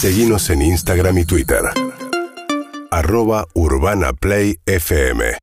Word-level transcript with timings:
Seguimos 0.00 0.48
en 0.50 0.62
Instagram 0.62 1.18
y 1.18 1.24
Twitter. 1.24 1.58
Arroba 2.92 3.48
Urbana 3.54 4.12
Play 4.12 4.60
FM. 4.64 5.36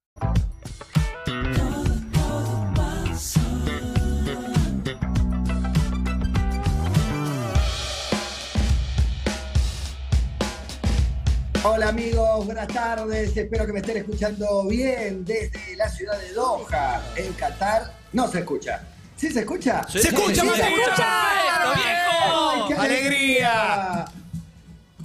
Hola 11.65 11.90
amigos, 11.90 12.46
buenas 12.46 12.69
tardes. 12.69 13.35
Espero 13.35 13.65
que 13.65 13.74
me 13.74 13.79
estén 13.79 13.97
escuchando 13.97 14.65
bien 14.69 15.26
desde 15.26 15.76
la 15.76 15.90
ciudad 15.90 16.17
de 16.17 16.31
Doha, 16.31 17.03
en 17.17 17.34
Qatar. 17.34 17.94
No 18.13 18.31
se 18.31 18.40
escucha. 18.40 18.88
¿Sí 19.17 19.31
se 19.31 19.41
escucha? 19.41 19.85
¡Se 19.90 19.99
escucha, 19.99 20.45
Mati! 20.45 20.62
se 20.62 20.67
escucha. 20.70 21.03
¡Ay, 21.03 22.62
qué 22.70 22.73
¡Alegría! 22.76 24.05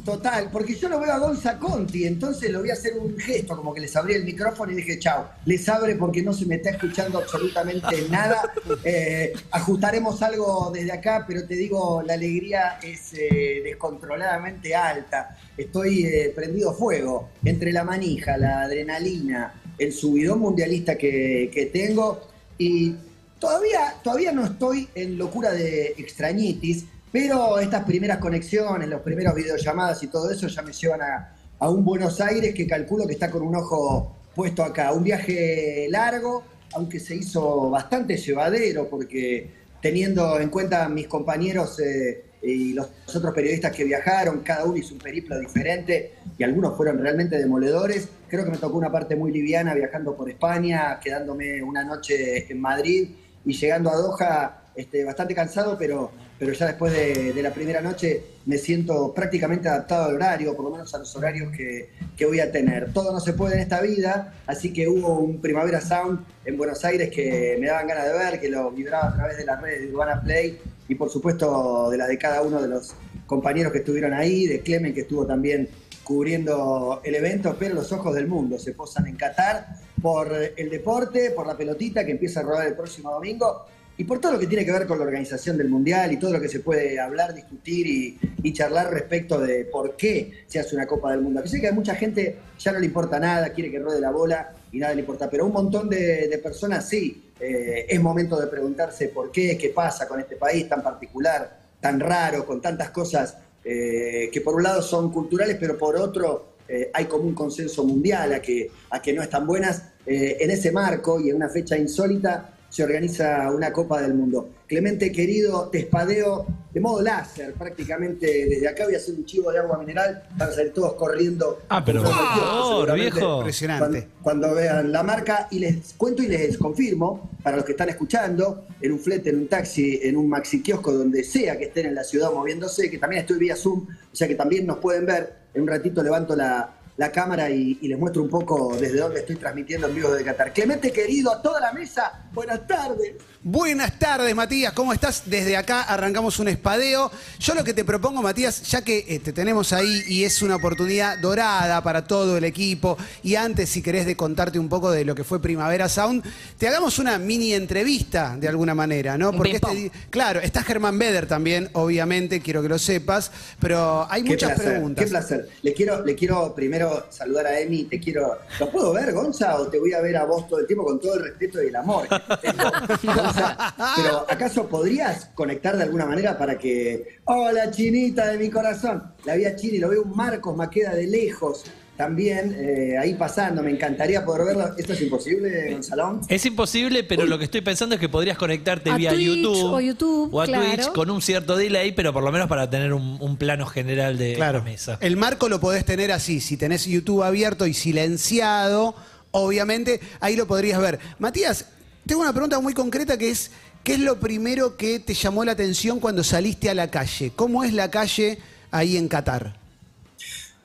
Total, 0.05 0.49
porque 0.51 0.75
yo 0.75 0.89
lo 0.89 0.99
veo 1.01 1.13
a 1.13 1.19
Gonza 1.19 1.59
Conti, 1.59 2.07
entonces 2.07 2.51
lo 2.51 2.61
voy 2.61 2.71
a 2.71 2.75
hacer 2.75 2.99
un 2.99 3.19
gesto, 3.19 3.57
como 3.57 3.75
que 3.75 3.81
les 3.81 3.95
abrí 3.97 4.15
el 4.15 4.25
micrófono 4.25 4.73
y 4.73 4.77
dije, 4.77 4.99
chao, 4.99 5.29
les 5.45 5.69
abre 5.69 5.95
porque 5.97 6.23
no 6.23 6.33
se 6.33 6.47
me 6.47 6.57
está 6.57 6.71
escuchando 6.71 7.19
absolutamente 7.19 8.07
nada. 8.11 8.43
Eh, 8.85 9.33
ajustaremos 9.51 10.23
algo 10.23 10.71
desde 10.73 10.93
acá, 10.93 11.25
pero 11.27 11.47
te 11.47 11.55
digo, 11.55 12.03
la 12.03 12.15
alegría 12.15 12.79
es 12.83 13.13
eh, 13.15 13.61
descontroladamente 13.63 14.75
alta. 14.75 15.37
Estoy 15.57 16.07
eh, 16.07 16.33
prendido 16.35 16.73
fuego 16.73 17.31
entre 17.45 17.73
la 17.73 17.85
manija, 17.85 18.37
la 18.37 18.63
adrenalina, 18.63 19.55
el 19.79 19.93
subidón 19.93 20.41
mundialista 20.41 20.97
que, 20.97 21.51
que 21.53 21.67
tengo 21.67 22.21
y 22.59 22.95
todavía, 23.39 23.95
todavía 24.03 24.33
no 24.33 24.45
estoy 24.45 24.89
en 24.95 25.19
locura 25.19 25.53
de 25.53 25.95
extrañitis, 25.99 26.85
pero 27.13 27.59
estas 27.59 27.85
primeras 27.85 28.19
conexiones, 28.19 28.89
los 28.89 29.01
primeros 29.01 29.35
videollamadas 29.35 30.03
y 30.03 30.07
todo 30.09 30.31
eso 30.31 30.47
ya 30.47 30.63
me 30.63 30.73
llevan 30.73 31.01
a, 31.03 31.69
un 31.69 31.85
Buenos 31.85 32.21
Aires 32.21 32.55
que 32.55 32.67
calculo 32.67 33.07
que 33.07 33.13
está 33.13 33.31
con 33.31 33.43
un 33.43 33.55
ojo 33.55 34.17
puesto 34.35 34.63
acá. 34.63 34.93
Un 34.93 35.05
viaje 35.05 35.87
largo, 35.91 36.43
aunque 36.73 36.99
se 36.99 37.17
hizo 37.17 37.69
bastante 37.69 38.17
llevadero, 38.17 38.89
porque 38.89 39.51
teniendo 39.83 40.41
en 40.41 40.49
cuenta 40.49 40.89
mis 40.89 41.07
compañeros 41.07 41.79
eh, 41.81 42.25
y 42.43 42.73
los 42.73 42.89
otros 43.15 43.35
periodistas 43.35 43.73
que 43.73 43.85
viajaron, 43.85 44.41
cada 44.41 44.65
uno 44.65 44.79
hizo 44.79 44.95
un 44.95 45.01
periplo 45.01 45.39
diferente 45.39 46.13
y 46.39 46.45
algunos 46.45 46.77
fueron 46.77 46.99
realmente 46.99 47.37
demoledores. 47.37 48.09
Creo 48.29 48.45
que 48.45 48.53
me 48.53 48.59
tocó 48.59 48.79
una 48.79 48.91
parte 48.91 49.17
muy 49.17 49.31
liviana 49.31 49.75
viajando 49.75 50.17
por 50.17 50.31
España, 50.31 50.99
quedándome 51.03 51.63
una 51.63 51.85
noche 51.85 52.51
en 52.51 52.61
Madrid 52.61 53.11
y 53.45 53.53
llegando 53.53 53.91
a 53.91 53.97
Doha 53.97 54.63
este, 54.75 55.05
bastante 55.05 55.35
cansado, 55.35 55.77
pero, 55.79 56.11
pero 56.41 56.55
ya 56.55 56.69
después 56.69 56.91
de, 56.95 57.43
la 57.43 57.53
primera 57.53 57.83
noche 57.83 58.23
me 58.47 58.57
siento 58.57 59.13
prácticamente 59.13 59.69
adaptado 59.69 60.07
al 60.07 60.15
horario, 60.15 60.57
por 60.57 60.65
lo 60.65 60.71
menos 60.71 60.93
a 60.95 60.99
los 60.99 61.15
horarios 61.15 61.55
que, 61.55 61.91
que 62.17 62.25
voy 62.25 62.41
a 62.41 62.51
tener. 62.51 62.95
Todo 62.95 63.13
no 63.13 63.21
se 63.21 63.35
puede 63.35 63.57
en 63.57 63.61
esta 63.61 63.83
vida, 63.83 64.33
así 64.47 64.73
que 64.73 64.89
hubo 64.89 65.19
un 65.19 65.43
Primavera 65.43 65.83
Sound 65.83 66.21
en 66.47 66.57
Buenos 66.57 66.83
Aires 66.83 67.11
que 67.11 67.59
me 67.61 67.67
daban 67.67 67.87
ganas 67.87 68.07
de 68.07 68.13
ver, 68.15 68.41
que 68.41 68.49
lo 68.49 68.71
vibraba 68.71 69.11
a 69.11 69.15
través 69.17 69.37
de 69.37 69.45
las 69.45 69.61
redes 69.61 69.83
de 69.83 69.93
Urbana 69.93 70.23
Play 70.23 70.59
y 70.89 70.95
por 70.95 71.11
supuesto 71.11 71.91
de 71.91 71.99
las 71.99 72.09
de 72.09 72.17
cada 72.17 72.41
uno 72.41 72.63
de 72.63 72.69
los 72.69 72.95
compañeros 73.27 73.71
que 73.71 73.81
estuvieron 73.81 74.15
ahí, 74.15 74.47
de 74.47 74.61
Clemen 74.61 74.95
que 74.95 75.03
estuvo 75.03 75.27
también 75.27 75.69
cubriendo 76.05 77.03
el 77.05 77.17
evento, 77.17 77.55
pero 77.59 77.75
los 77.75 77.93
ojos 77.93 78.15
del 78.15 78.27
mundo 78.27 78.59
se 78.59 78.73
posan 78.73 79.07
en 79.09 79.17
Qatar 79.17 79.77
por 80.01 80.35
el 80.57 80.71
deporte, 80.71 81.33
por 81.33 81.47
la 81.47 81.55
pelotita 81.55 82.07
que 82.07 82.13
empieza 82.13 82.41
a 82.41 82.45
rodar 82.45 82.67
el 82.67 82.75
próximo 82.77 83.11
domingo 83.11 83.67
y 84.01 84.05
por 84.05 84.19
todo 84.19 84.33
lo 84.33 84.39
que 84.39 84.47
tiene 84.47 84.65
que 84.65 84.73
ver 84.73 84.87
con 84.87 84.99
la 84.99 85.05
organización 85.05 85.59
del 85.59 85.69
Mundial 85.69 86.11
y 86.11 86.17
todo 86.17 86.33
lo 86.33 86.41
que 86.41 86.49
se 86.49 86.61
puede 86.61 86.99
hablar, 86.99 87.35
discutir 87.35 88.19
y, 88.43 88.53
charlar 88.55 88.91
respecto 88.91 89.39
de 89.39 89.67
por 89.67 89.95
qué 89.95 90.45
se 90.47 90.59
hace 90.59 90.75
una 90.75 90.87
Copa 90.87 91.11
del 91.11 91.21
Mundo. 91.21 91.43
Que 91.43 91.51
sé 91.51 91.61
que 91.61 91.69
a 91.69 91.73
mucha 91.73 91.95
gente 91.95 92.39
ya 92.59 92.73
no 92.73 92.79
le 92.79 92.87
importa 92.87 93.21
nada, 93.21 93.51
quiere 93.51 93.71
que 93.71 93.79
ruede 93.79 94.01
la 94.01 94.11
bola 94.11 94.55
y 94.73 94.79
nada 94.79 94.95
le 94.95 95.01
importa, 95.01 95.29
pero 95.29 95.45
a 95.45 95.47
un 95.49 95.53
montón 95.53 95.91
de, 95.91 96.41
personas 96.43 96.89
sí, 96.89 97.31
eh, 97.39 97.85
es 97.91 98.01
momento 98.01 98.41
de 98.41 98.47
preguntarse 98.47 99.09
por 99.09 99.31
qué, 99.31 99.59
qué 99.59 99.69
pasa 99.69 100.09
con 100.09 100.19
este 100.19 100.37
país 100.37 100.67
tan 100.67 100.83
particular, 100.83 101.59
tan 101.79 102.01
raro, 102.01 102.47
con 102.47 102.63
tantas 102.63 102.89
cosas 102.89 103.37
eh, 103.63 104.31
que 104.33 104.41
por 104.41 104.55
un 104.55 104.63
lado 104.63 104.81
son 104.81 105.13
culturales, 105.13 105.59
pero 105.61 105.77
por 105.77 105.97
otro 105.97 106.55
eh, 106.67 106.91
hay 106.95 107.05
como 107.05 107.25
un 107.25 107.35
consenso 107.35 107.85
mundial 107.85 108.33
a 108.33 108.41
que, 108.41 108.71
a 108.89 109.03
que 109.03 109.13
no 109.13 109.23
están 109.23 109.47
buenas. 109.47 109.83
En 110.07 110.51
ese 110.51 110.73
marco 110.73 111.21
y 111.21 111.29
en 111.29 111.37
una 111.37 111.51
fecha 111.51 111.77
insólita 111.77 112.55
se 112.71 112.85
organiza 112.85 113.51
una 113.51 113.73
Copa 113.73 114.01
del 114.01 114.15
Mundo. 114.15 114.49
Clemente, 114.67 115.11
querido, 115.11 115.69
te 115.69 115.81
espadeo 115.81 116.47
de 116.73 116.81
modo 116.81 117.03
láser 117.03 117.53
prácticamente. 117.55 118.47
Desde 118.47 118.69
acá 118.69 118.85
voy 118.85 118.95
a 118.95 118.99
hacer 118.99 119.17
un 119.17 119.25
chivo 119.25 119.51
de 119.51 119.59
agua 119.59 119.77
mineral 119.79 120.23
para 120.39 120.53
salir 120.53 120.73
todos 120.73 120.95
corriendo. 120.95 121.63
Ah, 121.69 121.85
pero 121.85 122.03
por 122.05 122.13
favor, 122.13 122.95
viejo. 122.95 123.39
Impresionante. 123.39 124.07
Cuando, 124.23 124.49
cuando 124.49 124.55
vean 124.55 124.93
la 124.93 125.03
marca 125.03 125.49
y 125.51 125.59
les 125.59 125.95
cuento 125.95 126.23
y 126.23 126.29
les 126.29 126.57
confirmo, 126.57 127.31
para 127.43 127.57
los 127.57 127.65
que 127.65 127.73
están 127.73 127.89
escuchando, 127.89 128.67
en 128.81 128.93
un 128.93 129.01
flete, 129.01 129.31
en 129.31 129.39
un 129.39 129.49
taxi, 129.49 129.99
en 130.03 130.17
un 130.17 130.29
maxi 130.29 130.63
kiosco, 130.63 130.93
donde 130.93 131.25
sea 131.25 131.59
que 131.59 131.65
estén 131.65 131.87
en 131.87 131.95
la 131.97 132.05
ciudad 132.05 132.33
moviéndose, 132.33 132.89
que 132.89 132.99
también 132.99 133.23
estoy 133.23 133.39
vía 133.39 133.57
Zoom, 133.57 133.89
o 133.89 134.17
sea 134.17 134.29
que 134.29 134.37
también 134.37 134.67
nos 134.67 134.79
pueden 134.79 135.07
ver. 135.07 135.41
En 135.53 135.63
un 135.63 135.69
ratito 135.69 136.01
levanto 136.01 136.37
la, 136.37 136.77
la 136.97 137.11
cámara 137.11 137.51
y, 137.51 137.79
y 137.81 137.89
les 137.89 137.99
muestro 137.99 138.23
un 138.23 138.29
poco 138.29 138.77
desde 138.79 138.99
dónde 138.99 139.21
estoy 139.21 139.35
transmitiendo 139.35 139.89
en 139.89 139.97
vivo 139.97 140.13
de 140.13 140.23
Qatar. 140.23 140.53
Clemente, 140.53 140.93
querido, 140.93 141.33
a 141.33 141.43
toda 141.43 141.61
la 141.61 141.73
mesa, 141.73 142.29
buenas 142.33 142.67
tardes. 142.67 143.15
Buenas 143.43 143.99
tardes, 143.99 144.35
Matías. 144.35 144.73
¿Cómo 144.75 144.93
estás? 144.93 145.23
Desde 145.25 145.57
acá 145.57 145.83
arrancamos 145.83 146.39
un 146.39 146.49
espadeo. 146.49 147.11
Yo 147.39 147.55
lo 147.55 147.65
que 147.65 147.73
te 147.73 147.85
propongo, 147.85 148.21
Matías, 148.21 148.63
ya 148.71 148.83
que 148.83 149.05
eh, 149.09 149.19
te 149.19 149.33
tenemos 149.33 149.73
ahí 149.73 150.03
y 150.09 150.25
es 150.25 150.43
una 150.43 150.57
oportunidad 150.57 151.19
dorada 151.19 151.83
para 151.83 152.07
todo 152.07 152.37
el 152.37 152.45
equipo, 152.45 152.99
y 153.23 153.37
antes, 153.37 153.71
si 153.71 153.81
querés, 153.81 154.05
de 154.05 154.17
contarte 154.17 154.59
un 154.59 154.69
poco 154.69 154.91
de 154.91 155.05
lo 155.05 155.15
que 155.15 155.25
fue 155.25 155.41
Primavera 155.41 155.89
Sound, 155.89 156.23
te 156.59 156.69
hagamos 156.69 156.99
una 156.99 157.19
mini 157.19 157.55
entrevista 157.55 158.37
de 158.39 158.47
alguna 158.47 158.75
manera, 158.75 159.17
¿no? 159.17 159.33
Porque 159.33 159.57
este 159.57 159.91
claro, 160.11 160.41
está 160.41 160.63
Germán 160.63 160.99
Beder 160.99 161.27
también, 161.27 161.71
obviamente, 161.73 162.41
quiero 162.41 162.61
que 162.63 162.69
lo 162.69 162.79
sepas, 162.79 163.33
pero 163.59 164.07
hay 164.11 164.23
Qué 164.23 164.31
muchas 164.31 164.53
placer, 164.53 164.73
preguntas. 164.73 165.05
Qué 165.05 165.11
placer. 165.11 165.49
Le 165.63 165.73
quiero, 165.73 166.05
le 166.05 166.15
quiero 166.15 166.55
primero 166.55 167.07
saludar 167.09 167.47
a 167.47 167.59
Emi. 167.59 167.85
Te 167.85 167.99
quiero. 167.99 168.39
¿Lo 168.59 168.71
puedo 168.71 168.93
ver, 168.93 169.13
Gonza? 169.13 169.57
¿O 169.59 169.69
te 169.69 169.79
voy 169.79 169.95
a 169.95 170.01
ver 170.01 170.19
a 170.19 170.25
vos 170.25 170.47
todo 170.47 170.61
el 170.61 170.67
tiempo 170.67 170.85
con 170.85 171.01
todo 171.01 171.15
el 171.15 171.25
respeto 171.25 171.63
y 171.63 171.69
el 171.69 171.77
amor 171.77 172.07
Pero 173.97 174.27
¿acaso 174.29 174.69
podrías 174.69 175.27
conectar 175.35 175.77
de 175.77 175.83
alguna 175.85 176.07
manera 176.07 176.37
para 176.39 176.59
que. 176.59 177.19
Hola, 177.25 177.71
chinita 177.71 178.29
de 178.29 178.39
mi 178.39 178.51
corazón. 178.51 179.03
La 179.25 179.35
vi 179.35 179.45
a 179.45 179.57
Chini, 179.57 179.79
lo 179.79 179.89
veo 179.89 180.03
un 180.03 180.17
Marcos 180.17 180.57
Maqueda 180.57 180.95
de 180.95 181.07
lejos. 181.07 181.65
También 181.97 182.57
eh, 182.59 182.97
ahí 182.99 183.13
pasando, 183.13 183.63
me 183.63 183.71
encantaría 183.71 184.25
poder 184.25 184.47
verlo. 184.47 184.75
¿Esto 184.79 184.95
es 184.95 185.03
imposible, 185.03 185.71
Gonzalón? 185.73 186.23
Es 186.29 186.47
imposible, 186.47 187.05
pero 187.05 187.27
lo 187.27 187.37
que 187.39 187.45
estoy 187.45 187.61
pensando 187.61 187.95
es 187.95 188.01
que 188.01 188.09
podrías 188.09 188.39
conectarte 188.39 188.89
A 188.91 188.97
vía 188.97 189.11
Twitch 189.11 189.27
YouTube 189.27 189.65
o 189.75 189.81
YouTube, 189.81 190.33
o 190.35 190.41
a 190.41 190.47
claro. 190.47 190.65
Twitch 190.65 190.93
con 190.93 191.11
un 191.11 191.21
cierto 191.21 191.57
delay, 191.59 191.93
pero 191.93 192.15
por 192.15 192.23
lo 192.23 192.33
menos 192.33 192.49
para 192.49 192.71
tener 192.71 192.95
un, 192.95 193.19
un 193.21 193.37
plano 193.37 193.67
general 193.67 194.17
de 194.17 194.33
Claro. 194.33 194.61
la 194.61 194.65
mesa. 194.65 194.97
El 195.03 195.19
marco 195.19 195.51
lo 195.51 195.61
podés 195.61 195.85
tener 195.85 196.11
así. 196.11 196.41
Si 196.41 196.57
tenés 196.57 196.87
YouTube 196.87 197.23
abierto 197.23 197.67
y 197.67 197.75
silenciado, 197.75 198.95
obviamente 199.33 200.01
ahí 200.21 200.37
lo 200.37 200.47
podrías 200.47 200.81
ver. 200.81 200.99
Matías, 201.19 201.67
tengo 202.11 202.23
una 202.23 202.33
pregunta 202.33 202.59
muy 202.59 202.75
concreta 202.75 203.17
que 203.17 203.31
es: 203.31 203.53
¿qué 203.85 203.93
es 203.93 204.01
lo 204.01 204.19
primero 204.19 204.77
que 204.77 204.99
te 204.99 205.15
llamó 205.15 205.45
la 205.45 205.53
atención 205.53 206.01
cuando 206.01 206.25
saliste 206.25 206.69
a 206.69 206.75
la 206.75 206.91
calle? 206.91 207.31
¿Cómo 207.37 207.63
es 207.63 207.73
la 207.73 207.89
calle 207.89 208.37
ahí 208.73 208.97
en 208.97 209.07
Qatar? 209.07 209.57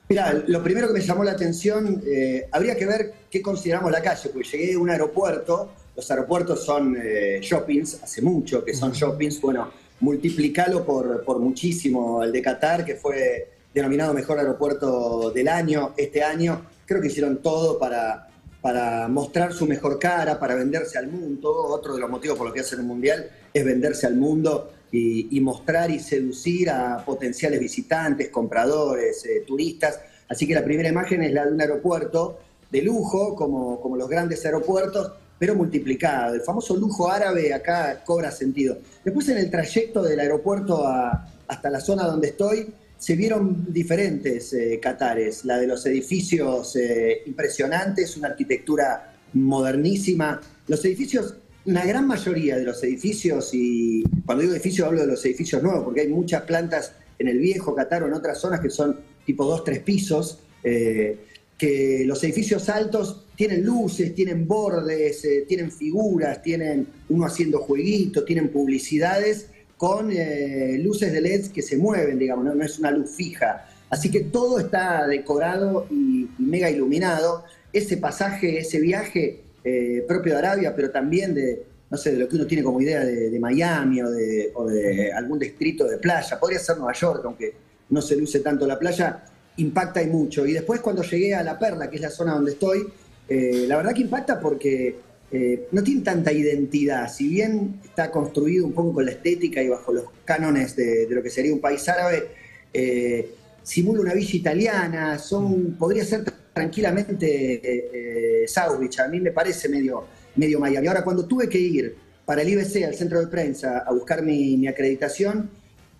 Mira, 0.08 0.42
lo 0.48 0.60
primero 0.64 0.88
que 0.88 0.94
me 0.94 1.00
llamó 1.00 1.22
la 1.22 1.30
atención, 1.30 2.02
eh, 2.04 2.48
habría 2.50 2.74
que 2.74 2.84
ver 2.84 3.14
qué 3.30 3.40
consideramos 3.42 3.92
la 3.92 4.02
calle, 4.02 4.28
porque 4.30 4.48
llegué 4.48 4.74
a 4.74 4.78
un 4.80 4.90
aeropuerto, 4.90 5.70
los 5.94 6.10
aeropuertos 6.10 6.64
son 6.64 6.96
eh, 7.00 7.38
shoppings, 7.40 8.02
hace 8.02 8.22
mucho 8.22 8.64
que 8.64 8.74
son 8.74 8.90
shoppings, 8.90 9.40
bueno, 9.40 9.70
multiplicalo 10.00 10.84
por, 10.84 11.22
por 11.22 11.38
muchísimo 11.38 12.24
el 12.24 12.32
de 12.32 12.42
Qatar, 12.42 12.84
que 12.84 12.96
fue 12.96 13.52
denominado 13.72 14.12
mejor 14.12 14.40
aeropuerto 14.40 15.30
del 15.30 15.46
año, 15.46 15.94
este 15.96 16.24
año, 16.24 16.66
creo 16.84 17.00
que 17.00 17.06
hicieron 17.06 17.36
todo 17.40 17.78
para, 17.78 18.30
para 18.66 19.06
mostrar 19.06 19.52
su 19.52 19.64
mejor 19.64 19.96
cara, 19.96 20.40
para 20.40 20.56
venderse 20.56 20.98
al 20.98 21.06
mundo, 21.06 21.52
otro 21.52 21.94
de 21.94 22.00
los 22.00 22.10
motivos 22.10 22.36
por 22.36 22.48
los 22.48 22.52
que 22.52 22.62
hacen 22.62 22.80
un 22.80 22.88
mundial 22.88 23.30
es 23.54 23.64
venderse 23.64 24.08
al 24.08 24.16
mundo 24.16 24.72
y, 24.90 25.40
mostrar 25.40 25.88
y 25.88 26.00
seducir 26.00 26.68
a 26.70 26.96
potenciales 27.06 27.60
visitantes, 27.60 28.28
compradores, 28.28 29.24
eh, 29.24 29.44
turistas. 29.46 30.00
Así 30.28 30.48
que 30.48 30.54
la 30.54 30.64
primera 30.64 30.88
imagen 30.88 31.22
es 31.22 31.32
la 31.32 31.46
de 31.46 31.52
un 31.52 31.60
aeropuerto 31.60 32.40
de 32.68 32.82
lujo, 32.82 33.36
como, 33.36 33.80
como 33.80 33.96
los 33.96 34.08
grandes 34.08 34.44
aeropuertos, 34.44 35.12
pero 35.38 35.54
multiplicado. 35.54 36.34
El 36.34 36.40
famoso 36.40 36.74
lujo 36.76 37.08
árabe 37.08 37.54
acá 37.54 38.02
cobra 38.04 38.32
sentido. 38.32 38.78
Después 39.04 39.28
en 39.28 39.38
el 39.38 39.48
trayecto 39.48 40.02
del 40.02 40.18
aeropuerto 40.18 40.84
a- 40.84 41.24
hasta 41.46 41.70
la 41.70 41.78
zona 41.78 42.02
donde 42.04 42.28
estoy, 42.30 42.66
se 42.98 43.16
vieron 43.16 43.72
diferentes 43.72 44.52
eh, 44.52 44.78
Qatares. 44.80 45.44
La 45.44 45.58
de 45.58 45.66
los 45.66 45.84
edificios 45.86 46.76
eh, 46.76 47.22
impresionantes, 47.26 48.16
una 48.16 48.28
arquitectura 48.28 49.14
modernísima. 49.32 50.40
Los 50.66 50.84
edificios, 50.84 51.34
una 51.64 51.84
gran 51.84 52.06
mayoría 52.06 52.56
de 52.56 52.64
los 52.64 52.82
edificios, 52.82 53.50
y 53.52 54.02
cuando 54.24 54.42
digo 54.42 54.54
edificios 54.54 54.86
hablo 54.86 55.02
de 55.02 55.08
los 55.08 55.24
edificios 55.24 55.62
nuevos, 55.62 55.84
porque 55.84 56.02
hay 56.02 56.08
muchas 56.08 56.42
plantas 56.42 56.92
en 57.18 57.28
el 57.28 57.38
viejo 57.38 57.74
Qatar 57.74 58.02
o 58.02 58.06
en 58.06 58.14
otras 58.14 58.38
zonas 58.38 58.60
que 58.60 58.70
son 58.70 58.98
tipo 59.24 59.44
dos, 59.44 59.64
tres 59.64 59.80
pisos, 59.80 60.38
eh, 60.62 61.18
que 61.58 62.04
los 62.04 62.22
edificios 62.22 62.68
altos 62.68 63.26
tienen 63.34 63.64
luces, 63.64 64.14
tienen 64.14 64.46
bordes, 64.46 65.24
eh, 65.24 65.44
tienen 65.48 65.72
figuras, 65.72 66.42
tienen 66.42 66.86
uno 67.08 67.26
haciendo 67.26 67.60
jueguitos, 67.60 68.24
tienen 68.24 68.50
publicidades 68.50 69.48
con 69.76 70.10
eh, 70.10 70.78
luces 70.82 71.12
de 71.12 71.20
LED 71.20 71.46
que 71.48 71.62
se 71.62 71.76
mueven, 71.76 72.18
digamos, 72.18 72.44
no, 72.44 72.64
es 72.64 72.78
una 72.78 72.90
luz 72.90 73.10
fija. 73.14 73.68
Así 73.90 74.10
que 74.10 74.20
todo 74.20 74.58
está 74.58 75.06
decorado 75.06 75.86
y, 75.90 76.28
mega 76.38 76.70
iluminado. 76.70 77.44
Ese 77.72 77.96
pasaje, 77.98 78.58
ese 78.58 78.80
viaje 78.80 79.42
eh, 79.64 80.04
propio 80.06 80.32
de 80.32 80.38
Arabia, 80.38 80.74
pero 80.74 80.90
también 80.90 81.34
de, 81.34 81.64
no 81.90 81.96
sé, 81.96 82.12
de 82.12 82.18
lo 82.18 82.28
que 82.28 82.36
uno 82.36 82.46
tiene 82.46 82.62
como 82.62 82.80
idea 82.80 83.04
de, 83.04 83.38
Miami 83.38 84.00
o 84.02 84.10
de, 84.10 84.50
o 84.54 84.66
de 84.66 85.12
algún 85.12 85.38
distrito 85.38 85.86
de 85.86 85.98
playa, 85.98 86.38
podría 86.40 86.58
ser 86.58 86.78
Nueva 86.78 86.94
York, 86.94 87.22
aunque 87.24 87.54
no 87.90 88.00
se 88.00 88.16
luce 88.16 88.40
tanto 88.40 88.66
la 88.66 88.78
playa, 88.78 89.24
impacta 89.58 90.02
y 90.02 90.06
mucho. 90.06 90.46
Y 90.46 90.52
después 90.52 90.80
cuando 90.80 91.02
llegué 91.02 91.34
a 91.34 91.42
La 91.42 91.58
Perla, 91.58 91.90
que 91.90 91.96
es 91.96 92.02
la 92.02 92.10
zona 92.10 92.34
donde 92.34 92.52
estoy, 92.52 92.86
eh, 93.28 93.64
la 93.66 93.76
verdad 93.76 93.92
que 93.92 94.02
impacta 94.02 94.40
porque 94.40 94.96
eh, 95.30 95.68
no 95.72 95.82
tiene 95.82 96.02
tanta 96.02 96.32
identidad. 96.32 97.12
Si 97.12 97.28
bien 97.28 97.80
está 97.84 98.10
construido 98.10 98.66
un 98.66 98.72
poco 98.72 98.94
con 98.94 99.06
la 99.06 99.12
estética 99.12 99.62
y 99.62 99.68
bajo 99.68 99.92
los 99.92 100.04
cánones 100.24 100.76
de, 100.76 101.06
de 101.06 101.14
lo 101.14 101.22
que 101.22 101.30
sería 101.30 101.52
un 101.52 101.60
país 101.60 101.88
árabe, 101.88 102.28
eh, 102.72 103.30
simula 103.62 104.00
una 104.00 104.14
villa 104.14 104.36
italiana, 104.36 105.18
son, 105.18 105.76
podría 105.78 106.04
ser 106.04 106.24
tranquilamente 106.52 107.54
eh, 107.54 107.90
eh. 107.92 108.46
A 108.56 109.08
mí 109.08 109.20
me 109.20 109.32
parece 109.32 109.68
medio, 109.68 110.04
medio 110.36 110.60
Miami. 110.60 110.86
Ahora, 110.86 111.02
cuando 111.02 111.26
tuve 111.26 111.48
que 111.48 111.58
ir 111.58 111.96
para 112.24 112.42
el 112.42 112.48
IBC, 112.48 112.84
al 112.84 112.94
centro 112.94 113.20
de 113.20 113.26
prensa, 113.26 113.78
a 113.78 113.92
buscar 113.92 114.22
mi, 114.22 114.56
mi 114.56 114.68
acreditación, 114.68 115.50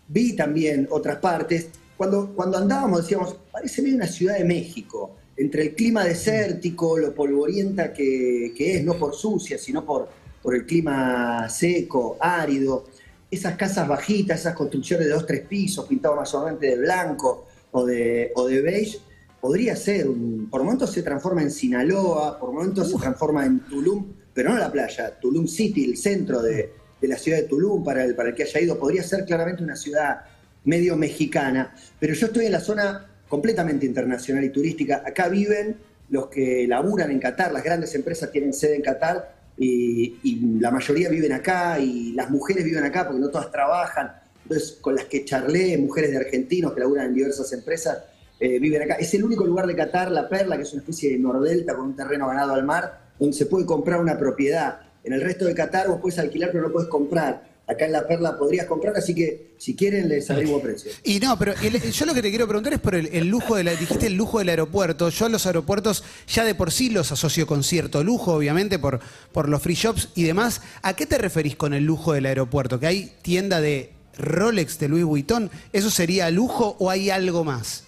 vi 0.06 0.34
también 0.37 0.87
otras 0.90 1.17
partes. 1.17 1.69
Cuando, 1.96 2.32
cuando 2.34 2.58
andábamos 2.58 3.02
decíamos, 3.02 3.37
parece 3.50 3.82
medio 3.82 3.96
una 3.96 4.06
ciudad 4.06 4.38
de 4.38 4.44
México, 4.44 5.17
entre 5.37 5.62
el 5.62 5.75
clima 5.75 6.05
desértico, 6.05 6.97
lo 6.99 7.15
polvorienta 7.15 7.93
que, 7.93 8.53
que 8.56 8.77
es, 8.77 8.85
no 8.85 8.94
por 8.99 9.15
sucia, 9.15 9.59
sino 9.59 9.85
por, 9.85 10.09
por 10.43 10.55
el 10.55 10.65
clima 10.65 11.49
seco, 11.49 12.17
árido, 12.21 12.85
esas 13.31 13.56
casas 13.56 13.87
bajitas, 13.87 14.41
esas 14.41 14.55
construcciones 14.55 15.06
de 15.06 15.12
dos, 15.12 15.27
tres 15.27 15.43
pisos, 15.47 15.87
pintados 15.87 16.17
mayormente 16.17 16.67
de 16.69 16.77
blanco 16.77 17.47
o 17.73 17.85
de, 17.85 18.33
o 18.35 18.47
de 18.47 18.62
beige, 18.62 18.99
podría 19.41 19.77
ser, 19.77 20.09
un- 20.09 20.49
por 20.50 20.62
momentos 20.62 20.91
se 20.93 21.03
transforma 21.03 21.43
en 21.43 21.50
Sinaloa, 21.50 22.38
por 22.38 22.53
momentos 22.53 22.91
se 22.91 22.97
transforma 22.97 23.44
en 23.44 23.61
Tulum, 23.61 24.06
pero 24.33 24.50
no 24.50 24.59
la 24.59 24.71
playa, 24.73 25.19
Tulum 25.21 25.47
City, 25.47 25.85
el 25.85 25.97
centro 25.97 26.41
de, 26.41 26.73
de 27.00 27.09
la 27.09 27.17
ciudad 27.19 27.38
de 27.38 27.44
Tulum, 27.44 27.85
para 27.85 28.05
el, 28.05 28.15
para 28.15 28.31
el 28.31 28.35
que 28.35 28.44
haya 28.44 28.61
ido, 28.61 28.79
podría 28.79 29.03
ser 29.03 29.25
claramente 29.27 29.62
una 29.62 29.77
ciudad 29.77 30.21
medio 30.65 30.97
mexicana, 30.97 31.75
pero 32.00 32.15
yo 32.15 32.27
estoy 32.27 32.47
en 32.47 32.53
la 32.53 32.61
zona 32.61 33.06
completamente 33.28 33.87
internacional 33.87 34.44
y 34.44 34.50
turística. 34.50 35.02
Acá 35.05 35.28
viven 35.28 35.76
los 36.08 36.28
que 36.28 36.67
laburan 36.69 37.11
en 37.11 37.19
Qatar, 37.19 37.52
las 37.52 37.64
grandes 37.64 37.94
empresas 37.94 38.31
tienen 38.31 38.52
sede 38.52 38.76
en 38.76 38.82
Qatar 38.82 39.34
y, 39.58 40.58
la 40.61 40.70
mayoría 40.70 41.08
viven 41.08 41.32
acá 41.32 41.78
y 41.78 42.12
las 42.12 42.31
mujeres 42.31 42.64
viven 42.64 42.84
acá 42.84 43.06
porque 43.06 43.20
no 43.20 43.28
todas 43.28 43.50
trabajan. 43.50 44.12
Entonces, 44.43 44.78
con 44.81 44.94
las 44.94 45.06
que 45.06 45.25
charlé, 45.25 45.76
mujeres 45.78 46.11
de 46.11 46.19
argentinos 46.19 46.73
que 46.73 46.81
laburan 46.81 47.06
en 47.06 47.14
diversas 47.14 47.52
empresas, 47.52 47.99
eh, 48.38 48.58
viven 48.58 48.82
acá. 48.82 48.94
Es 48.94 49.12
el 49.14 49.25
único 49.25 49.44
lugar 49.44 49.67
de 49.67 49.75
Qatar, 49.75 50.11
La 50.11 50.28
Perla, 50.28 50.56
que 50.56 50.62
es 50.62 50.73
una 50.73 50.82
especie 50.82 51.11
de 51.11 51.19
nordelta 51.19 51.75
con 51.75 51.87
un 51.87 51.96
terreno 51.96 52.28
ganado 52.28 52.52
al 52.55 52.64
mar, 52.64 53.00
donde 53.19 53.37
se 53.37 53.46
puede 53.46 53.67
comprar 53.67 54.00
una 54.00 54.19
propiedad. 54.19 54.81
En 55.02 55.12
el 55.12 55.23
resto 55.23 55.46
de 55.46 55.55
Qatar 55.55 55.88
vos 55.88 56.00
puedes 56.00 56.19
alquilar, 56.19 56.50
pero 56.52 56.64
no 56.64 56.73
puedes 56.73 56.88
comprar. 56.88 57.43
Acá 57.69 57.87
en 57.87 57.93
La 57.93 58.07
Perla 58.07 58.39
podrías 58.39 58.67
comprar, 58.67 58.97
así 58.97 59.13
que 59.13 59.55
si 59.59 59.75
quieren 59.75 60.09
les 60.09 60.31
averiguo 60.31 60.63
precio. 60.63 60.93
Y 61.03 61.19
no, 61.19 61.37
pero 61.37 61.53
el- 61.61 61.81
yo 61.93 62.07
lo 62.07 62.15
que 62.15 62.23
te 62.23 62.31
quiero 62.31 62.47
preguntar 62.47 62.73
es 62.75 62.79
por 62.79 62.95
el, 62.95 63.09
el 63.09 63.27
lujo 63.27 63.57
de 63.57 63.65
la, 63.65 63.73
dijiste 63.75 64.07
el 64.07 64.15
lujo 64.15 64.39
del 64.39 64.51
aeropuerto. 64.51 65.09
Yo 65.09 65.27
a 65.27 65.29
los 65.29 65.47
aeropuertos 65.47 66.05
ya 66.29 66.45
de 66.45 66.55
por 66.55 66.71
sí 66.71 66.91
los 66.91 67.11
asocio 67.11 67.45
con 67.47 67.65
cierto 67.65 68.05
lujo, 68.05 68.35
obviamente, 68.35 68.79
por, 68.79 69.01
por 69.33 69.49
los 69.49 69.61
free 69.63 69.75
shops 69.75 70.11
y 70.15 70.23
demás. 70.23 70.61
¿A 70.83 70.95
qué 70.95 71.07
te 71.07 71.19
referís 71.19 71.57
con 71.57 71.75
el 71.75 71.83
lujo 71.85 72.13
del 72.13 72.27
aeropuerto? 72.27 72.79
¿Que 72.79 72.87
hay 72.87 73.13
tienda 73.23 73.61
de 73.61 73.91
Rolex 74.17 74.79
de 74.79 74.89
Louis 74.89 75.05
Vuitton? 75.05 75.51
¿Eso 75.73 75.91
sería 75.91 76.31
lujo 76.31 76.77
o 76.79 76.89
hay 76.89 77.11
algo 77.11 77.43
más? 77.43 77.83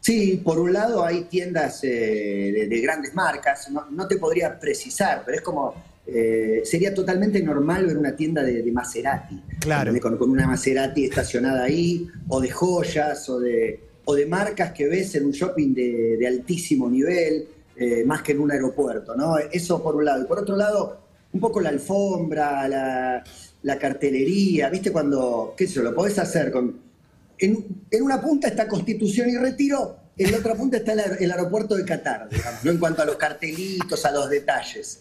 Sí, 0.00 0.40
por 0.42 0.58
un 0.58 0.72
lado 0.72 1.04
hay 1.04 1.22
tiendas 1.24 1.82
eh, 1.84 1.88
de, 1.88 2.66
de 2.68 2.80
grandes 2.80 3.14
marcas, 3.14 3.68
no, 3.70 3.84
no 3.90 4.06
te 4.08 4.16
podría 4.16 4.58
precisar, 4.58 5.24
pero 5.26 5.36
es 5.36 5.42
como, 5.42 5.74
eh, 6.12 6.62
sería 6.64 6.92
totalmente 6.94 7.42
normal 7.42 7.86
ver 7.86 7.96
una 7.96 8.16
tienda 8.16 8.42
de, 8.42 8.62
de 8.62 8.72
Maserati, 8.72 9.40
Claro. 9.60 9.92
con, 10.00 10.16
con 10.16 10.30
una 10.30 10.46
Maserati 10.46 11.04
estacionada 11.04 11.64
ahí, 11.64 12.06
o 12.28 12.40
de 12.40 12.50
joyas, 12.50 13.28
o 13.28 13.38
de, 13.40 13.80
o 14.04 14.14
de 14.14 14.26
marcas 14.26 14.72
que 14.72 14.88
ves 14.88 15.14
en 15.14 15.26
un 15.26 15.32
shopping 15.32 15.72
de, 15.74 16.16
de 16.18 16.26
altísimo 16.26 16.88
nivel, 16.90 17.46
eh, 17.76 18.04
más 18.04 18.22
que 18.22 18.32
en 18.32 18.40
un 18.40 18.50
aeropuerto, 18.50 19.14
¿no? 19.14 19.38
Eso 19.38 19.82
por 19.82 19.96
un 19.96 20.04
lado. 20.04 20.22
Y 20.22 20.26
por 20.26 20.38
otro 20.38 20.56
lado, 20.56 20.98
un 21.32 21.40
poco 21.40 21.60
la 21.60 21.68
alfombra, 21.70 22.66
la, 22.68 23.22
la 23.62 23.78
cartelería, 23.78 24.68
¿viste? 24.68 24.90
Cuando, 24.90 25.54
qué 25.56 25.66
sé 25.66 25.74
yo, 25.74 25.82
lo 25.82 25.94
podés 25.94 26.18
hacer 26.18 26.50
con 26.50 26.90
en, 27.38 27.64
en 27.90 28.02
una 28.02 28.20
punta 28.20 28.48
está 28.48 28.68
Constitución 28.68 29.30
y 29.30 29.36
Retiro, 29.38 29.96
en 30.24 30.32
la 30.32 30.38
otra 30.38 30.54
punta 30.54 30.76
está 30.78 30.92
el, 30.92 31.00
aer- 31.00 31.16
el 31.20 31.30
aeropuerto 31.30 31.74
de 31.76 31.84
Qatar, 31.84 32.28
digamos, 32.30 32.64
¿no? 32.64 32.70
en 32.70 32.78
cuanto 32.78 33.02
a 33.02 33.04
los 33.04 33.16
cartelitos, 33.16 34.04
a 34.04 34.10
los 34.10 34.28
detalles. 34.30 35.00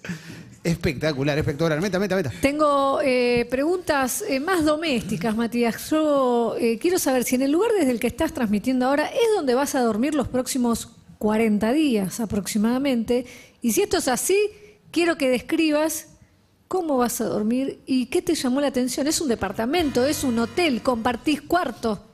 Espectacular, 0.64 1.38
espectacular. 1.38 1.80
Meta, 1.82 2.00
meta, 2.00 2.16
meta. 2.16 2.32
Tengo 2.42 3.00
eh, 3.02 3.48
preguntas 3.50 4.24
eh, 4.28 4.40
más 4.40 4.66
domésticas, 4.66 5.36
Matías. 5.36 5.90
Yo 5.90 6.56
eh, 6.60 6.78
quiero 6.80 7.00
saber 7.00 7.24
si 7.24 7.36
en 7.36 7.44
el 7.44 7.52
lugar 7.52 7.72
desde 7.78 7.92
el 7.92 8.00
que 8.00 8.08
estás 8.08 8.34
transmitiendo 8.34 8.86
ahora 8.88 9.06
es 9.08 9.28
donde 9.36 9.54
vas 9.56 9.76
a 9.76 9.82
dormir 9.82 10.16
los 10.16 10.28
próximos 10.28 10.90
40 11.18 11.72
días 11.72 12.20
aproximadamente. 12.20 13.26
Y 13.62 13.72
si 13.72 13.82
esto 13.82 13.98
es 13.98 14.08
así, 14.10 14.38
quiero 14.92 15.18
que 15.18 15.30
describas 15.30 16.08
cómo 16.68 16.98
vas 16.98 17.20
a 17.22 17.26
dormir 17.26 17.80
y 17.86 18.08
qué 18.08 18.22
te 18.22 18.36
llamó 18.36 18.60
la 18.62 18.68
atención. 18.68 19.08
¿Es 19.08 19.22
un 19.22 19.30
departamento? 19.30 20.06
¿Es 20.06 20.24
un 20.26 20.38
hotel? 20.40 20.82
¿Compartís 20.82 21.42
cuarto? 21.42 22.06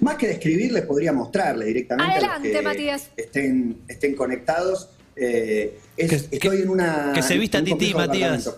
Más 0.00 0.16
que 0.16 0.28
describirles, 0.28 0.84
podría 0.84 1.12
mostrarles 1.12 1.68
directamente. 1.68 2.24
a 2.26 2.38
los 2.38 2.40
que 2.42 2.62
Matías. 2.62 3.10
Estén, 3.16 3.82
estén 3.88 4.14
conectados. 4.14 4.90
Eh, 5.16 5.78
es- 5.96 6.08
Que- 6.08 6.36
estoy 6.36 6.56
que- 6.58 6.62
en 6.62 6.68
una. 6.70 7.12
que 7.14 7.22
se 7.22 7.36
vista 7.36 7.58
Tití, 7.58 7.92
complejo 7.92 7.98
Matías. 7.98 8.50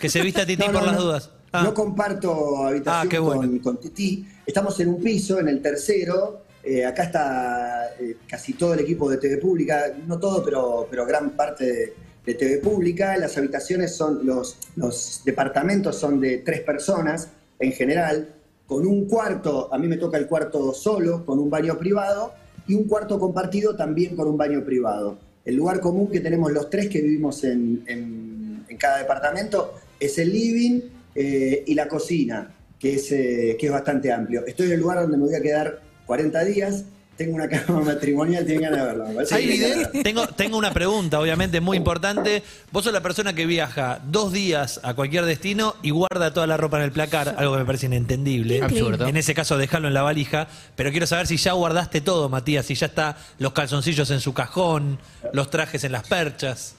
Que 0.00 0.08
se 0.08 0.20
vista 0.22 0.44
Tití 0.44 0.64
por 0.72 0.82
las 0.84 0.96
dudas. 0.96 1.30
Ah. 1.52 1.62
No 1.62 1.72
comparto 1.72 2.66
habitación 2.66 3.06
Ah, 3.06 3.08
qué 3.08 3.18
bueno. 3.18 3.40
con, 3.42 3.58
con 3.60 3.80
Tití. 3.80 4.26
Estamos 4.44 4.78
en 4.80 4.88
un 4.88 5.02
piso, 5.02 5.38
en 5.40 5.48
el 5.48 5.62
tercero. 5.62 6.42
Eh, 6.62 6.84
acá 6.84 7.04
está 7.04 7.90
eh, 8.00 8.16
casi 8.28 8.52
todo 8.54 8.74
el 8.74 8.80
equipo 8.80 9.08
de 9.08 9.16
TV 9.16 9.38
Pública, 9.38 9.84
no 10.06 10.18
todo, 10.18 10.44
pero, 10.44 10.86
pero 10.90 11.06
gran 11.06 11.30
parte 11.30 11.64
de, 11.64 11.94
de 12.26 12.34
TV 12.34 12.58
Pública. 12.58 13.16
Las 13.16 13.38
habitaciones 13.38 13.94
son, 13.96 14.26
los, 14.26 14.58
los 14.76 15.22
departamentos 15.24 15.96
son 15.96 16.20
de 16.20 16.38
tres 16.38 16.60
personas 16.60 17.28
en 17.60 17.72
general, 17.72 18.28
con 18.68 18.86
un 18.86 19.06
cuarto, 19.06 19.72
a 19.72 19.78
mí 19.78 19.88
me 19.88 19.96
toca 19.96 20.18
el 20.18 20.26
cuarto 20.26 20.74
solo, 20.74 21.24
con 21.24 21.38
un 21.38 21.48
baño 21.48 21.78
privado, 21.78 22.34
y 22.66 22.74
un 22.74 22.84
cuarto 22.84 23.18
compartido 23.18 23.74
también 23.74 24.14
con 24.14 24.28
un 24.28 24.36
baño 24.36 24.62
privado. 24.62 25.16
El 25.42 25.56
lugar 25.56 25.80
común 25.80 26.10
que 26.10 26.20
tenemos 26.20 26.52
los 26.52 26.68
tres 26.68 26.90
que 26.90 27.00
vivimos 27.00 27.42
en, 27.44 28.66
cada 28.78 28.98
departamento 28.98 29.72
es 29.98 30.18
el 30.18 30.30
living 30.30 30.82
eh, 31.14 31.64
y 31.66 31.74
la 31.74 31.88
cocina, 31.88 32.54
que 32.78 32.96
es, 32.96 33.10
eh, 33.10 33.56
que 33.58 33.66
es 33.66 33.72
bastante 33.72 34.12
amplio. 34.12 34.44
Estoy 34.46 34.66
en 34.66 34.72
el 34.72 34.80
lugar 34.80 35.00
donde 35.00 35.16
me 35.16 35.24
voy 35.24 35.34
a 35.34 35.40
quedar 35.40 35.80
40 36.04 36.44
días, 36.44 36.84
tengo 37.18 37.34
una 37.34 37.48
cama 37.48 37.80
matrimonial, 37.84 38.46
tienen 38.46 38.62
ganas 38.70 38.78
de 38.80 38.86
verla. 38.86 39.04
me 39.08 39.14
parece 39.16 39.34
¿Hay 39.34 39.46
video? 39.48 39.90
Tengo, 40.02 40.26
tengo 40.28 40.56
una 40.56 40.72
pregunta, 40.72 41.20
obviamente, 41.20 41.60
muy 41.60 41.76
importante. 41.76 42.42
Vos 42.72 42.84
sos 42.84 42.92
la 42.92 43.02
persona 43.02 43.34
que 43.34 43.44
viaja 43.44 44.00
dos 44.06 44.32
días 44.32 44.80
a 44.84 44.94
cualquier 44.94 45.24
destino 45.24 45.74
y 45.82 45.90
guarda 45.90 46.32
toda 46.32 46.46
la 46.46 46.56
ropa 46.56 46.78
en 46.78 46.84
el 46.84 46.92
placar, 46.92 47.34
algo 47.36 47.52
que 47.54 47.58
me 47.58 47.64
parece 47.66 47.86
inentendible. 47.86 48.62
Absurdo. 48.62 49.06
En 49.08 49.16
ese 49.16 49.34
caso, 49.34 49.58
dejarlo 49.58 49.88
en 49.88 49.94
la 49.94 50.02
valija. 50.02 50.46
Pero 50.76 50.90
quiero 50.92 51.06
saber 51.06 51.26
si 51.26 51.36
ya 51.36 51.52
guardaste 51.52 52.00
todo, 52.00 52.28
Matías, 52.28 52.64
si 52.64 52.74
ya 52.76 52.86
está 52.86 53.16
los 53.38 53.52
calzoncillos 53.52 54.10
en 54.12 54.20
su 54.20 54.32
cajón, 54.32 54.98
los 55.32 55.50
trajes 55.50 55.82
en 55.84 55.92
las 55.92 56.06
perchas. 56.08 56.76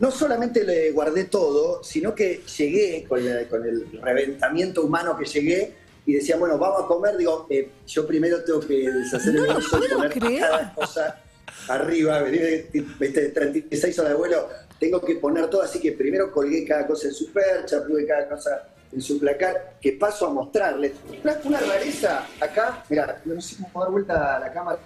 No 0.00 0.10
solamente 0.10 0.64
le 0.64 0.90
guardé 0.90 1.24
todo, 1.24 1.82
sino 1.84 2.14
que 2.16 2.42
llegué 2.58 3.04
con, 3.08 3.24
la- 3.24 3.46
con 3.48 3.64
el 3.64 3.86
reventamiento 4.02 4.82
humano 4.82 5.16
que 5.16 5.24
llegué 5.24 5.83
y 6.06 6.14
decía, 6.14 6.36
bueno, 6.36 6.58
vamos 6.58 6.84
a 6.84 6.86
comer. 6.86 7.16
Digo, 7.16 7.46
eh, 7.50 7.70
yo 7.86 8.06
primero 8.06 8.42
tengo 8.44 8.60
que 8.60 8.90
deshacer 8.90 9.34
No 9.34 9.44
el 9.44 9.56
guiso 9.56 9.76
y 9.76 9.80
puedo 9.80 9.96
poner 9.96 10.12
creer. 10.12 10.40
cada 10.40 10.74
cosa 10.74 11.20
arriba. 11.68 12.20
Vení 12.22 12.38
de, 12.38 12.70
viste, 12.98 13.28
36 13.30 13.98
horas 13.98 14.12
de 14.12 14.16
vuelo, 14.18 14.48
tengo 14.78 15.00
que 15.00 15.16
poner 15.16 15.48
todo, 15.48 15.62
así 15.62 15.80
que 15.80 15.92
primero 15.92 16.30
colgué 16.30 16.64
cada 16.66 16.86
cosa 16.86 17.08
en 17.08 17.14
su 17.14 17.32
percha, 17.32 17.82
puse 17.86 18.06
cada 18.06 18.28
cosa 18.28 18.68
en 18.92 19.00
su 19.00 19.18
placar, 19.18 19.74
que 19.80 19.92
paso 19.92 20.26
a 20.26 20.30
mostrarles. 20.30 20.92
Una, 21.22 21.38
una 21.44 21.60
rareza 21.60 22.26
acá, 22.40 22.84
mira, 22.88 23.20
no 23.24 23.40
sé 23.40 23.56
cómo 23.56 23.82
dar 23.82 23.90
vuelta 23.92 24.36
a 24.36 24.40
la 24.40 24.52
cámara, 24.52 24.78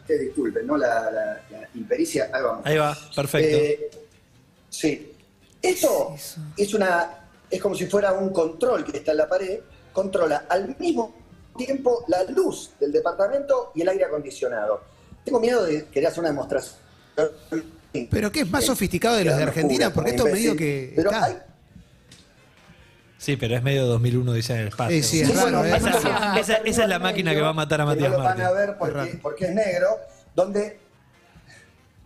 ustedes 0.00 0.20
disculpen, 0.22 0.66
¿no? 0.66 0.76
La, 0.76 1.10
la- 1.10 1.40
la 1.50 1.68
impericia, 1.74 2.28
ahí 2.32 2.42
vamos. 2.42 2.66
Ahí 2.66 2.76
va, 2.76 2.96
perfecto. 3.14 3.56
Eh, 3.56 3.90
sí. 4.68 5.12
Esto 5.62 6.14
es 6.56 6.74
una. 6.74 7.10
Es 7.50 7.60
como 7.60 7.74
si 7.74 7.86
fuera 7.86 8.12
un 8.12 8.30
control 8.32 8.84
que 8.84 8.96
está 8.98 9.10
en 9.12 9.18
la 9.18 9.28
pared. 9.28 9.60
Controla 9.92 10.44
al 10.48 10.76
mismo 10.78 11.14
tiempo 11.56 12.04
la 12.08 12.24
luz 12.24 12.70
del 12.80 12.92
departamento 12.92 13.72
y 13.74 13.82
el 13.82 13.88
aire 13.88 14.04
acondicionado. 14.04 14.80
Tengo 15.24 15.40
miedo 15.40 15.64
de 15.64 15.86
querer 15.86 16.08
hacer 16.08 16.20
una 16.20 16.28
demostración. 16.30 16.76
Pero 18.10 18.30
que 18.32 18.40
es 18.40 18.50
más 18.50 18.64
sofisticado 18.64 19.16
de 19.16 19.24
los 19.24 19.36
de 19.36 19.42
Argentina, 19.42 19.92
porque 19.92 20.10
esto 20.10 20.24
medio 20.24 20.56
que 20.56 20.92
Pero 20.96 21.10
está. 21.10 21.24
hay- 21.24 21.38
Sí, 23.18 23.36
pero 23.36 23.54
es 23.54 23.62
medio 23.62 23.84
2001 23.84 24.32
dice 24.32 24.54
en 24.54 24.60
el 24.60 24.68
espacio. 24.68 24.96
Sí, 24.96 25.02
sí, 25.02 25.20
es 25.20 25.28
Sí, 25.28 25.34
raro, 25.34 25.58
bueno, 25.58 25.64
¿eh? 25.66 25.76
Esa, 25.76 25.86
Demasiado. 25.88 26.40
esa- 26.40 26.56
esa 26.56 26.82
es 26.84 26.88
la 26.88 26.98
máquina 26.98 27.32
que 27.34 27.42
va 27.42 27.50
a 27.50 27.52
matar 27.52 27.82
a 27.82 27.84
Matías 27.84 28.10
no 28.10 28.16
lo 28.16 28.24
van 28.24 28.38
Martín. 28.38 28.44
a 28.46 28.50
ver 28.52 28.76
porque 29.20 29.44
es 29.46 29.54
negro, 29.54 29.88
donde 30.34 30.78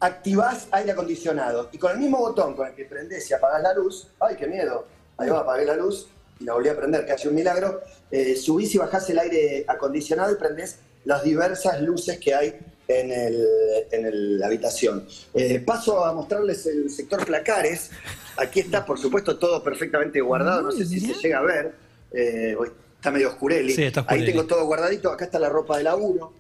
activás 0.01 0.67
aire 0.73 0.91
acondicionado 0.93 1.69
y 1.71 1.79
con 1.79 1.93
el 1.93 1.99
mismo 1.99 2.19
botón 2.19 2.55
con 2.57 2.67
el 2.67 2.75
que 2.75 2.85
prendés 2.87 3.31
y 3.31 3.35
apagás 3.35 3.63
la 3.63 3.73
luz, 3.75 4.09
¡ay, 4.21 4.35
qué 4.37 4.47
miedo! 4.49 4.87
Ahí 5.17 5.29
va, 5.29 5.41
apagué 5.41 5.65
la 5.65 5.77
luz 5.77 6.09
y 6.41 6.45
la 6.45 6.53
volví 6.55 6.69
a 6.69 6.77
prender, 6.77 7.07
casi 7.07 7.29
un 7.29 7.35
milagro. 7.35 7.81
eh, 8.11 8.37
subís 8.37 8.73
y 8.75 8.79
bajás 8.79 9.09
el 9.11 9.19
aire 9.19 9.65
acondicionado 9.67 10.33
y 10.33 10.37
prendés 10.37 10.77
las 11.05 11.25
diversas 11.25 11.81
luces 11.83 12.19
que 12.19 12.33
hay 12.35 12.55
en, 12.87 13.11
el, 13.11 13.45
en 13.91 14.07
el- 14.07 14.39
la 14.39 14.47
habitación. 14.47 15.05
Eh, 15.33 15.59
paso 15.61 16.05
a 16.05 16.13
mostrarles 16.13 16.65
el 16.67 16.91
sector 16.91 17.25
placares. 17.27 17.91
Aquí 18.37 18.61
está, 18.61 18.85
por 18.85 18.99
supuesto, 19.01 19.37
todo 19.39 19.63
perfectamente 19.65 20.21
guardado. 20.21 20.63
No 20.63 20.71
sé 20.71 20.87
si 20.87 21.01
se 21.01 21.15
llega 21.15 21.39
a 21.39 21.43
ver. 21.43 21.75
Eh, 22.13 22.57
está 22.97 23.11
medio 23.11 23.29
oscureli. 23.31 23.75
Sí, 23.75 23.83
está 23.85 24.05
Ahí 24.07 24.25
tengo 24.25 24.45
todo 24.47 24.65
guardadito. 24.67 25.11
Acá 25.11 25.25
está 25.25 25.39
la 25.41 25.49
ropa 25.49 25.79
de 25.79 25.85
laburo. 25.85 26.33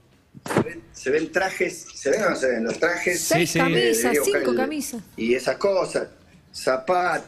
Se 0.54 0.60
ven, 0.62 0.82
se 0.92 1.10
ven 1.10 1.32
trajes. 1.32 1.86
¿Se 1.94 2.10
ven 2.10 2.22
o 2.24 2.30
no 2.30 2.36
se 2.36 2.48
ven 2.48 2.64
los 2.64 2.78
trajes? 2.78 3.20
Seis 3.20 3.50
sí. 3.50 3.58
camisas, 3.58 4.16
cinco 4.24 4.50
el- 4.50 4.56
camisas. 4.56 5.02
Y 5.16 5.34
esas 5.34 5.56
cosas. 5.56 6.08
Zapatos, 6.52 7.26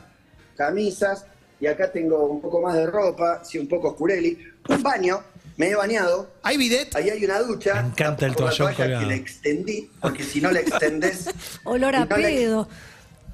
camisas. 0.57 1.25
Y 1.61 1.67
acá 1.67 1.91
tengo 1.91 2.27
un 2.27 2.41
poco 2.41 2.61
más 2.61 2.75
de 2.75 2.87
ropa. 2.87 3.43
Sí, 3.45 3.59
un 3.59 3.69
poco 3.69 3.89
oscureli. 3.91 4.39
Un 4.69 4.83
baño. 4.83 5.23
Me 5.57 5.71
he 5.71 5.75
bañado. 5.75 6.29
¿Hay 6.43 6.59
bidet? 6.59 6.95
Ahí 6.95 7.09
hay 7.09 7.25
una 7.25 7.39
ducha. 7.41 7.81
Me 7.83 7.89
encanta 7.89 8.27
el 8.27 8.37
toallón 8.37 8.75
colgado. 8.75 9.01
que 9.01 9.07
le 9.07 9.15
extendí, 9.15 9.91
porque 10.03 10.23
si 10.23 10.41
no 10.43 10.51
le 10.51 10.61
extendés. 10.61 11.31
Olor 11.65 11.97
a 11.97 12.05
no 12.05 12.17
le- 12.19 12.23
pedo. 12.25 12.69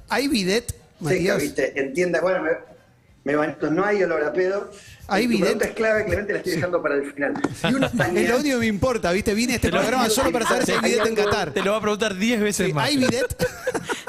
¿Hay 0.07 0.27
bidet, 0.29 0.71
Sí, 0.71 0.77
Matías? 1.05 1.41
viste, 1.41 1.77
entienda, 1.77 2.21
bueno, 2.21 2.43
me, 2.43 2.51
me 3.25 3.35
bañé, 3.35 3.55
no 3.71 3.83
hay 3.83 4.03
olor 4.03 4.23
a 4.23 4.31
pedo. 4.31 4.71
¿Hay 5.07 5.23
Tu 5.23 5.29
bidet? 5.31 5.43
pregunta 5.43 5.65
es 5.65 5.71
clave, 5.73 6.05
Clemente, 6.05 6.31
la 6.31 6.37
estoy 6.39 6.53
dejando 6.53 6.81
para 6.81 6.95
el 6.95 7.11
final. 7.11 7.33
Y 7.63 7.73
una 7.73 7.89
único 8.37 8.41
que 8.41 8.55
me 8.55 8.67
importa, 8.67 9.11
¿viste? 9.11 9.33
Vine 9.33 9.53
a 9.53 9.55
este 9.57 9.69
programa 9.69 10.09
solo 10.09 10.31
para 10.31 10.45
saber 10.47 10.65
si 10.65 10.71
hay 10.71 10.79
bidet 10.79 11.05
en 11.05 11.15
Qatar. 11.15 11.51
Te 11.51 11.61
lo 11.61 11.71
va 11.71 11.77
a 11.77 11.81
preguntar 11.81 12.15
10 12.15 12.39
veces 12.39 12.67
Sí, 12.67 12.73
más. 12.73 12.87
¿Hay 12.87 12.95
bidet? 12.97 13.35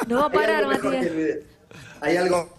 No 0.06 0.20
va 0.20 0.26
a 0.26 0.30
parar, 0.30 0.66
Matías. 0.68 1.04
el. 1.06 1.44
Hay 2.00 2.16
algo 2.16 2.54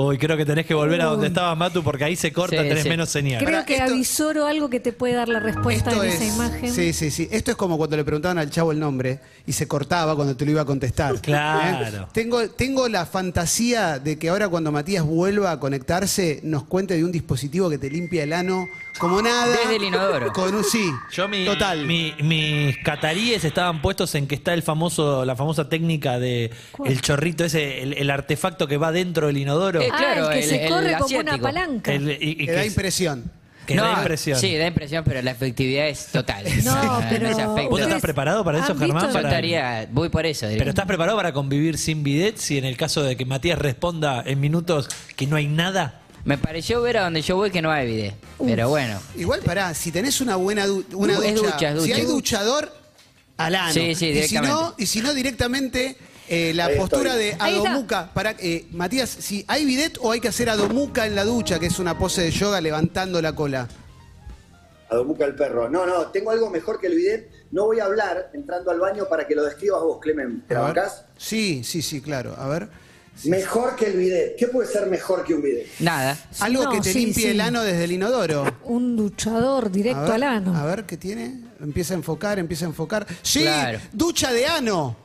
Uy, 0.00 0.16
creo 0.16 0.36
que 0.36 0.46
tenés 0.46 0.64
que 0.64 0.74
volver 0.74 1.00
a 1.02 1.06
donde 1.06 1.26
estaba 1.26 1.52
Matu 1.56 1.82
porque 1.82 2.04
ahí 2.04 2.14
se 2.14 2.32
corta, 2.32 2.62
Sí, 2.62 2.68
tenés 2.68 2.84
sí. 2.84 2.88
menos 2.88 3.08
señal. 3.08 3.44
Creo 3.44 3.64
que 3.64 3.74
esto- 3.78 3.90
avisoro 3.92 4.46
algo 4.46 4.70
que 4.70 4.78
te 4.78 4.92
puede 4.92 5.14
dar 5.14 5.28
la 5.28 5.40
respuesta 5.40 5.90
en 5.92 6.04
esa 6.04 6.24
imagen. 6.24 6.72
Sí, 6.72 6.92
sí, 6.92 7.10
sí. 7.10 7.28
Esto 7.32 7.50
es 7.50 7.56
como 7.56 7.76
cuando 7.76 7.96
le 7.96 8.04
preguntaban 8.04 8.38
al 8.38 8.48
chavo 8.48 8.70
el 8.70 8.78
nombre 8.78 9.18
y 9.44 9.52
se 9.54 9.66
cortaba 9.66 10.14
cuando 10.14 10.36
te 10.36 10.44
lo 10.44 10.52
iba 10.52 10.62
a 10.62 10.64
contestar. 10.64 11.20
Claro. 11.20 12.04
¿Eh? 12.04 12.06
Tengo, 12.12 12.48
tengo 12.50 12.88
la 12.88 13.06
fantasía 13.06 13.98
de 13.98 14.18
que 14.20 14.28
ahora 14.28 14.48
cuando 14.48 14.70
Matías 14.70 15.04
vuelva 15.04 15.50
a 15.50 15.58
conectarse 15.58 16.40
nos 16.44 16.62
cuente 16.62 16.94
de 16.96 17.04
un 17.04 17.10
dispositivo 17.10 17.68
que 17.68 17.78
te 17.78 17.90
limpia 17.90 18.22
el 18.22 18.32
ano 18.32 18.68
como 18.98 19.20
nada. 19.20 19.46
Desde 19.48 19.76
el 19.76 19.82
inodoro. 19.84 20.32
Con 20.32 20.54
un 20.54 20.64
sí. 20.64 20.90
Yo 21.12 21.28
mi, 21.28 21.44
Total. 21.44 21.84
mi- 21.86 22.14
mis 22.22 22.76
cataríes 22.84 23.44
estaban 23.44 23.82
puestos 23.82 24.14
en 24.14 24.26
que 24.28 24.34
está 24.36 24.54
el 24.54 24.62
famoso, 24.62 25.24
la 25.24 25.34
famosa 25.36 25.68
técnica 25.68 26.18
de 26.20 26.50
¿Cuál? 26.72 26.92
el 26.92 27.00
chorrito 27.00 27.44
ese, 27.44 27.82
el, 27.82 27.92
el 27.94 28.10
artefacto 28.10 28.66
que 28.68 28.76
va 28.76 28.92
dentro 28.92 29.26
del 29.26 29.36
inodoro. 29.38 29.80
Eh, 29.88 29.92
Ah, 29.92 29.98
claro, 29.98 30.26
el 30.30 30.32
que 30.38 30.44
el- 30.44 30.50
se 30.50 30.64
el 30.64 30.70
corre 30.70 30.96
como 30.98 31.18
una 31.18 31.38
palanca. 31.38 31.92
El- 31.92 32.10
y- 32.10 32.36
y 32.40 32.46
que 32.46 32.52
da 32.52 32.64
impresión. 32.64 33.30
que 33.66 33.76
da 33.76 33.92
impresión. 33.98 34.38
Sí, 34.40 34.56
da 34.56 34.66
impresión, 34.66 35.04
pero 35.04 35.20
la 35.20 35.30
efectividad 35.32 35.88
es 35.88 36.06
total. 36.06 36.44
No, 36.64 37.02
pero. 37.10 37.28
¿Vos 37.28 37.50
estás 37.50 37.70
¿ustedes 37.70 38.02
preparado 38.02 38.42
para 38.44 38.60
eso, 38.60 38.74
Germán? 38.76 39.12
Yo 39.12 39.18
estaría, 39.18 39.86
voy 39.92 40.08
por 40.08 40.24
eso. 40.24 40.46
Pero. 40.48 40.70
¿estás 40.70 40.86
preparado 40.86 41.16
para 41.18 41.32
convivir 41.32 41.76
sin 41.76 42.02
bidet 42.02 42.38
si 42.38 42.56
en 42.56 42.64
el 42.64 42.76
caso 42.78 43.02
de 43.02 43.16
que 43.16 43.24
Matías 43.26 43.58
responda 43.58 44.22
en 44.24 44.40
minutos 44.40 44.88
que 45.16 45.26
no 45.26 45.36
hay 45.36 45.48
nada? 45.48 46.00
Me 46.24 46.36
pareció 46.38 46.80
ver 46.82 46.96
a 46.98 47.04
donde 47.04 47.22
yo 47.22 47.36
voy 47.36 47.50
que 47.50 47.62
no 47.62 47.70
hay 47.70 47.86
bidet. 47.86 48.14
Pero 48.44 48.68
bueno. 48.70 49.00
Igual, 49.16 49.40
pará, 49.40 49.72
si 49.74 49.92
tenés 49.92 50.20
una 50.20 50.36
buena 50.36 50.66
du- 50.66 50.84
una 50.94 51.12
Es 51.14 51.34
ducha, 51.34 51.52
ducha, 51.52 51.72
es 51.72 51.82
si 51.84 51.92
hay 51.92 52.02
duchador, 52.06 52.74
al 53.36 53.54
ano. 53.54 53.72
Sí, 53.72 53.80
sí, 53.80 53.90
y 53.90 53.94
si 53.94 54.06
directamente. 54.12 54.48
no, 54.54 54.74
y 54.78 54.86
si 54.86 55.00
no 55.00 55.14
directamente 55.14 55.96
eh, 56.28 56.52
la 56.54 56.66
Ahí 56.66 56.76
postura 56.76 57.10
estoy. 57.16 57.24
de 57.24 57.36
adomuca. 57.38 58.10
Para, 58.14 58.32
eh, 58.38 58.66
Matías, 58.72 59.08
si 59.08 59.44
hay 59.48 59.64
bidet 59.64 59.98
o 60.00 60.12
hay 60.12 60.20
que 60.20 60.28
hacer 60.28 60.48
adomuca 60.50 61.06
en 61.06 61.14
la 61.14 61.24
ducha, 61.24 61.58
que 61.58 61.66
es 61.66 61.78
una 61.78 61.98
pose 61.98 62.22
de 62.22 62.30
yoga 62.30 62.60
levantando 62.60 63.20
la 63.22 63.34
cola. 63.34 63.68
a 64.90 64.94
Domuca 64.96 65.24
el 65.26 65.34
perro. 65.34 65.68
No, 65.68 65.84
no, 65.86 66.06
tengo 66.06 66.30
algo 66.30 66.48
mejor 66.50 66.80
que 66.80 66.86
el 66.86 66.94
bidet. 66.94 67.30
No 67.50 67.64
voy 67.66 67.80
a 67.80 67.84
hablar 67.84 68.30
entrando 68.32 68.70
al 68.70 68.80
baño 68.80 69.06
para 69.08 69.26
que 69.26 69.34
lo 69.34 69.44
describas 69.44 69.82
vos, 69.82 69.98
Clemen. 70.00 70.44
¿Te 70.48 70.54
bancás? 70.54 71.04
Sí, 71.16 71.62
sí, 71.64 71.82
sí, 71.82 72.00
claro. 72.00 72.34
A 72.38 72.48
ver. 72.48 72.68
Mejor 73.24 73.74
que 73.74 73.86
el 73.86 73.96
bidet. 73.98 74.36
¿Qué 74.36 74.46
puede 74.46 74.68
ser 74.68 74.86
mejor 74.86 75.24
que 75.24 75.34
un 75.34 75.42
bidet? 75.42 75.66
Nada. 75.80 76.16
Algo 76.40 76.64
no, 76.64 76.70
que 76.70 76.80
te 76.80 76.92
sí, 76.92 77.00
limpie 77.06 77.24
sí. 77.24 77.28
el 77.30 77.40
ano 77.40 77.62
desde 77.62 77.84
el 77.84 77.92
inodoro. 77.92 78.44
Un 78.64 78.96
duchador 78.96 79.70
directo 79.72 80.02
ver, 80.02 80.12
al 80.12 80.22
ano. 80.22 80.56
A 80.56 80.64
ver 80.64 80.84
qué 80.86 80.96
tiene. 80.96 81.40
Empieza 81.60 81.94
a 81.94 81.96
enfocar, 81.96 82.38
empieza 82.38 82.64
a 82.64 82.68
enfocar. 82.68 83.06
Sí, 83.22 83.40
Claro. 83.42 83.80
ducha 83.92 84.32
de 84.32 84.46
ano. 84.46 84.96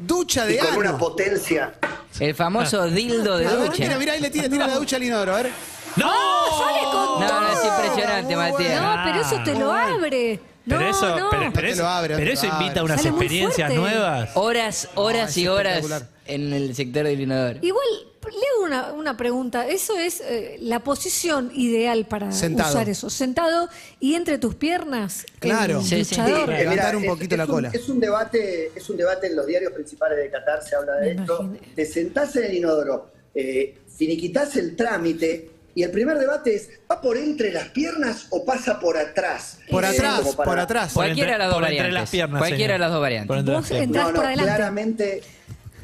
Ducha 0.00 0.48
Y 0.48 0.54
de 0.54 0.58
con 0.60 0.76
una 0.78 0.96
potencia. 0.96 1.74
El 2.18 2.34
famoso 2.34 2.86
dildo 2.86 3.36
de 3.38 3.46
A 3.46 3.54
ver, 3.54 3.66
ducha. 3.68 3.82
mira, 3.84 3.98
mira, 3.98 4.12
ahí 4.14 4.20
le 4.20 4.30
tira, 4.30 4.48
tira 4.48 4.66
la 4.66 4.74
ducha 4.76 4.96
al 4.96 5.04
inodoro. 5.04 5.34
A 5.36 5.42
ver. 5.42 5.52
¡No! 5.96 6.06
¡Sale 6.06 6.80
con 6.84 7.20
No, 7.20 7.40
no, 7.40 7.48
es 7.48 7.64
impresionante, 7.64 8.36
Muy 8.36 8.50
Matías. 8.52 8.82
No, 8.82 9.00
pero 9.04 9.20
eso 9.20 9.36
te 9.44 9.54
lo 9.58 9.72
abre. 9.72 10.40
No, 10.66 10.76
Pero 10.78 10.90
eso, 10.90 11.18
no. 11.18 11.30
pero, 11.30 11.52
pero 11.52 11.66
te 11.66 11.72
eso, 11.72 11.82
lo 11.82 11.88
abre, 11.88 12.14
no 12.14 12.18
pero 12.18 12.30
te 12.30 12.34
eso 12.34 12.46
lo 12.46 12.52
invita 12.60 12.80
a 12.80 12.84
unas 12.84 12.96
Sale 13.00 13.10
muy 13.12 13.20
experiencias 13.24 13.72
fuerte. 13.72 13.90
nuevas. 13.90 14.30
Horas, 14.34 14.88
horas 14.94 15.30
es 15.30 15.36
y 15.38 15.48
horas 15.48 15.76
espectacular. 15.78 16.08
en 16.26 16.52
el 16.52 16.74
sector 16.76 17.04
del 17.04 17.20
inodoro. 17.20 17.58
Igual, 17.62 17.84
le 18.28 18.36
hago 18.54 18.64
una, 18.64 18.92
una 18.92 19.16
pregunta. 19.16 19.66
Eso 19.66 19.96
es 19.98 20.20
eh, 20.20 20.56
la 20.60 20.80
posición 20.80 21.50
ideal 21.54 22.04
para 22.06 22.30
Sentado. 22.32 22.70
usar 22.70 22.88
eso. 22.88 23.08
Sentado 23.08 23.68
y 23.98 24.14
entre 24.14 24.38
tus 24.38 24.54
piernas. 24.54 25.24
Claro. 25.38 25.78
El 25.78 25.84
Sí, 25.84 26.04
sí. 26.04 26.16
duchador. 26.16 26.48
Levantar 26.48 26.96
un 26.96 27.04
es- 27.04 27.10
poquito 27.10 27.34
es 27.34 27.38
la 27.38 27.44
un- 27.44 27.50
cola. 27.50 27.70
Es 27.72 27.88
un 27.88 28.00
debate, 28.00 28.72
es 28.76 28.90
un 28.90 28.96
debate 28.96 29.28
en 29.28 29.36
los 29.36 29.46
diarios 29.46 29.72
principales 29.72 30.18
de 30.18 30.30
Qatar, 30.30 30.62
se 30.62 30.76
habla 30.76 30.94
de 30.96 31.14
Me 31.14 31.20
esto. 31.22 31.42
imaginé. 31.42 31.74
Te 31.74 31.86
sentás 31.86 32.36
en 32.36 32.44
el 32.44 32.54
inodoro, 32.56 33.10
eh, 33.34 33.78
finiquitás 33.96 34.56
el 34.56 34.76
trámite, 34.76 35.50
y 35.72 35.84
el 35.84 35.90
primer 35.92 36.18
debate 36.18 36.54
es, 36.56 36.68
¿va 36.90 37.00
por 37.00 37.16
entre 37.16 37.52
las 37.52 37.68
piernas 37.68 38.26
o 38.30 38.44
pasa 38.44 38.80
por 38.80 38.96
atrás? 38.98 39.58
Por 39.70 39.84
Eh, 39.84 39.88
atrás, 39.88 40.18
como 40.20 40.34
para- 40.34 40.50
por 40.50 40.58
atrás. 40.58 40.92
Por 40.92 41.04
Cualquiera 41.04 41.30
entre- 41.30 41.32
de 41.34 41.38
las 41.38 41.48
dos 41.48 41.54
por 41.54 41.62
entre 41.64 41.76
variantes. 41.78 42.00
las 42.02 42.10
piernas, 42.10 42.38
Cualquiera 42.40 42.62
señor. 42.64 42.72
de 42.72 42.78
las 42.80 42.90
dos 42.92 43.00
variantes. 43.00 43.28
Por 43.28 43.38
entre 43.38 43.52
las 43.54 43.62
Vos 43.62 43.68
piernas. 43.68 43.86
entrás 43.86 44.04
No, 44.06 44.10
por 44.12 44.20
no, 44.22 44.26
adelante. 44.28 44.52
claramente 44.56 45.22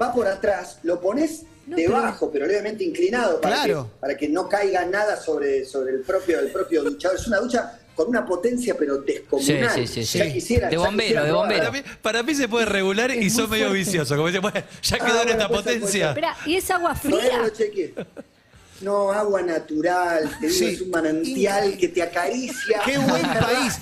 va 0.03 0.13
por 0.13 0.27
atrás, 0.27 0.79
lo 0.83 1.01
pones 1.01 1.43
No, 1.67 1.77
debajo, 1.77 2.31
pero... 2.33 2.47
levemente 2.47 2.85
inclinado 2.85 3.41
para, 3.41 3.57
Claro. 3.57 3.91
que, 3.93 4.01
para 4.01 4.17
que 4.17 4.29
no 4.29 4.49
caiga 4.49 4.85
nada 4.87 5.17
sobre, 5.17 5.65
sobre 5.65 5.95
el 5.95 6.01
propio 6.03 6.39
el 6.41 6.49
propio 6.53 6.83
duchador. 6.85 7.17
Es 7.19 7.27
una 7.27 7.39
ducha 7.39 7.79
con 7.95 8.09
una 8.09 8.25
potencia 8.27 8.77
pero 8.79 8.99
descomunal. 8.99 9.71
Sí, 9.75 9.87
sí, 9.87 10.05
sí, 10.05 10.19
Ya 10.19 10.33
quisiera- 10.33 10.69
De 10.69 10.77
ya 10.77 10.79
bombero, 10.79 11.03
quisiera 11.09 11.25
de 11.25 11.33
bombero. 11.33 11.59
Para 11.65 11.73
mí, 11.73 11.83
para 12.03 12.23
mí 12.23 12.35
se 12.35 12.47
puede 12.49 12.67
regular 12.67 13.11
y 13.11 13.31
sos 13.31 13.49
muy 13.49 13.59
medio 13.59 13.73
vicioso. 13.73 14.15
Como 14.17 14.29
dice, 14.29 14.39
bueno, 14.41 14.63
ya 14.83 14.97
Ah, 15.01 15.05
quedó 15.05 15.09
en 15.09 15.15
bueno, 15.27 15.31
esta 15.33 15.49
puede 15.49 15.63
potencia. 15.63 16.09
Espera, 16.11 16.37
¿y 16.47 16.57
es 16.57 16.71
agua 16.71 16.95
Todavía 16.95 17.19
no 17.23 17.29
fría? 17.29 17.43
lo 17.43 17.49
chequeé. 17.51 17.95
No, 18.83 19.11
agua 19.11 19.41
natural, 19.43 20.31
te 20.41 20.49
digo, 20.49 20.59
Sí. 20.59 20.65
es 20.67 20.81
un 20.83 20.91
manantial 20.91 21.77
que 21.79 21.89
te 21.89 22.03
acaricia. 22.03 22.81
Qué 22.85 22.99
buen 22.99 23.23
país. 23.23 23.79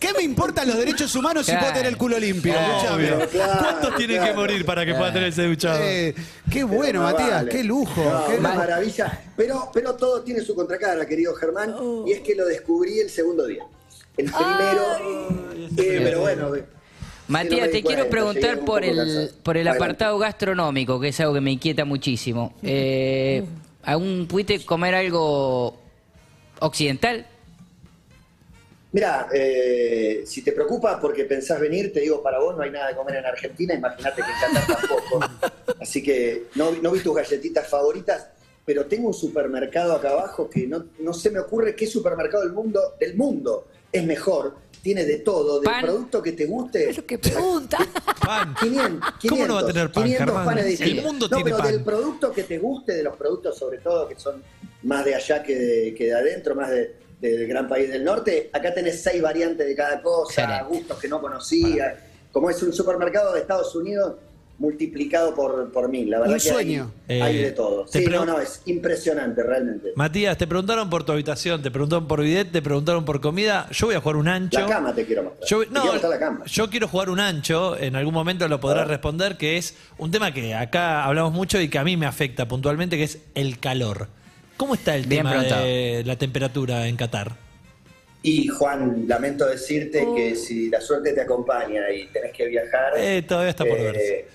¿Qué 0.00 0.12
me 0.16 0.22
importan 0.22 0.66
los 0.68 0.76
derechos 0.78 1.14
humanos 1.14 1.46
si 1.46 1.52
puedo 1.52 1.72
tener 1.72 1.86
el 1.86 1.96
culo 1.96 2.18
limpio? 2.18 2.54
Obvio. 2.92 3.28
Claro, 3.30 3.52
¿Cuántos 3.60 3.96
tienen 3.96 4.22
que 4.24 4.32
morir 4.32 4.64
para 4.64 4.84
que 4.84 4.94
pueda 4.94 5.12
tener 5.12 5.28
ese 5.28 5.44
duchado? 5.46 5.78
Eh, 5.82 6.14
qué 6.50 6.64
bueno, 6.64 7.02
Matías, 7.02 7.30
vale. 7.30 7.50
qué 7.50 7.62
lujo. 7.64 8.02
No, 8.04 8.26
qué 8.26 8.38
una 8.38 8.54
maravilla. 8.54 9.20
Pero, 9.36 9.70
pero 9.72 9.94
todo 9.94 10.22
tiene 10.22 10.40
su 10.40 10.54
contracara, 10.54 11.06
querido 11.06 11.34
Germán, 11.34 11.74
y 12.06 12.12
es 12.12 12.20
que 12.20 12.34
lo 12.34 12.44
descubrí 12.46 12.98
el 13.00 13.10
segundo 13.10 13.46
día. 13.46 13.64
El 14.16 14.26
primero. 14.26 15.68
eh, 15.78 16.00
pero 16.02 16.20
bueno. 16.20 16.52
Matías, 17.28 17.70
te 17.70 17.82
quiero 17.82 18.08
preguntar 18.10 18.58
por 18.60 18.84
el, 18.84 19.30
por 19.42 19.56
el 19.56 19.66
apartado 19.68 20.18
gastronómico, 20.18 21.00
que 21.00 21.08
es 21.08 21.20
algo 21.20 21.34
que 21.34 21.40
me 21.40 21.52
inquieta 21.52 21.84
muchísimo. 21.84 22.52
Eh, 22.62 23.44
¿Aún 23.84 24.26
pudiste 24.28 24.64
comer 24.64 24.94
algo 24.94 25.76
occidental? 26.60 27.26
Mira, 28.92 29.28
eh, 29.32 30.22
si 30.26 30.42
te 30.42 30.52
preocupa 30.52 31.00
porque 31.00 31.24
pensás 31.24 31.58
venir, 31.58 31.92
te 31.92 32.00
digo, 32.00 32.22
para 32.22 32.38
vos 32.38 32.54
no 32.56 32.62
hay 32.62 32.70
nada 32.70 32.88
de 32.88 32.96
comer 32.96 33.16
en 33.16 33.24
Argentina, 33.26 33.74
imagínate 33.74 34.22
que 34.22 34.28
en 34.28 34.54
Qatar 34.54 34.78
tampoco. 34.78 35.20
Así 35.80 36.02
que 36.02 36.48
no, 36.54 36.72
no 36.72 36.90
vi 36.90 37.00
tus 37.00 37.14
galletitas 37.14 37.66
favoritas, 37.66 38.28
pero 38.66 38.84
tengo 38.86 39.08
un 39.08 39.14
supermercado 39.14 39.94
acá 39.94 40.10
abajo 40.10 40.48
que 40.48 40.66
no, 40.66 40.84
no 41.00 41.14
se 41.14 41.30
me 41.30 41.40
ocurre 41.40 41.74
qué 41.74 41.86
supermercado 41.86 42.44
del 42.44 42.52
mundo, 42.52 42.96
del 43.00 43.16
mundo 43.16 43.66
es 43.90 44.04
mejor, 44.04 44.56
tiene 44.82 45.04
de 45.04 45.18
todo, 45.18 45.60
del 45.60 45.70
Pan. 45.70 45.84
producto 45.84 46.22
que 46.22 46.32
te 46.32 46.44
guste. 46.44 46.90
Es 46.90 46.96
lo 46.98 47.06
que 47.06 47.18
pregunta. 47.18 47.78
Pan. 48.38 48.54
500, 48.60 49.14
¿Cómo 49.28 49.46
no 49.46 49.54
va 49.54 49.60
a 49.60 49.66
tener 49.66 49.92
pan, 49.92 50.04
500 50.04 50.26
Germán? 50.26 50.44
panes 50.44 50.80
El 50.80 51.02
mundo 51.02 51.28
no, 51.28 51.36
tiene 51.36 51.50
pero 51.50 51.56
pan. 51.58 51.72
del 51.72 51.84
producto 51.84 52.32
que 52.32 52.42
te 52.44 52.58
guste, 52.58 52.92
de 52.94 53.02
los 53.02 53.16
productos 53.16 53.58
sobre 53.58 53.78
todo 53.78 54.08
que 54.08 54.18
son 54.18 54.42
más 54.84 55.04
de 55.04 55.14
allá 55.14 55.42
que 55.42 55.56
de, 55.56 55.94
que 55.94 56.04
de 56.06 56.14
adentro, 56.14 56.54
más 56.54 56.70
de, 56.70 56.96
del 57.20 57.46
gran 57.46 57.68
país 57.68 57.88
del 57.90 58.02
norte, 58.04 58.50
acá 58.52 58.74
tenés 58.74 59.02
seis 59.02 59.22
variantes 59.22 59.66
de 59.66 59.76
cada 59.76 60.02
cosa, 60.02 60.62
gustos 60.62 60.98
que 60.98 61.08
no 61.08 61.20
conocía. 61.20 62.04
Como 62.32 62.48
es 62.50 62.62
un 62.62 62.72
supermercado 62.72 63.32
de 63.32 63.40
Estados 63.40 63.74
Unidos 63.76 64.16
multiplicado 64.58 65.34
por, 65.34 65.72
por 65.72 65.88
mil. 65.88 66.08
La 66.10 66.20
verdad 66.20 66.34
Un 66.34 66.40
que 66.40 66.48
hay- 66.48 66.54
sueño. 66.54 66.92
Hay, 67.08 67.38
Eh, 67.38 67.42
de 67.46 67.52
todo. 67.52 67.86
Sí, 67.88 68.04
no, 68.06 68.24
no, 68.24 68.38
es 68.40 68.62
impresionante 68.66 69.42
realmente. 69.42 69.88
Matías, 69.96 70.38
te 70.38 70.46
preguntaron 70.46 70.88
por 70.88 71.04
tu 71.04 71.12
habitación, 71.12 71.62
te 71.62 71.70
preguntaron 71.70 72.06
por 72.06 72.22
bidet, 72.22 72.52
te 72.52 72.62
preguntaron 72.62 73.04
por 73.04 73.20
comida. 73.20 73.66
Yo 73.72 73.86
voy 73.86 73.96
a 73.96 74.00
jugar 74.00 74.16
un 74.16 74.28
ancho. 74.28 74.60
La 74.60 74.66
cama 74.66 74.94
te 74.94 75.04
quiero 75.04 75.24
mostrar. 75.24 75.48
Yo, 75.48 75.58
quiero 75.58 75.72
no, 75.72 75.84
mostrar 75.86 76.10
la 76.10 76.18
cama. 76.18 76.44
yo 76.46 76.70
quiero 76.70 76.88
jugar 76.88 77.10
un 77.10 77.20
ancho, 77.20 77.76
en 77.76 77.96
algún 77.96 78.14
momento 78.14 78.46
lo 78.48 78.60
podrás 78.60 78.86
responder, 78.86 79.36
que 79.36 79.56
es 79.56 79.74
un 79.98 80.10
tema 80.10 80.32
que 80.32 80.54
acá 80.54 81.04
hablamos 81.04 81.32
mucho 81.32 81.60
y 81.60 81.68
que 81.68 81.78
a 81.78 81.84
mí 81.84 81.96
me 81.96 82.06
afecta 82.06 82.46
puntualmente, 82.46 82.96
que 82.96 83.04
es 83.04 83.18
el 83.34 83.58
calor. 83.58 84.08
¿Cómo 84.56 84.74
está 84.74 84.94
el 84.94 85.06
Bien 85.06 85.20
tema 85.20 85.30
preguntado. 85.30 85.64
de 85.64 86.02
la 86.06 86.16
temperatura 86.16 86.86
en 86.86 86.96
Qatar? 86.96 87.32
Y 88.22 88.46
Juan, 88.46 89.06
lamento 89.08 89.44
decirte 89.46 90.06
que 90.14 90.36
si 90.36 90.70
la 90.70 90.80
suerte 90.80 91.12
te 91.12 91.22
acompaña 91.22 91.90
y 91.90 92.06
tenés 92.06 92.30
que 92.32 92.46
viajar, 92.46 92.92
Eh, 92.96 93.22
todavía 93.22 93.50
está 93.50 93.64
por 93.64 93.76
eh, 93.76 93.82
verse. 93.82 94.26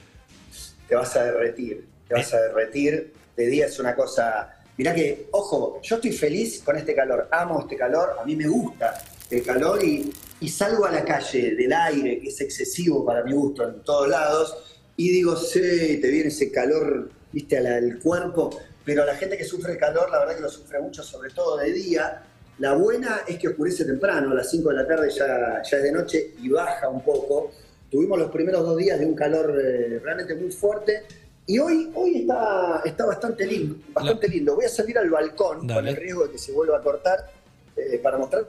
Te 0.88 0.96
vas 0.96 1.16
a 1.16 1.24
derretir, 1.26 1.88
te 2.08 2.14
vas 2.14 2.34
a 2.34 2.42
derretir. 2.42 3.14
De 3.36 3.46
día 3.46 3.68
es 3.68 3.80
una 3.80 3.96
cosa. 3.96 4.54
Mirá 4.78 4.94
que, 4.94 5.28
ojo, 5.32 5.80
yo 5.82 5.96
estoy 5.96 6.12
feliz 6.12 6.62
con 6.64 6.78
este 6.78 6.96
calor, 6.96 7.28
amo 7.32 7.62
este 7.62 7.76
calor, 7.76 8.16
a 8.20 8.26
mí 8.26 8.36
me 8.36 8.48
gusta 8.48 9.02
el 9.30 9.44
calor 9.44 9.84
y, 9.84 10.12
salgo 10.48 10.86
a 10.86 10.92
la 10.92 11.04
calle 11.04 11.56
del 11.56 11.74
aire, 11.74 12.20
que 12.20 12.30
es 12.30 12.42
excesivo 12.42 13.04
para 13.06 13.24
mi 13.24 13.34
gusto 13.34 13.68
en 13.68 13.82
todos 13.82 14.08
lados, 14.08 14.82
y 14.96 15.10
digo, 15.10 15.36
sí, 15.36 16.00
te 16.02 16.10
viene 16.10 16.30
ese 16.30 16.52
calor, 16.52 17.10
viste, 17.32 17.58
al, 17.58 18.00
cuerpo, 18.00 18.50
pero 18.86 19.06
la 19.06 19.16
gente 19.16 19.38
que 19.38 19.44
sufre 19.44 19.74
el 19.74 19.78
calor, 19.78 20.10
la 20.12 20.20
verdad 20.20 20.36
que 20.36 20.42
lo 20.42 20.50
sufre 20.50 20.80
mucho, 20.80 21.04
sobre 21.04 21.32
todo 21.32 21.58
de 21.58 21.72
día. 21.72 22.24
La 22.60 22.74
buena 22.74 23.22
es 23.28 23.38
que 23.38 23.50
oscurece 23.50 23.86
temprano, 23.86 24.32
a 24.32 24.36
las 24.36 24.50
5 24.50 24.70
de 24.70 24.76
la 24.76 24.88
tarde 24.88 25.10
ya, 25.10 25.62
ya 25.62 25.78
es 25.78 25.84
de 25.84 25.92
noche 25.92 26.34
y 26.42 26.50
baja 26.50 26.88
un 26.88 27.04
poco. 27.04 27.52
Tuvimos 27.90 28.20
los 28.20 28.32
primeros 28.32 28.66
dos 28.66 28.78
días 28.78 29.00
de 29.00 29.06
un 29.06 29.16
calor 29.16 29.60
eh, 29.64 30.00
realmente 30.04 30.36
muy 30.36 30.52
fuerte 30.52 31.04
y 31.46 31.60
hoy, 31.60 31.90
hoy 31.96 32.18
está, 32.22 32.82
está 32.84 33.06
bastante 33.06 33.48
lindo, 33.48 33.78
bastante 33.94 34.28
lindo. 34.28 34.56
Voy 34.56 34.66
a 34.66 34.70
salir 34.70 34.98
al 34.98 35.10
balcón 35.10 35.60
con 35.60 35.68
Dale. 35.68 35.92
el 35.92 35.96
riesgo 35.96 36.26
de 36.26 36.32
que 36.34 36.38
se 36.38 36.52
vuelva 36.52 36.78
a 36.78 36.82
cortar 36.82 37.32
eh, 37.78 38.00
para 38.04 38.18
mostrar. 38.18 38.46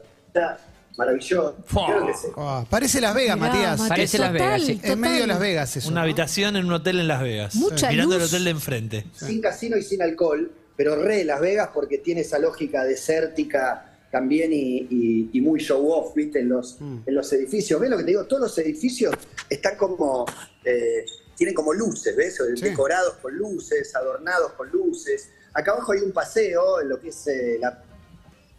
Que 2.06 2.14
sí. 2.14 2.26
Ah, 2.36 2.64
parece 2.68 3.00
Las 3.00 3.14
Vegas, 3.14 3.36
Mirá, 3.36 3.48
Matías. 3.52 3.88
Parece 3.88 4.18
Las 4.18 4.32
Vegas, 4.32 4.62
sí. 4.62 4.80
En 4.82 4.98
medio 4.98 5.20
de 5.20 5.26
Las 5.28 5.38
Vegas 5.38 5.76
eso. 5.76 5.88
Una 5.88 6.00
¿no? 6.00 6.04
habitación 6.04 6.56
en 6.56 6.64
un 6.66 6.72
hotel 6.72 6.98
en 6.98 7.06
Las 7.06 7.22
Vegas. 7.22 7.54
Mucha 7.54 7.90
Mirando 7.90 8.16
el 8.16 8.22
hotel 8.22 8.44
de 8.44 8.50
enfrente. 8.50 9.06
sin 9.12 9.40
casino 9.40 9.76
y 9.76 9.82
sin 9.82 10.02
alcohol, 10.02 10.50
pero 10.76 10.96
re 10.96 11.24
Las 11.24 11.40
Vegas 11.40 11.70
porque 11.72 11.98
tiene 11.98 12.22
esa 12.22 12.40
lógica 12.40 12.82
desértica 12.84 13.87
también 14.10 14.52
y, 14.52 14.86
y- 14.90 15.30
y 15.32 15.40
muy 15.40 15.60
show 15.60 15.86
off, 15.90 16.14
¿viste? 16.14 16.40
En 16.40 16.48
los, 16.48 16.78
en 16.80 17.14
los 17.14 17.32
edificios. 17.32 17.80
¿Ves 17.80 17.90
lo 17.90 17.96
que 17.98 18.04
te 18.04 18.10
digo? 18.10 18.24
Todos 18.26 18.42
los 18.42 18.58
edificios 18.58 19.14
están 19.50 19.76
como, 19.76 20.24
eh, 20.64 21.04
tienen 21.36 21.54
como 21.54 21.72
luces, 21.74 22.16
¿ves? 22.16 22.36
Sí. 22.56 22.62
Decorados 22.62 23.14
con 23.22 23.36
luces, 23.36 23.94
adornados 23.94 24.52
con 24.52 24.68
luces. 24.70 25.28
Acá 25.52 25.72
abajo 25.72 25.92
hay 25.92 26.00
un 26.00 26.12
paseo 26.12 26.80
en 26.80 26.88
lo 26.88 27.00
que 27.00 27.08
es 27.08 27.26
eh, 27.26 27.58
la... 27.60 27.82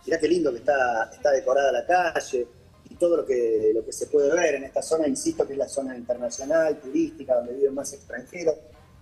Mirá 0.06 0.20
qué 0.20 0.28
lindo 0.28 0.52
que 0.52 0.60
está, 0.60 1.10
está 1.14 1.32
decorada 1.32 1.72
la 1.72 1.86
calle 1.86 2.48
y 2.90 2.96
todo 2.96 3.18
lo 3.18 3.26
que, 3.26 3.72
lo 3.76 3.86
que 3.86 3.92
se 3.92 4.08
puede 4.08 4.32
ver 4.34 4.56
en 4.56 4.64
esta 4.64 4.82
zona, 4.82 5.08
insisto, 5.08 5.46
que 5.46 5.54
es 5.54 5.60
la 5.60 5.68
zona 5.68 5.96
internacional, 5.96 6.80
turística, 6.80 7.36
donde 7.36 7.54
viven 7.54 7.74
más 7.76 7.92
extranjeros. 7.94 8.56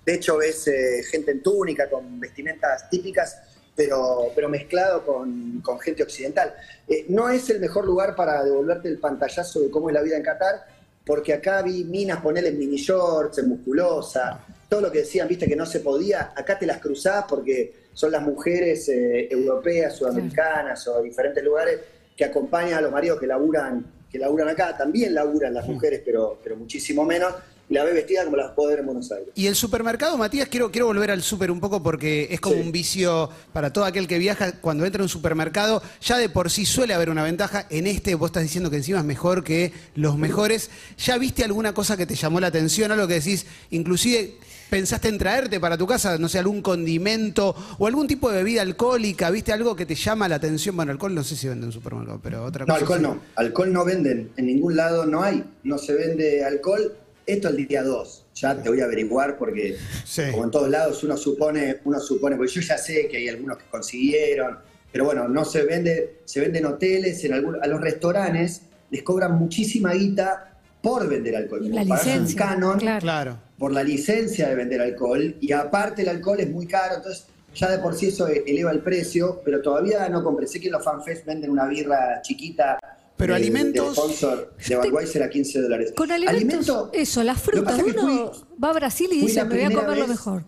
De 0.05 0.15
hecho, 0.15 0.37
ves 0.37 0.67
eh, 0.67 1.03
gente 1.09 1.31
en 1.31 1.41
túnica, 1.43 1.89
con 1.89 2.19
vestimentas 2.19 2.89
típicas, 2.89 3.37
pero, 3.77 4.31
pero 4.33 4.49
mezclado 4.49 5.05
con, 5.05 5.61
con 5.61 5.79
gente 5.79 6.01
occidental. 6.01 6.51
Eh, 6.87 7.05
no 7.09 7.29
es 7.29 7.47
el 7.51 7.59
mejor 7.59 7.85
lugar 7.85 8.15
para 8.15 8.43
devolverte 8.43 8.89
el 8.89 8.97
pantallazo 8.97 9.59
de 9.59 9.69
cómo 9.69 9.89
es 9.89 9.93
la 9.93 10.01
vida 10.01 10.17
en 10.17 10.23
Qatar, 10.23 10.65
porque 11.05 11.31
acá 11.31 11.61
vi 11.61 11.83
minas 11.83 12.19
ponerle 12.19 12.49
en 12.49 12.57
mini 12.57 12.77
shorts, 12.77 13.37
en 13.37 13.49
musculosa, 13.49 14.43
todo 14.67 14.81
lo 14.81 14.91
que 14.91 14.99
decían, 14.99 15.27
viste, 15.27 15.47
que 15.47 15.55
no 15.55 15.67
se 15.67 15.81
podía, 15.81 16.33
acá 16.35 16.57
te 16.57 16.65
las 16.65 16.79
cruzás 16.79 17.25
porque 17.29 17.87
son 17.93 18.11
las 18.11 18.23
mujeres 18.23 18.89
eh, 18.89 19.27
europeas, 19.31 19.95
sudamericanas 19.95 20.87
o 20.87 20.97
de 20.97 21.03
diferentes 21.03 21.43
lugares 21.43 21.79
que 22.15 22.25
acompañan 22.25 22.79
a 22.79 22.81
los 22.81 22.91
maridos 22.91 23.19
que 23.19 23.27
laburan, 23.27 23.85
que 24.11 24.17
laburan 24.17 24.49
acá, 24.49 24.75
también 24.75 25.13
laburan 25.13 25.53
las 25.53 25.67
mujeres, 25.67 26.01
pero, 26.03 26.39
pero 26.43 26.55
muchísimo 26.55 27.05
menos, 27.05 27.31
la 27.69 27.83
ves 27.83 27.93
vestida 27.95 28.23
como 28.23 28.37
las 28.37 28.51
puedo 28.51 28.69
ver 28.69 28.79
en 28.79 28.85
Buenos 28.85 29.11
Aires. 29.11 29.27
Y 29.35 29.47
el 29.47 29.55
supermercado, 29.55 30.17
Matías, 30.17 30.47
quiero, 30.47 30.71
quiero 30.71 30.87
volver 30.87 31.11
al 31.11 31.21
súper 31.21 31.51
un 31.51 31.59
poco 31.59 31.83
porque 31.83 32.27
es 32.31 32.39
como 32.39 32.55
Sí. 32.55 32.61
un 32.61 32.71
vicio 32.71 33.29
para 33.51 33.73
todo 33.73 33.83
aquel 33.83 34.07
que 34.07 34.17
viaja. 34.19 34.53
Cuando 34.61 34.85
entra 34.85 35.01
a 35.01 35.03
un 35.03 35.09
supermercado, 35.09 35.81
ya 36.01 36.17
de 36.17 36.29
por 36.29 36.49
sí 36.49 36.65
suele 36.65 36.93
haber 36.93 37.09
una 37.09 37.23
ventaja. 37.23 37.67
En 37.69 37.85
este 37.87 38.15
vos 38.15 38.29
estás 38.29 38.43
diciendo 38.43 38.69
que 38.69 38.77
encima 38.77 38.99
es 38.99 39.05
mejor 39.05 39.43
que 39.43 39.73
los 39.95 40.17
mejores. 40.17 40.69
¿Ya 40.97 41.17
viste 41.17 41.43
alguna 41.43 41.73
cosa 41.73 41.97
que 41.97 42.05
te 42.05 42.15
llamó 42.15 42.39
la 42.39 42.47
atención? 42.47 42.91
Algo 42.91 43.07
que 43.07 43.15
decís, 43.15 43.45
inclusive 43.71 44.35
pensaste 44.69 45.07
en 45.09 45.17
traerte 45.17 45.59
para 45.59 45.77
tu 45.77 45.87
casa, 45.87 46.17
no 46.17 46.27
sé, 46.29 46.39
algún 46.39 46.61
condimento 46.61 47.55
o 47.79 47.87
algún 47.87 48.07
tipo 48.07 48.29
de 48.31 48.37
bebida 48.37 48.61
alcohólica. 48.61 49.29
¿Viste 49.29 49.51
algo 49.51 49.75
que 49.75 49.85
te 49.85 49.95
llama 49.95 50.27
la 50.29 50.35
atención? 50.35 50.75
Bueno, 50.75 50.91
alcohol 50.93 51.13
no 51.13 51.23
sé 51.23 51.35
si 51.35 51.47
vende 51.47 51.63
en 51.63 51.67
un 51.67 51.73
supermercado, 51.73 52.19
pero 52.23 52.43
otra 52.45 52.65
No, 52.65 52.73
cosa. 52.73 52.79
alcohol 52.79 52.97
sí. 52.99 53.03
no. 53.03 53.19
Alcohol 53.35 53.73
no 53.73 53.83
venden. 53.85 54.31
En 54.37 54.45
ningún 54.45 54.75
lado 54.77 55.05
no 55.05 55.21
hay. 55.23 55.43
No 55.63 55.77
se 55.77 55.93
vende 55.93 56.43
alcohol. 56.45 56.93
Esto 57.27 57.49
el 57.49 57.67
día 57.67 57.83
2. 57.83 58.25
Ya 58.35 58.55
te 58.63 58.69
voy 58.69 58.79
a 58.79 58.85
averiguar 58.85 59.37
porque, 59.37 59.75
Sí. 60.05 60.23
como 60.31 60.45
en 60.45 60.51
todos 60.51 60.69
lados, 60.69 61.03
uno 61.03 61.17
supone, 61.17 61.79
uno 61.83 61.99
supone, 61.99 62.37
porque 62.37 62.53
yo 62.53 62.61
ya 62.61 62.77
sé 62.77 63.09
que 63.09 63.17
hay 63.17 63.27
algunos 63.27 63.57
que 63.57 63.65
consiguieron, 63.69 64.57
pero 64.93 65.03
bueno, 65.03 65.27
no 65.27 65.43
se 65.43 65.63
vende, 65.63 66.19
se 66.23 66.39
vende 66.39 66.59
en 66.59 66.67
hoteles, 66.67 67.21
en 67.25 67.33
algún, 67.33 67.61
a 67.61 67.67
los 67.67 67.81
restaurantes 67.81 68.61
les 68.89 69.03
cobran 69.03 69.33
muchísima 69.37 69.93
guita 69.93 70.53
por 70.81 71.05
vender 71.09 71.35
alcohol. 71.35 71.69
La 71.69 71.83
licencia, 71.83 72.37
canon 72.37 72.79
claro. 72.79 73.37
Por 73.59 73.73
la 73.73 73.83
licencia 73.83 74.47
de 74.47 74.55
vender 74.55 74.79
alcohol 74.81 75.35
y 75.41 75.51
aparte 75.51 76.03
el 76.03 76.09
alcohol 76.09 76.39
es 76.39 76.49
muy 76.49 76.65
caro, 76.65 76.95
entonces 76.95 77.25
ya 77.53 77.69
de 77.69 77.79
por 77.79 77.93
sí 77.93 78.07
eso 78.07 78.27
eleva 78.27 78.71
el 78.71 78.79
precio, 78.79 79.41
pero 79.43 79.61
todavía 79.61 80.07
no 80.07 80.23
compré. 80.23 80.47
Sé 80.47 80.61
que 80.61 80.69
los 80.69 80.81
FanFest 80.81 81.25
venden 81.25 81.49
una 81.49 81.67
birra 81.67 82.21
chiquita. 82.21 82.79
Pero 83.17 83.33
de- 83.33 83.39
alimentos- 83.39 83.95
De 83.95 84.01
sponsor 84.01 84.53
de 84.67 84.75
Budweiser 84.77 85.23
a 85.23 85.29
15 85.29 85.61
dólares. 85.61 85.93
Con 85.95 86.11
alimentos, 86.11 86.69
Alimento- 86.69 86.89
eso, 86.93 87.23
las 87.23 87.41
frutas. 87.41 87.81
Uno 87.83 88.31
fui- 88.31 88.45
va 88.63 88.69
a 88.69 88.73
Brasil 88.73 89.09
y 89.11 89.21
dice, 89.21 89.43
me 89.43 89.55
voy 89.65 89.75
a 89.75 89.79
comer 89.81 89.97
lo 89.97 90.07
mejor. 90.07 90.43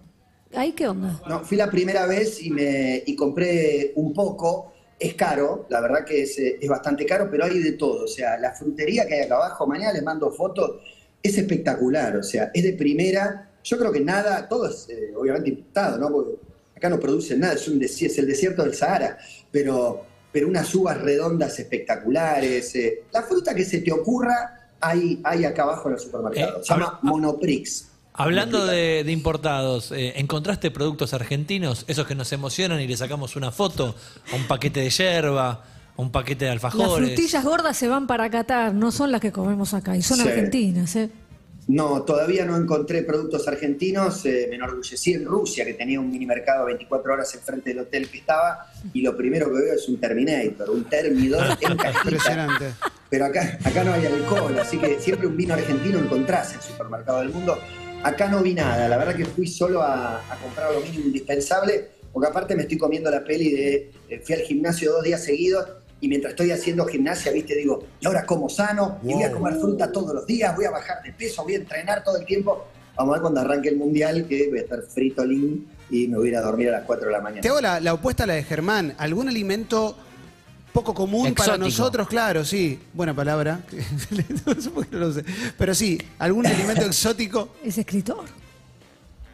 ¿Ahí 0.53 0.71
qué 0.71 0.87
onda? 0.87 1.21
No, 1.27 1.43
fui 1.43 1.57
la 1.57 1.69
primera 1.69 2.05
vez 2.07 2.41
y, 2.41 2.49
me, 2.49 3.03
y 3.05 3.15
compré 3.15 3.91
un 3.95 4.13
poco. 4.13 4.73
Es 4.99 5.13
caro, 5.13 5.65
la 5.69 5.79
verdad 5.79 6.03
que 6.03 6.23
es, 6.23 6.37
eh, 6.39 6.57
es 6.61 6.67
bastante 6.67 7.05
caro, 7.05 7.29
pero 7.31 7.45
hay 7.45 7.59
de 7.59 7.71
todo. 7.73 8.03
O 8.03 8.07
sea, 8.07 8.37
la 8.37 8.53
frutería 8.53 9.07
que 9.07 9.13
hay 9.15 9.21
acá 9.21 9.35
abajo, 9.37 9.65
mañana 9.65 9.93
les 9.93 10.03
mando 10.03 10.29
fotos, 10.31 10.81
es 11.23 11.37
espectacular. 11.37 12.17
O 12.17 12.23
sea, 12.23 12.51
es 12.53 12.63
de 12.63 12.73
primera. 12.73 13.49
Yo 13.63 13.77
creo 13.77 13.91
que 13.91 14.01
nada, 14.01 14.47
todo 14.49 14.67
es 14.69 14.87
eh, 14.89 15.13
obviamente 15.15 15.49
importado, 15.51 15.97
¿no? 15.99 16.09
Porque 16.11 16.35
acá 16.75 16.89
no 16.89 16.99
producen 16.99 17.39
nada, 17.39 17.53
es, 17.53 17.67
un 17.67 17.81
es 17.81 18.17
el 18.17 18.27
desierto 18.27 18.63
del 18.63 18.73
Sahara. 18.73 19.17
Pero, 19.51 20.03
pero 20.31 20.47
unas 20.47 20.73
uvas 20.75 20.97
redondas 21.01 21.57
espectaculares. 21.59 22.75
eh. 22.75 23.03
La 23.11 23.23
fruta 23.23 23.53
que 23.55 23.65
se 23.65 23.79
te 23.79 23.91
ocurra, 23.91 24.69
hay, 24.81 25.19
hay 25.23 25.45
acá 25.45 25.63
abajo 25.63 25.89
en 25.89 25.95
el 25.95 25.99
supermercado. 25.99 26.57
Eh, 26.59 26.63
se 26.63 26.73
llama 26.73 26.99
Monoprix. 27.01 27.85
Hablando 28.13 28.65
de, 28.65 29.03
de 29.05 29.11
importados, 29.11 29.91
eh, 29.93 30.13
¿encontraste 30.19 30.71
productos 30.71 31.13
argentinos? 31.13 31.85
Esos 31.87 32.05
que 32.05 32.15
nos 32.15 32.31
emocionan 32.33 32.81
y 32.81 32.87
le 32.87 32.97
sacamos 32.97 33.35
una 33.37 33.51
foto, 33.51 33.95
a 34.31 34.35
un 34.35 34.45
paquete 34.45 34.81
de 34.81 34.89
yerba, 34.89 35.63
a 35.95 36.01
un 36.01 36.11
paquete 36.11 36.45
de 36.45 36.53
Las 36.53 36.63
alfajores. 36.63 37.07
frutillas 37.13 37.43
gordas 37.45 37.77
se 37.77 37.87
van 37.87 38.07
para 38.07 38.29
Qatar, 38.29 38.73
no 38.73 38.91
son 38.91 39.11
las 39.13 39.21
que 39.21 39.31
comemos 39.31 39.73
acá, 39.73 39.95
y 39.95 40.01
son 40.01 40.17
Sí. 40.17 40.27
argentinas, 40.27 40.95
¿eh? 40.97 41.09
No, 41.69 42.01
todavía 42.01 42.45
no 42.45 42.57
encontré 42.57 43.03
productos 43.03 43.47
argentinos. 43.47 44.25
eh, 44.25 44.47
me 44.49 44.55
enorgullecí 44.55 45.13
en 45.13 45.23
Rusia, 45.23 45.63
que 45.63 45.75
tenía 45.75 45.99
un 45.99 46.09
mini 46.09 46.25
mercado 46.25 46.65
24 46.65 47.13
horas 47.13 47.35
enfrente 47.35 47.69
del 47.69 47.81
hotel 47.81 48.09
que 48.09 48.17
estaba, 48.17 48.71
y 48.91 49.03
lo 49.03 49.15
primero 49.15 49.51
que 49.51 49.59
veo 49.61 49.75
es 49.75 49.87
un 49.87 49.99
Terminator, 49.99 50.67
un 50.71 50.85
Termidor 50.85 51.45
en 51.61 51.77
cajita. 51.77 52.01
Impresionante. 52.05 52.65
Pero 53.07 53.25
acá, 53.25 53.59
acá 53.63 53.83
no 53.83 53.93
hay 53.93 54.03
alcohol, 54.03 54.57
así 54.57 54.79
que 54.79 54.99
siempre 54.99 55.27
un 55.27 55.37
vino 55.37 55.53
argentino 55.53 55.99
encontrás 55.99 56.53
en 56.53 56.57
el 56.57 56.63
supermercado 56.63 57.19
del 57.19 57.29
mundo. 57.29 57.59
Acá 58.01 58.27
no 58.29 58.41
vi 58.41 58.55
nada, 58.55 58.89
la 58.89 58.97
verdad 58.97 59.15
que 59.15 59.25
fui 59.25 59.45
solo 59.45 59.83
a, 59.83 60.17
a 60.17 60.37
comprar 60.41 60.73
lo 60.73 60.81
mínimo 60.81 61.05
indispensable, 61.05 61.87
porque 62.11 62.29
aparte 62.29 62.55
me 62.55 62.63
estoy 62.63 62.79
comiendo 62.79 63.11
la 63.11 63.23
peli 63.23 63.51
de, 63.51 63.91
eh, 64.09 64.21
fui 64.25 64.33
al 64.33 64.41
gimnasio 64.41 64.91
dos 64.91 65.03
días 65.03 65.23
seguidos 65.23 65.67
y 66.01 66.07
mientras 66.07 66.31
estoy 66.31 66.51
haciendo 66.51 66.85
gimnasia, 66.85 67.31
viste, 67.31 67.55
digo, 67.55 67.83
y 67.99 68.07
ahora 68.07 68.25
como 68.25 68.47
sano, 68.49 68.99
y 69.03 69.13
voy 69.13 69.23
a 69.23 69.31
comer 69.31 69.55
fruta 69.55 69.91
todos 69.91 70.13
los 70.13 70.25
días, 70.25 70.55
voy 70.55 70.65
a 70.65 70.71
bajar 70.71 71.03
de 71.03 71.11
peso, 71.11 71.43
voy 71.43 71.55
a 71.55 71.57
entrenar 71.57 72.03
todo 72.03 72.17
el 72.17 72.25
tiempo. 72.25 72.65
Vamos 72.95 73.13
a 73.13 73.15
ver 73.17 73.21
cuando 73.21 73.39
arranque 73.41 73.69
el 73.69 73.77
mundial, 73.77 74.25
que 74.27 74.47
voy 74.49 74.59
a 74.59 74.61
estar 74.61 74.81
frito 74.83 75.25
lean 75.25 75.65
y 75.89 76.07
me 76.07 76.17
voy 76.17 76.27
a 76.27 76.31
ir 76.31 76.37
a 76.37 76.41
dormir 76.41 76.69
a 76.69 76.71
las 76.73 76.83
4 76.85 77.05
de 77.07 77.11
la 77.11 77.21
mañana. 77.21 77.41
Te 77.41 77.47
hago 77.49 77.61
la, 77.61 77.79
la 77.79 77.93
opuesta 77.93 78.23
a 78.23 78.27
la 78.27 78.33
de 78.33 78.43
Germán. 78.43 78.93
¿Algún 78.97 79.27
alimento 79.29 79.95
poco 80.73 80.93
común 80.93 81.33
para 81.33 81.57
nosotros? 81.57 82.07
Claro, 82.07 82.45
sí. 82.45 82.79
Buena 82.93 83.13
palabra. 83.15 83.61
no 84.91 85.11
sé. 85.13 85.23
Pero 85.57 85.73
sí, 85.75 85.97
algún 86.19 86.45
alimento 86.45 86.85
exótico. 86.85 87.55
Es 87.63 87.77
escritor. 87.77 88.25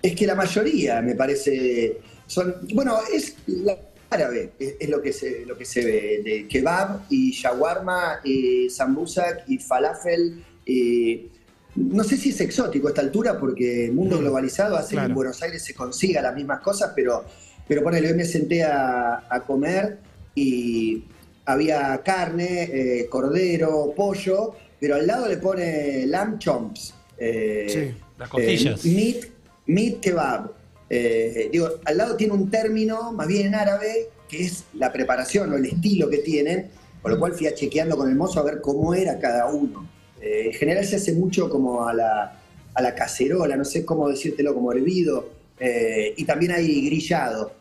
Es 0.01 0.15
que 0.15 0.25
la 0.28 0.36
mayoría, 0.36 1.01
me 1.01 1.15
parece, 1.15 1.99
son. 2.28 2.56
Bueno, 2.73 2.97
es 3.12 3.36
la- 3.47 3.78
árabe, 4.15 4.51
es, 4.60 4.75
es 4.80 4.89
lo, 4.89 5.01
que 5.01 5.12
se, 5.13 5.45
lo 5.45 5.58
que 5.58 5.65
se 5.65 5.84
ve, 5.86 6.21
de 6.23 6.47
kebab 6.47 7.01
y 7.10 7.32
shawarma, 7.32 8.19
y 8.23 8.69
sambusak 8.69 9.43
y 9.47 9.58
falafel. 9.60 10.43
y- 10.65 11.30
no 11.78 12.06
sé 12.06 12.15
si 12.15 12.30
es 12.30 12.39
exótico 12.39 12.88
a 12.88 12.91
esta 12.91 13.01
altura 13.01 13.38
porque 13.38 13.86
el 13.88 13.91
mundo 13.91 14.17
globalizado 14.17 14.78
hace 14.78 14.95
que 14.95 15.01
en 15.01 15.13
Buenos 15.13 15.41
Aires 15.43 15.62
se 15.62 15.73
consiga 15.73 16.21
las 16.21 16.34
mismas 16.34 16.62
cosas, 16.62 16.93
pero, 16.95 17.25
pero 17.67 17.84
ponele, 17.84 18.08
hoy 18.12 18.13
me 18.13 18.23
senté 18.23 18.63
a, 18.63 19.25
a 19.30 19.41
comer 19.45 19.97
y 20.36 21.04
había 21.45 22.01
carne, 22.01 22.63
eh, 22.71 23.08
cordero, 23.10 23.93
pollo, 23.93 24.56
pero 24.80 24.95
al 24.95 25.06
lado 25.06 25.28
le 25.28 25.36
pone 25.36 26.06
lamb 26.08 26.39
chomps. 26.39 26.93
eh, 27.17 27.65
Sí, 27.67 28.01
las 28.17 28.30
costillas. 28.30 28.86
eh, 28.86 28.89
meat, 28.95 29.25
meat 29.67 29.99
kebab. 29.99 30.51
Eh, 30.89 31.50
digo, 31.52 31.69
al 31.84 31.98
lado 31.98 32.15
tiene 32.15 32.34
un 32.34 32.50
término, 32.50 33.12
más 33.12 33.28
bien 33.28 33.48
en 33.48 33.56
árabe, 33.56 34.10
que 34.28 34.43
es 34.43 34.65
la 34.74 34.91
preparación 34.91 35.52
o 35.52 35.58
el 35.58 35.65
estilo 35.65 36.10
que 36.10 36.19
tienen, 36.19 36.69
con 37.02 37.12
lo 37.12 37.19
cual 37.19 37.34
fui 37.34 37.48
a 37.48 37.54
chequeando 37.54 37.98
con 37.98 38.10
el 38.10 38.15
mozo 38.15 38.39
a 38.39 38.43
ver 38.43 38.62
cómo 38.62 38.93
era 38.93 39.19
cada 39.19 39.48
uno. 39.48 39.88
Eh, 40.21 40.48
en 40.48 40.54
general 40.54 40.86
se 40.86 40.98
hace 40.98 41.13
mucho 41.13 41.50
como 41.50 41.88
a 41.88 41.93
la, 41.93 42.39
a 42.74 42.82
la 42.82 42.95
cacerola, 42.95 43.56
no 43.56 43.65
sé 43.65 43.86
cómo 43.86 44.10
decírtelo, 44.10 44.54
como 44.54 44.71
hervido, 44.71 45.30
eh, 45.60 46.13
y 46.17 46.24
también 46.26 46.52
hay 46.52 46.86
grillado, 46.86 47.54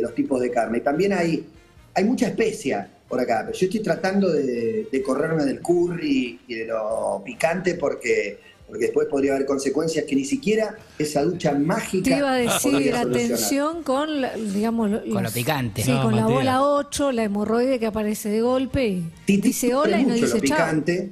los 0.00 0.14
tipos 0.14 0.40
de 0.40 0.50
carne. 0.50 0.78
Y 0.78 0.80
también 0.80 1.12
hay, 1.12 1.46
hay 1.94 2.04
mucha 2.04 2.26
especia 2.26 2.90
por 3.06 3.20
acá, 3.20 3.42
pero 3.46 3.56
yo 3.56 3.66
estoy 3.66 3.80
tratando 3.80 4.32
de 4.32 5.02
correrme 5.04 5.44
del 5.44 5.60
curry 5.60 6.40
y 6.48 6.54
de 6.54 6.64
lo 6.64 7.22
picante 7.24 7.74
porque, 7.74 8.38
porque 8.68 8.84
después 8.84 9.08
podría 9.08 9.32
haber 9.34 9.46
consecuencias 9.46 10.04
que 10.04 10.14
ni 10.14 10.24
siquiera 10.24 10.76
esa 10.98 11.22
ducha 11.22 11.52
mágica 11.52 12.04
Te 12.10 12.18
iba 12.18 12.32
a 12.32 12.36
decir, 12.36 12.94
atención 12.94 13.82
con, 13.82 14.08
digamos, 14.52 14.90
lo- 14.90 15.04
Con 15.10 15.22
lo 15.22 15.30
picante. 15.30 15.82
Sí, 15.82 15.90
No, 15.90 16.02
con 16.02 16.14
la 16.14 16.22
Matías. 16.22 16.38
bola 16.38 16.62
8, 16.62 17.12
la 17.12 17.24
hemorroide 17.24 17.78
que 17.78 17.86
aparece 17.86 18.28
de 18.28 18.42
golpe 18.42 18.86
y 18.88 19.12
Titi 19.24 19.48
dice 19.48 19.74
hola 19.74 19.98
y 19.98 20.04
no 20.04 20.14
dice 20.14 20.26
lo 20.26 20.32
chao. 20.34 20.40
picante 20.40 21.10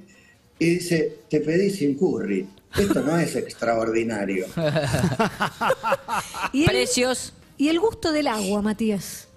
y 0.58 0.66
dice, 0.74 1.16
te 1.30 1.40
pedí 1.40 1.70
sin 1.70 1.94
curry. 1.96 2.46
Esto 2.78 3.00
no 3.02 3.18
es 3.18 3.34
extraordinario. 3.36 4.44
¿Y 6.52 6.62
el, 6.62 6.66
Precios. 6.68 7.32
y 7.56 7.68
el 7.68 7.80
gusto 7.80 8.12
del 8.12 8.28
agua, 8.28 8.62
Matías. 8.62 9.28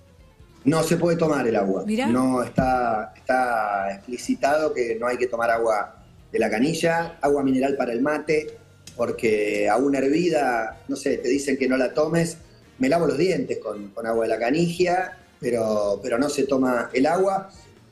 No 0.66 0.84
se 0.84 0.98
puede 0.98 1.18
tomar 1.18 1.48
el 1.48 1.56
agua. 1.56 1.84
Mirá. 1.86 2.08
No 2.08 2.44
está, 2.44 3.14
está 3.16 3.94
explicitado 3.96 4.74
que 4.74 4.98
no 5.00 5.08
hay 5.08 5.18
que 5.18 5.28
tomar 5.28 5.50
agua 5.52 5.99
de 6.32 6.39
la 6.39 6.50
canilla, 6.50 7.18
agua 7.22 7.44
mineral 7.44 7.76
para 7.76 7.94
el 7.94 8.02
mate, 8.02 8.58
porque 8.96 9.70
a 9.70 9.78
una 9.78 10.00
hervida, 10.00 10.82
no 10.88 10.96
sé, 10.96 11.18
te 11.18 11.30
dicen 11.30 11.58
que 11.58 11.68
no 11.68 11.78
la 11.78 11.94
tomes. 11.94 12.38
Me 12.80 12.89
lavo 12.89 13.08
los 13.08 13.18
dientes 13.18 13.58
con, 13.60 13.89
con 13.89 14.06
agua 14.06 14.26
de 14.26 14.30
la 14.30 14.39
canilla, 14.39 15.18
pero, 15.39 16.00
pero 16.02 16.18
no 16.18 16.30
se 16.30 16.44
toma 16.44 16.89
el 16.94 17.06
agua. 17.06 17.50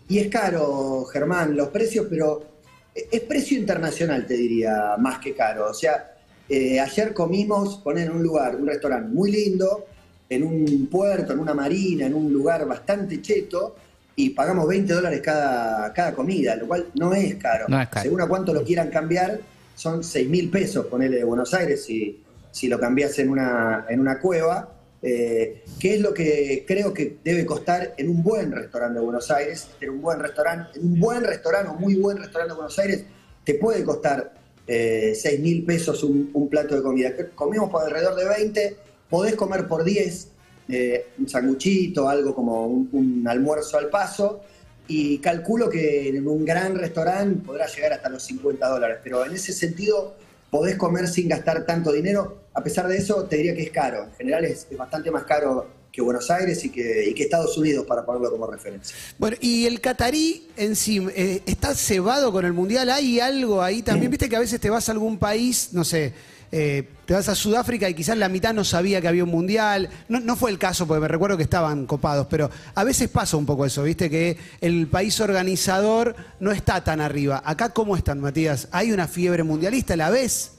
Y 0.09 0.19
es 0.19 0.29
caro, 0.29 1.05
Germán, 1.05 1.55
los 1.55 1.69
precios, 1.69 2.07
pero 2.09 2.57
es 2.93 3.21
precio 3.21 3.57
internacional, 3.57 4.25
te 4.25 4.35
diría, 4.35 4.95
más 4.97 5.19
que 5.19 5.33
caro. 5.33 5.69
O 5.69 5.73
sea, 5.73 6.15
eh, 6.49 6.79
ayer 6.79 7.13
comimos, 7.13 7.77
poner 7.77 8.07
en 8.07 8.13
un 8.13 8.23
lugar, 8.23 8.55
un 8.55 8.67
restaurante 8.67 9.09
muy 9.09 9.31
lindo, 9.31 9.85
en 10.29 10.43
un 10.43 10.87
puerto, 10.87 11.33
en 11.33 11.39
una 11.39 11.53
marina, 11.53 12.05
en 12.05 12.13
un 12.13 12.31
lugar 12.31 12.65
bastante 12.65 13.21
cheto, 13.21 13.75
y 14.19 14.31
pagamos 14.31 14.67
20 14.67 14.93
dólares 14.93 15.21
cada, 15.21 15.93
cada 15.93 16.15
comida, 16.15 16.55
lo 16.55 16.67
cual 16.67 16.87
no 16.95 17.13
es 17.13 17.35
caro. 17.35 17.65
No 17.69 17.79
es 17.79 17.87
caro. 17.87 18.01
Según 18.01 18.21
a 18.21 18.27
cuánto 18.27 18.51
lo 18.51 18.63
quieran 18.63 18.89
cambiar, 18.89 19.39
son 19.75 20.03
6 20.03 20.27
mil 20.27 20.49
pesos, 20.49 20.87
ponerle 20.87 21.17
de 21.17 21.23
Buenos 21.23 21.53
Aires, 21.53 21.85
si, 21.85 22.23
si 22.51 22.67
lo 22.67 22.79
cambias 22.79 23.19
en 23.19 23.29
una, 23.29 23.85
en 23.87 23.99
una 23.99 24.19
cueva, 24.19 24.69
eh, 25.03 25.63
que 25.79 25.93
es 25.93 26.01
lo 26.01 26.15
que 26.15 26.65
creo 26.67 26.95
que 26.95 27.17
debe 27.23 27.45
costar 27.45 27.93
en 27.95 28.09
un 28.09 28.23
buen 28.23 28.51
restaurante 28.51 28.97
de 28.97 29.05
Buenos 29.05 29.29
Aires. 29.29 29.67
En 29.79 29.91
un 29.91 30.01
buen 30.01 30.19
restaurante, 30.19 30.79
en 30.79 30.87
un 30.87 30.99
buen 30.99 31.23
restaurante 31.23 31.69
o 31.69 31.75
muy 31.75 31.93
buen 31.93 32.17
restaurante 32.17 32.53
de 32.53 32.55
Buenos 32.55 32.79
Aires, 32.79 33.03
te 33.43 33.53
puede 33.53 33.83
costar 33.83 34.33
eh, 34.65 35.13
6 35.15 35.39
mil 35.41 35.63
pesos 35.63 36.03
un, 36.03 36.31
un 36.33 36.49
plato 36.49 36.75
de 36.75 36.81
comida. 36.81 37.11
Comimos 37.35 37.69
por 37.69 37.83
alrededor 37.83 38.15
de 38.15 38.27
20, 38.27 38.77
podés 39.11 39.35
comer 39.35 39.67
por 39.67 39.83
10, 39.83 40.29
eh, 40.69 41.07
un 41.17 41.29
sanguchito, 41.29 42.07
algo 42.07 42.33
como 42.35 42.67
un, 42.67 42.89
un 42.91 43.27
almuerzo 43.27 43.77
al 43.77 43.89
paso, 43.89 44.41
y 44.87 45.17
calculo 45.19 45.69
que 45.69 46.09
en 46.09 46.27
un 46.27 46.45
gran 46.45 46.75
restaurante 46.75 47.43
podrá 47.45 47.67
llegar 47.67 47.93
hasta 47.93 48.09
los 48.09 48.23
50 48.23 48.67
dólares, 48.67 48.97
pero 49.03 49.25
en 49.25 49.33
ese 49.33 49.51
sentido 49.51 50.15
podés 50.49 50.77
comer 50.77 51.07
sin 51.07 51.27
gastar 51.27 51.65
tanto 51.65 51.91
dinero. 51.91 52.43
A 52.53 52.63
pesar 52.63 52.87
de 52.87 52.97
eso, 52.97 53.25
te 53.25 53.37
diría 53.37 53.53
que 53.53 53.63
es 53.63 53.71
caro. 53.71 54.05
En 54.05 54.13
general 54.13 54.45
es, 54.45 54.67
es 54.69 54.77
bastante 54.77 55.11
más 55.11 55.23
caro 55.23 55.67
que 55.91 56.01
Buenos 56.01 56.29
Aires 56.29 56.63
y 56.63 56.69
que, 56.69 57.09
y 57.09 57.13
que 57.13 57.23
Estados 57.23 57.57
Unidos, 57.57 57.85
para 57.87 58.05
ponerlo 58.05 58.29
como 58.29 58.45
referencia. 58.45 58.95
Bueno, 59.17 59.35
y 59.41 59.65
el 59.65 59.81
catarí 59.81 60.47
en 60.55 60.75
sí, 60.75 61.05
eh, 61.15 61.41
¿está 61.47 61.73
cebado 61.73 62.31
con 62.31 62.45
el 62.45 62.53
mundial? 62.53 62.89
¿Hay 62.91 63.19
algo 63.19 63.63
ahí 63.63 63.81
también? 63.81 64.11
Viste 64.11 64.29
que 64.29 64.35
a 64.35 64.39
veces 64.39 64.59
te 64.59 64.69
vas 64.69 64.87
a 64.89 64.91
algún 64.91 65.17
país, 65.17 65.69
no 65.71 65.83
sé, 65.83 66.13
eh, 66.51 66.87
te 67.05 67.13
vas 67.13 67.29
a 67.29 67.35
Sudáfrica 67.35 67.89
y 67.89 67.93
quizás 67.93 68.17
la 68.17 68.29
mitad 68.29 68.53
no 68.53 68.63
sabía 68.63 69.01
que 69.01 69.07
había 69.07 69.23
un 69.23 69.29
mundial. 69.29 69.89
No, 70.09 70.19
no 70.19 70.35
fue 70.35 70.51
el 70.51 70.57
caso, 70.59 70.87
porque 70.87 71.01
me 71.01 71.07
recuerdo 71.07 71.37
que 71.37 71.43
estaban 71.43 71.85
copados, 71.85 72.27
pero 72.29 72.49
a 72.75 72.83
veces 72.83 73.09
pasa 73.09 73.37
un 73.37 73.45
poco 73.45 73.65
eso, 73.65 73.83
viste, 73.83 74.09
que 74.09 74.37
el 74.61 74.87
país 74.87 75.19
organizador 75.19 76.15
no 76.39 76.51
está 76.51 76.83
tan 76.83 77.01
arriba. 77.01 77.41
Acá, 77.45 77.69
¿cómo 77.69 77.95
están, 77.95 78.19
Matías? 78.19 78.67
¿Hay 78.71 78.91
una 78.91 79.07
fiebre 79.07 79.43
mundialista? 79.43 79.95
¿La 79.95 80.09
ves? 80.09 80.51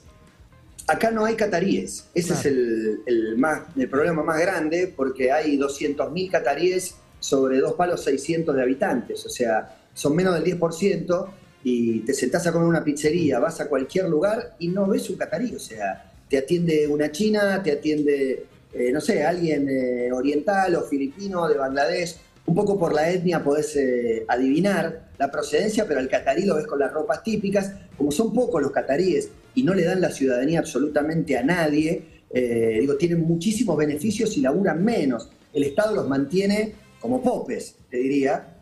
Acá 0.87 1.11
no 1.11 1.23
hay 1.25 1.35
cataríes. 1.35 2.05
Ese 2.15 2.29
Claro. 2.29 2.39
es 2.39 2.45
el, 2.47 2.99
el 3.05 3.37
más, 3.37 3.61
el 3.77 3.87
problema 3.89 4.23
más 4.23 4.39
grande 4.39 4.91
porque 4.95 5.31
hay 5.31 5.57
200.000 5.57 6.31
cataríes 6.31 6.95
sobre 7.19 7.59
dos 7.59 7.73
palos 7.73 8.03
600 8.03 8.55
de 8.55 8.61
habitantes. 8.63 9.23
O 9.25 9.29
sea, 9.29 9.75
son 9.93 10.15
menos 10.15 10.33
del 10.33 10.43
10% 10.59 11.27
y 11.63 11.99
te 12.01 12.13
sentás 12.13 12.47
a 12.47 12.51
comer 12.51 12.67
una 12.67 12.83
pizzería, 12.83 13.39
vas 13.39 13.59
a 13.59 13.67
cualquier 13.67 14.07
lugar 14.07 14.55
y 14.59 14.69
no 14.69 14.87
ves 14.87 15.09
un 15.09 15.17
catarí. 15.17 15.53
O 15.55 15.59
sea, 15.59 16.11
te 16.29 16.37
atiende 16.37 16.87
una 16.87 17.11
china, 17.11 17.61
te 17.61 17.71
atiende, 17.71 18.45
eh, 18.73 18.91
no 18.91 19.01
sé, 19.01 19.23
alguien 19.23 19.67
eh, 19.69 20.11
oriental 20.11 20.75
o 20.75 20.83
filipino 20.83 21.47
de 21.47 21.57
Bangladesh. 21.57 22.15
Un 22.45 22.55
poco 22.55 22.79
por 22.79 22.93
la 22.93 23.11
etnia 23.11 23.43
podés 23.43 23.75
eh, 23.75 24.25
adivinar 24.27 25.09
la 25.17 25.29
procedencia, 25.29 25.85
pero 25.87 25.99
al 25.99 26.09
catarí 26.09 26.45
lo 26.45 26.55
ves 26.55 26.65
con 26.65 26.79
las 26.79 26.91
ropas 26.91 27.23
típicas. 27.23 27.73
Como 27.97 28.11
son 28.11 28.33
pocos 28.33 28.61
los 28.61 28.71
cataríes 28.71 29.29
y 29.53 29.63
no 29.63 29.73
le 29.73 29.83
dan 29.83 30.01
la 30.01 30.09
ciudadanía 30.09 30.59
absolutamente 30.59 31.37
a 31.37 31.43
nadie, 31.43 32.19
digo, 32.31 32.95
tienen 32.95 33.21
muchísimos 33.21 33.75
beneficios 33.75 34.37
y 34.37 34.41
laburan 34.41 34.83
menos. 34.83 35.29
El 35.51 35.63
Estado 35.63 35.95
los 35.95 36.07
mantiene 36.07 36.73
como 37.01 37.21
popes, 37.21 37.75
te 37.89 37.97
diría. 37.97 38.55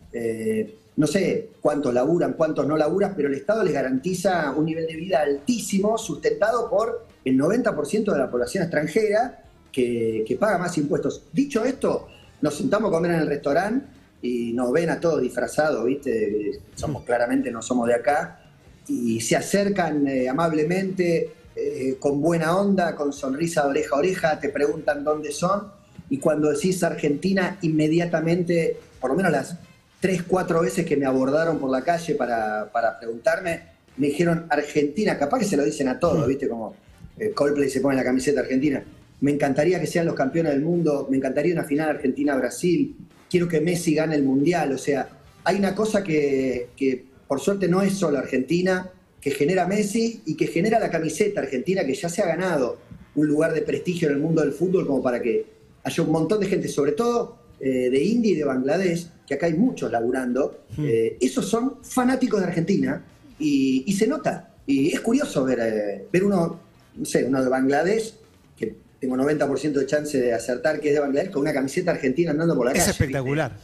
No 0.98 1.06
sé 1.06 1.50
cuántos 1.60 1.94
laburan, 1.94 2.32
cuántos 2.32 2.66
no 2.66 2.76
laburan, 2.76 3.14
pero 3.14 3.28
el 3.28 3.34
Estado 3.34 3.62
les 3.62 3.72
garantiza 3.72 4.50
un 4.50 4.64
nivel 4.64 4.84
de 4.84 4.96
vida 4.96 5.20
altísimo, 5.20 5.96
sustentado 5.96 6.68
por 6.68 7.06
el 7.24 7.38
90% 7.38 8.12
de 8.12 8.18
la 8.18 8.28
población 8.28 8.64
extranjera 8.64 9.44
que, 9.70 10.24
que 10.26 10.34
paga 10.34 10.58
más 10.58 10.76
impuestos. 10.76 11.22
Dicho 11.32 11.64
esto, 11.64 12.08
nos 12.40 12.56
sentamos 12.56 12.88
a 12.88 12.94
comer 12.96 13.12
en 13.12 13.20
el 13.20 13.28
restaurante 13.28 13.86
y 14.22 14.52
nos 14.52 14.72
ven 14.72 14.90
a 14.90 14.98
todos 14.98 15.22
disfrazados, 15.22 15.84
¿viste? 15.84 16.62
Somos 16.74 17.04
claramente, 17.04 17.52
no 17.52 17.62
somos 17.62 17.86
de 17.86 17.94
acá, 17.94 18.40
y 18.88 19.20
se 19.20 19.36
acercan 19.36 20.04
eh, 20.08 20.28
amablemente, 20.28 21.30
eh, 21.54 21.96
con 22.00 22.20
buena 22.20 22.56
onda, 22.56 22.96
con 22.96 23.12
sonrisa 23.12 23.62
de 23.62 23.68
oreja 23.70 23.94
a 23.94 23.98
oreja, 24.00 24.40
te 24.40 24.48
preguntan 24.48 25.04
dónde 25.04 25.30
son, 25.30 25.70
y 26.10 26.18
cuando 26.18 26.50
decís 26.50 26.82
Argentina, 26.82 27.56
inmediatamente, 27.62 28.80
por 29.00 29.10
lo 29.10 29.16
menos 29.16 29.30
las 29.30 29.56
tres, 30.00 30.22
cuatro 30.22 30.60
veces 30.60 30.86
que 30.86 30.96
me 30.96 31.06
abordaron 31.06 31.58
por 31.58 31.70
la 31.70 31.82
calle 31.82 32.14
para, 32.14 32.70
para 32.72 32.98
preguntarme, 32.98 33.62
me 33.96 34.08
dijeron 34.08 34.46
Argentina, 34.48 35.18
capaz 35.18 35.40
que 35.40 35.44
se 35.44 35.56
lo 35.56 35.64
dicen 35.64 35.88
a 35.88 35.98
todos, 35.98 36.26
¿viste? 36.26 36.48
Como 36.48 36.74
eh, 37.18 37.32
Coldplay 37.32 37.68
se 37.68 37.80
pone 37.80 37.96
la 37.96 38.04
camiseta 38.04 38.40
argentina. 38.40 38.82
Me 39.20 39.32
encantaría 39.32 39.80
que 39.80 39.86
sean 39.86 40.06
los 40.06 40.14
campeones 40.14 40.52
del 40.52 40.62
mundo, 40.62 41.08
me 41.10 41.16
encantaría 41.16 41.52
una 41.52 41.64
final 41.64 41.88
Argentina-Brasil, 41.88 42.96
quiero 43.28 43.48
que 43.48 43.60
Messi 43.60 43.94
gane 43.94 44.14
el 44.14 44.22
Mundial, 44.22 44.72
o 44.72 44.78
sea, 44.78 45.08
hay 45.42 45.56
una 45.56 45.74
cosa 45.74 46.04
que, 46.04 46.68
que 46.76 47.04
por 47.26 47.40
suerte 47.40 47.66
no 47.66 47.82
es 47.82 47.94
solo 47.94 48.18
Argentina, 48.18 48.90
que 49.20 49.32
genera 49.32 49.66
Messi 49.66 50.22
y 50.26 50.36
que 50.36 50.46
genera 50.46 50.78
la 50.78 50.90
camiseta 50.90 51.40
argentina 51.40 51.84
que 51.84 51.94
ya 51.94 52.08
se 52.08 52.22
ha 52.22 52.26
ganado 52.26 52.78
un 53.16 53.26
lugar 53.26 53.52
de 53.52 53.62
prestigio 53.62 54.08
en 54.08 54.14
el 54.14 54.20
mundo 54.20 54.42
del 54.42 54.52
fútbol 54.52 54.86
como 54.86 55.02
para 55.02 55.20
que 55.20 55.44
haya 55.82 56.02
un 56.04 56.12
montón 56.12 56.38
de 56.38 56.46
gente, 56.46 56.68
sobre 56.68 56.92
todo 56.92 57.47
eh, 57.60 57.90
de 57.90 58.02
India 58.02 58.32
y 58.32 58.34
de 58.36 58.44
Bangladesh, 58.44 59.08
que 59.26 59.34
acá 59.34 59.46
hay 59.46 59.54
muchos 59.54 59.90
laburando, 59.92 60.64
eh, 60.78 61.16
esos 61.20 61.46
son 61.48 61.78
fanáticos 61.82 62.40
de 62.40 62.46
Argentina 62.46 63.02
y, 63.38 63.84
y 63.86 63.92
se 63.94 64.06
nota. 64.06 64.50
Y 64.66 64.92
es 64.92 65.00
curioso 65.00 65.44
ver, 65.44 65.58
eh, 65.60 66.06
ver 66.12 66.24
uno, 66.24 66.60
no 66.96 67.04
sé, 67.04 67.24
uno 67.24 67.42
de 67.42 67.48
Bangladesh, 67.50 68.14
que 68.56 68.74
tengo 69.00 69.16
90% 69.16 69.72
de 69.72 69.86
chance 69.86 70.20
de 70.20 70.32
acertar 70.32 70.80
que 70.80 70.88
es 70.88 70.94
de 70.94 71.00
Bangladesh, 71.00 71.30
con 71.30 71.42
una 71.42 71.52
camiseta 71.52 71.90
argentina 71.92 72.30
andando 72.32 72.56
por 72.56 72.66
la 72.66 72.72
Es 72.72 72.78
calle. 72.78 72.90
espectacular. 72.90 73.56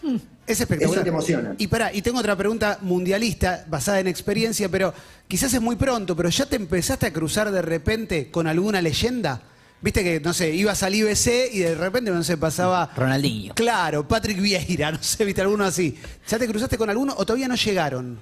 Es 0.47 0.61
espectacular. 0.61 0.95
Eso 0.99 1.03
te 1.03 1.09
emociona. 1.09 1.55
Y 1.59 1.67
pará, 1.67 1.93
y 1.93 2.03
tengo 2.03 2.19
otra 2.19 2.37
pregunta 2.37 2.79
mundialista 2.83 3.65
basada 3.69 4.01
en 4.01 4.07
experiencia, 4.07 4.69
pero 4.69 4.93
quizás 5.27 5.53
es 5.55 5.61
muy 5.61 5.77
pronto, 5.77 6.15
pero 6.15 6.29
¿ya 6.29 6.47
te 6.47 6.57
empezaste 6.57 7.07
a 7.07 7.13
cruzar 7.13 7.51
de 7.51 7.63
repente 7.63 8.31
con 8.31 8.47
alguna 8.47 8.81
leyenda? 8.83 9.43
Viste 9.85 10.03
que, 10.03 10.19
no 10.19 10.33
sé, 10.33 10.51
ibas 10.55 10.83
al 10.83 10.95
IBC 10.95 11.53
y 11.53 11.59
de 11.61 11.75
repente, 11.75 12.11
no 12.11 12.23
sé, 12.25 12.37
pasaba... 12.39 12.91
Ronaldinho. 12.97 13.55
Claro, 13.55 14.09
Patrick 14.09 14.41
Vieira, 14.41 14.91
no 14.93 15.03
sé, 15.03 15.25
viste 15.25 15.43
alguno 15.43 15.65
así. 15.65 15.97
¿Ya 16.27 16.39
te 16.39 16.49
cruzaste 16.49 16.79
con 16.79 16.89
alguno 16.91 17.15
o 17.17 17.25
todavía 17.27 17.47
no 17.49 17.55
llegaron? 17.55 18.19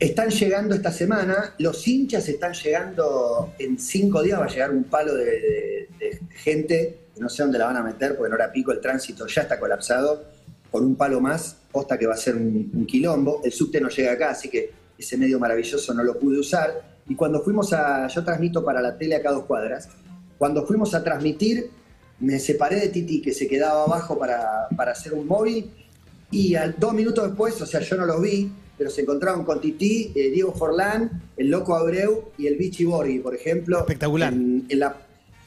Están 0.00 0.28
llegando 0.30 0.74
esta 0.74 0.90
semana, 0.90 1.54
los 1.58 1.86
hinchas 1.86 2.28
están 2.28 2.52
llegando, 2.52 3.54
en 3.60 3.78
cinco 3.78 4.22
días 4.22 4.40
va 4.40 4.46
a 4.46 4.48
llegar 4.48 4.72
un 4.72 4.84
palo 4.84 5.14
de, 5.14 5.24
de- 5.24 5.88
de 5.98 6.20
gente, 6.34 6.98
que 7.14 7.20
no 7.20 7.28
sé 7.28 7.44
dónde 7.44 7.58
la 7.58 7.66
van 7.66 7.76
a 7.76 7.82
meter, 7.82 8.16
porque 8.16 8.26
en 8.28 8.34
hora 8.34 8.50
pico 8.52 8.72
el 8.72 8.80
tránsito 8.80 9.26
ya 9.28 9.42
está 9.42 9.58
colapsado, 9.60 10.24
con 10.72 10.84
un 10.84 10.96
palo 10.96 11.20
más, 11.20 11.56
posta 11.70 11.96
que 11.96 12.08
va 12.08 12.14
a 12.14 12.18
ser 12.18 12.34
un, 12.34 12.72
un 12.74 12.84
quilombo, 12.86 13.40
el 13.44 13.52
subte 13.52 13.80
no 13.80 13.88
llega 13.88 14.12
acá, 14.12 14.30
así 14.30 14.48
que 14.50 14.72
ese 14.98 15.16
medio 15.16 15.38
maravilloso 15.38 15.94
no 15.94 16.02
lo 16.02 16.18
pude 16.18 16.40
usar, 16.40 16.98
y 17.08 17.14
cuando 17.14 17.40
fuimos 17.40 17.72
a, 17.72 18.08
yo 18.08 18.24
transmito 18.24 18.64
para 18.64 18.80
la 18.82 18.98
tele 18.98 19.14
acá 19.14 19.28
a 19.28 19.32
dos 19.34 19.44
cuadras, 19.44 19.88
cuando 20.38 20.66
fuimos 20.66 20.94
a 20.94 21.02
transmitir, 21.04 21.70
me 22.20 22.38
separé 22.38 22.76
de 22.80 22.88
Titi, 22.88 23.20
que 23.20 23.32
se 23.32 23.46
quedaba 23.48 23.84
abajo 23.84 24.18
para, 24.18 24.68
para 24.76 24.92
hacer 24.92 25.12
un 25.14 25.26
móvil, 25.26 25.70
y 26.30 26.54
al, 26.54 26.74
dos 26.78 26.92
minutos 26.94 27.26
después, 27.28 27.60
o 27.60 27.66
sea, 27.66 27.80
yo 27.80 27.96
no 27.96 28.06
los 28.06 28.20
vi, 28.20 28.50
pero 28.76 28.90
se 28.90 29.02
encontraron 29.02 29.44
con 29.44 29.60
Titi, 29.60 30.12
eh, 30.14 30.30
Diego 30.30 30.52
Forlán, 30.52 31.22
el 31.36 31.48
Loco 31.48 31.74
Abreu 31.76 32.30
y 32.38 32.46
el 32.48 32.56
Vichy 32.56 32.84
Borghi, 32.84 33.18
por 33.20 33.34
ejemplo. 33.34 33.78
Espectacular. 33.80 34.32
En- 34.32 34.66
en 34.68 34.78
la- 34.80 34.96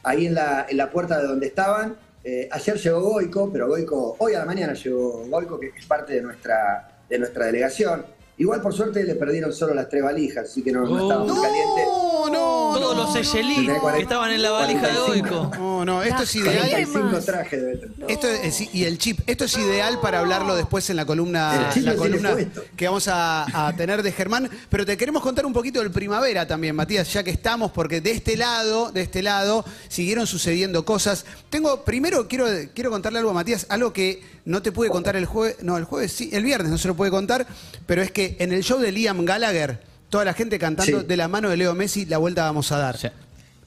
ahí 0.02 0.26
en 0.26 0.34
la, 0.34 0.66
en 0.68 0.76
la 0.78 0.90
puerta 0.90 1.18
de 1.20 1.26
donde 1.26 1.46
estaban. 1.48 1.96
Eh, 2.24 2.48
ayer 2.50 2.76
llegó 2.78 3.00
Goico, 3.00 3.50
pero 3.52 3.68
Goico, 3.68 4.16
hoy 4.18 4.34
a 4.34 4.38
la 4.40 4.44
mañana 4.46 4.72
llegó 4.74 5.24
Goico, 5.28 5.58
que 5.60 5.72
es 5.76 5.84
parte 5.86 6.14
de 6.14 6.22
nuestra, 6.22 7.02
de 7.08 7.18
nuestra 7.18 7.46
delegación. 7.46 8.04
Igual, 8.38 8.60
por 8.60 8.72
suerte, 8.72 9.02
le 9.02 9.16
perdieron 9.16 9.52
solo 9.52 9.74
las 9.74 9.88
tres 9.88 10.02
valijas, 10.02 10.48
así 10.48 10.62
que 10.62 10.70
no, 10.70 10.82
no 10.86 11.02
estaba 11.02 11.24
muy 11.24 11.42
caliente. 11.42 11.82
No, 11.86 12.26
no, 12.30 12.78
Todos 12.78 12.96
los 12.96 13.12
Tenés 13.12 13.32
que 13.32 14.02
estaban 14.02 14.30
en 14.30 14.42
la 14.42 14.50
valija 14.52 14.86
de 14.86 14.94
45. 14.94 15.28
Goico. 15.28 15.56
No, 15.56 15.84
no, 15.84 16.02
esto 16.04 16.22
es 16.22 16.36
ideal. 16.36 16.68
crema. 16.70 16.92
45 16.92 17.24
trajes 17.24 17.60
debe 17.60 17.76
tener. 17.78 18.10
Esto 18.10 18.28
es, 18.28 18.74
y 18.74 18.84
el 18.84 18.98
chip, 18.98 19.20
esto 19.26 19.44
es 19.44 19.58
ideal 19.58 19.98
para 20.00 20.20
hablarlo 20.20 20.54
después 20.54 20.88
en 20.88 20.96
la 20.96 21.04
columna, 21.04 21.66
El 21.66 21.74
chip 21.74 21.84
la 21.84 21.96
columna 21.96 22.36
que 22.76 22.86
vamos 22.86 23.08
a, 23.08 23.66
a 23.66 23.74
tener 23.74 24.04
de 24.04 24.12
Germán. 24.12 24.48
Pero 24.68 24.86
te 24.86 24.96
queremos 24.96 25.22
contar 25.22 25.44
un 25.44 25.52
poquito 25.52 25.80
del 25.80 25.90
primavera 25.90 26.46
también, 26.46 26.76
Matías, 26.76 27.12
ya 27.12 27.24
que 27.24 27.30
estamos, 27.30 27.72
porque 27.72 28.00
de 28.00 28.12
este 28.12 28.36
lado, 28.36 28.92
de 28.92 29.02
este 29.02 29.20
lado, 29.22 29.64
siguieron 29.88 30.28
sucediendo 30.28 30.84
cosas. 30.84 31.24
Tengo, 31.50 31.84
primero 31.84 32.28
quiero, 32.28 32.46
quiero 32.72 32.90
contarle 32.90 33.18
algo 33.18 33.32
a 33.32 33.34
Matías, 33.34 33.66
algo 33.68 33.92
que 33.92 34.37
no 34.48 34.62
te 34.62 34.72
pude 34.72 34.88
contar 34.88 35.14
el 35.14 35.26
jueves, 35.26 35.56
no, 35.62 35.76
el 35.76 35.84
jueves 35.84 36.10
sí, 36.12 36.30
el 36.32 36.42
viernes 36.42 36.70
no 36.70 36.78
se 36.78 36.88
lo 36.88 36.94
puede 36.96 37.10
contar, 37.10 37.46
pero 37.86 38.02
es 38.02 38.10
que 38.10 38.36
en 38.40 38.52
el 38.52 38.62
show 38.64 38.78
de 38.80 38.90
Liam 38.90 39.24
Gallagher, 39.24 39.78
toda 40.08 40.24
la 40.24 40.32
gente 40.32 40.58
cantando 40.58 41.00
Sí. 41.00 41.06
de 41.06 41.16
la 41.16 41.28
mano 41.28 41.50
de 41.50 41.56
Leo 41.58 41.74
Messi, 41.74 42.06
la 42.06 42.18
vuelta 42.18 42.44
vamos 42.44 42.72
a 42.72 42.78
dar. 42.78 42.96
Sí. 42.98 43.08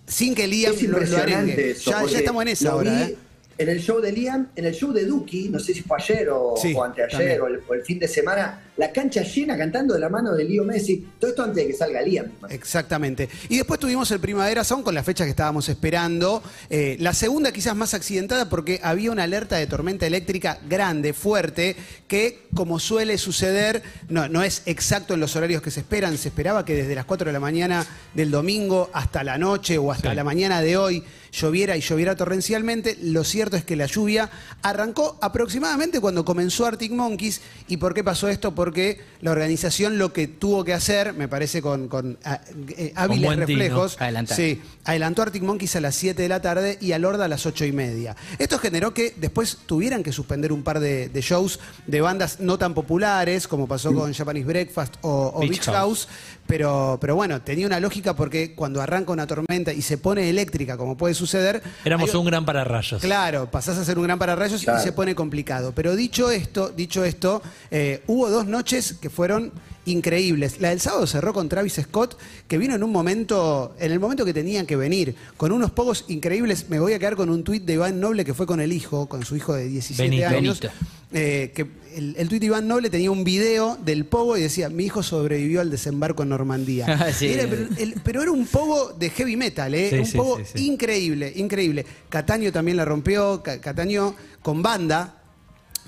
Sin 0.08 0.34
que 0.36 0.48
Liam 0.48 0.74
Es 0.74 0.82
lo, 0.84 0.98
arengue. 1.18 1.72
eso. 1.72 1.92
ya, 1.92 2.04
ya 2.06 2.18
estamos 2.20 2.42
en 2.42 2.48
esa 2.50 2.72
ahora, 2.72 2.92
vi 2.92 3.12
¿eh? 3.14 3.18
En 3.58 3.70
el 3.70 3.80
show 3.80 4.00
de 4.02 4.12
Liam, 4.12 4.48
en 4.56 4.66
el 4.66 4.74
show 4.74 4.92
de 4.92 5.06
Duki, 5.06 5.50
no 5.50 5.60
sé 5.60 5.74
si 5.74 5.82
fue 5.82 5.98
ayer 6.02 6.30
o, 6.32 6.56
Sí, 6.60 6.74
o 6.76 6.84
anteayer 6.84 7.40
o 7.42 7.48
el, 7.48 7.60
o 7.68 7.74
el 7.76 7.84
fin 7.84 8.00
de 8.00 8.08
semana, 8.08 8.60
la 8.78 8.92
cancha 8.92 9.22
llena 9.22 9.56
cantando 9.58 9.94
de 9.94 10.00
la 10.00 10.10
mano 10.10 10.34
de 10.34 10.44
Leo 10.46 10.64
Messi. 10.64 11.06
Todo 11.20 11.30
esto 11.32 11.44
antes 11.44 11.58
de 11.58 11.68
que 11.68 11.74
salga 11.78 12.02
Liam. 12.02 12.26
Exactamente. 12.50 13.30
Y 13.50 13.58
después 13.58 13.80
tuvimos 13.80 14.10
el 14.12 14.20
Primavera 14.20 14.64
Sound 14.64 14.84
con 14.84 14.96
la 14.96 15.04
fecha 15.04 15.24
que 15.26 15.30
estábamos 15.30 15.70
esperando. 15.70 16.42
Eh, 16.70 16.98
la 17.00 17.14
segunda 17.14 17.52
quizás 17.52 17.76
más 17.76 17.94
accidentada 17.94 18.50
porque 18.50 18.80
había 18.82 19.12
una 19.12 19.24
alerta 19.24 19.58
de 19.58 19.68
tormenta 19.68 20.08
eléctrica 20.08 20.58
grande, 20.68 21.14
fuerte, 21.14 21.76
que 22.08 22.44
como 22.56 22.80
suele 22.80 23.18
suceder, 23.18 23.84
no, 24.10 24.28
no 24.28 24.42
es 24.42 24.64
exacto 24.66 25.14
en 25.14 25.20
los 25.20 25.36
horarios 25.36 25.62
que 25.62 25.70
se 25.70 25.82
esperan. 25.82 26.18
Se 26.18 26.30
esperaba 26.30 26.66
que 26.66 26.74
desde 26.76 26.96
las 26.96 27.06
4 27.06 27.26
de 27.28 27.34
la 27.34 27.40
mañana 27.40 27.86
del 28.16 28.32
domingo 28.32 28.90
hasta 28.94 29.24
la 29.24 29.38
noche 29.38 29.78
o 29.78 29.92
hasta 29.92 30.10
Sí. 30.10 30.16
la 30.16 30.24
mañana 30.24 30.62
de 30.62 30.78
hoy 30.78 31.04
lloviera 31.32 31.78
y 31.78 31.82
lloviera 31.82 32.16
torrencialmente. 32.16 32.98
Lo 33.02 33.24
cierto 33.24 33.58
es 33.58 33.64
que 33.64 33.76
la 33.76 33.86
lluvia 33.86 34.30
arrancó 34.62 35.18
aproximadamente 35.22 36.00
cuando 36.00 36.26
comenzó 36.26 36.66
Arctic 36.66 36.92
Monkeys. 36.92 37.42
¿Y 37.68 37.78
por 37.78 37.94
qué 37.94 38.04
pasó 38.04 38.28
esto? 38.28 38.54
Porque 38.54 39.00
la 39.22 39.32
organización 39.32 39.98
lo 39.98 40.14
que 40.14 40.28
tuvo 40.28 40.64
que 40.64 40.74
hacer, 40.74 41.14
me 41.14 41.28
parece 41.28 41.62
con, 41.62 41.88
con 41.88 42.18
ah, 42.24 42.42
eh, 42.70 42.94
hábiles 42.96 43.36
reflejos, 43.38 43.98
Adelantar. 44.00 44.36
sí, 44.36 44.62
adelantó 44.84 45.22
Arctic 45.22 45.44
Monkeys 45.44 45.76
a 45.76 45.82
las 45.82 45.96
7 45.96 46.22
de 46.22 46.30
la 46.30 46.42
tarde 46.42 46.78
y 46.82 46.92
a 46.92 47.00
Lorda 47.00 47.26
a 47.26 47.28
las 47.28 47.46
8 47.46 47.66
y 47.66 47.72
media. 47.72 48.16
Esto 48.40 48.60
generó 48.60 48.94
que 48.94 49.14
después 49.18 49.60
tuvieran 49.66 50.04
que 50.04 50.12
suspender 50.12 50.52
un 50.52 50.64
par 50.64 50.80
de, 50.80 51.10
de 51.10 51.22
shows 51.22 51.60
de 51.88 52.02
bandas 52.02 52.40
no 52.40 52.58
tan 52.58 52.74
populares, 52.74 53.48
como 53.48 53.68
pasó 53.68 53.94
con 53.94 54.14
Japanese 54.14 54.46
Breakfast 54.46 54.96
o, 55.02 55.32
o 55.36 55.40
Beach 55.40 55.52
Beach, 55.52 55.66
House. 55.66 55.76
House, 55.76 56.08
pero, 56.48 56.98
pero 57.00 57.16
bueno, 57.16 57.42
tenía 57.42 57.66
una 57.66 57.80
lógica 57.80 58.16
porque 58.16 58.54
cuando 58.56 58.82
arranca 58.82 59.12
una 59.12 59.28
tormenta 59.28 59.72
y 59.74 59.82
se 59.82 59.98
pone 59.98 60.30
eléctrica, 60.30 60.78
como 60.78 60.98
puede 60.98 61.14
suceder, 61.22 61.62
Éramos 61.86 62.10
hay- 62.10 62.16
un 62.18 62.26
gran 62.26 62.44
pararrayos. 62.46 63.02
Claro, 63.02 63.50
pasás 63.50 63.78
a 63.78 63.86
ser 63.86 63.98
un 63.98 64.04
gran 64.06 64.20
pararrayos 64.20 64.62
Claro. 64.64 64.80
y 64.80 64.84
se 64.84 64.92
pone 64.92 65.16
complicado. 65.16 65.72
Pero 65.74 65.96
dicho 65.96 66.30
esto, 66.32 66.70
dicho 66.70 67.04
esto, 67.06 67.42
eh, 67.70 68.04
hubo 68.08 68.30
dos 68.30 68.46
noches 68.48 68.96
que 69.02 69.10
fueron 69.10 69.52
increíbles. 69.86 70.60
La 70.62 70.70
del 70.70 70.80
sábado 70.80 71.08
cerró 71.08 71.34
con 71.34 71.50
Travis 71.50 71.74
Scott, 71.82 72.18
que 72.48 72.58
vino 72.58 72.76
en 72.76 72.84
un 72.84 72.92
momento, 72.92 73.76
en 73.80 73.92
el 73.92 74.00
momento 74.00 74.26
que 74.26 74.34
tenían 74.34 74.66
que 74.66 74.76
venir, 74.76 75.16
con 75.38 75.52
unos 75.52 75.72
pogos 75.72 76.06
increíbles. 76.08 76.70
Me 76.70 76.80
voy 76.80 76.94
a 76.94 77.00
quedar 77.00 77.16
con 77.16 77.30
un 77.30 77.44
tuit 77.44 77.64
de 77.64 77.74
Iván 77.74 78.00
Noble 78.00 78.24
que 78.26 78.34
fue 78.34 78.46
con 78.46 78.62
el 78.62 78.72
hijo, 78.74 79.08
con 79.08 79.26
su 79.26 79.36
hijo 79.36 79.54
de 79.54 79.68
17 79.68 80.04
Benito. 80.10 80.28
años. 80.28 80.60
Benito. 80.60 80.80
eh, 81.14 81.52
que 81.54 81.66
el, 81.96 82.16
el 82.18 82.30
tuit 82.30 82.40
de 82.40 82.46
Iván 82.46 82.68
Noble 82.68 82.90
tenía 82.90 83.12
un 83.12 83.24
video 83.24 83.78
del 83.84 84.06
pogo 84.06 84.38
y 84.38 84.42
decía, 84.42 84.70
mi 84.70 84.86
hijo 84.86 85.04
sobrevivió 85.04 85.62
al 85.62 85.70
desembarco 85.72 86.24
en 86.24 86.30
Normandía. 86.30 87.08
Sí. 87.14 87.28
Era- 87.28 87.48
pero, 87.50 87.68
el- 87.78 87.96
pero 88.04 88.22
era 88.22 88.32
un 88.32 88.46
pogo 88.46 88.94
de 88.94 89.10
heavy 89.10 89.36
metal, 89.36 89.74
¿eh? 89.74 89.90
Sí, 89.90 89.98
un 90.00 90.06
sí, 90.06 90.18
pogo 90.18 90.40
increíble, 90.56 91.34
increíble. 91.36 91.86
Cataño 92.10 92.52
también 92.52 92.78
la 92.78 92.86
rompió, 92.86 93.42
Ca- 93.44 93.60
Cataño 93.60 94.16
con 94.42 94.62
banda, 94.62 95.21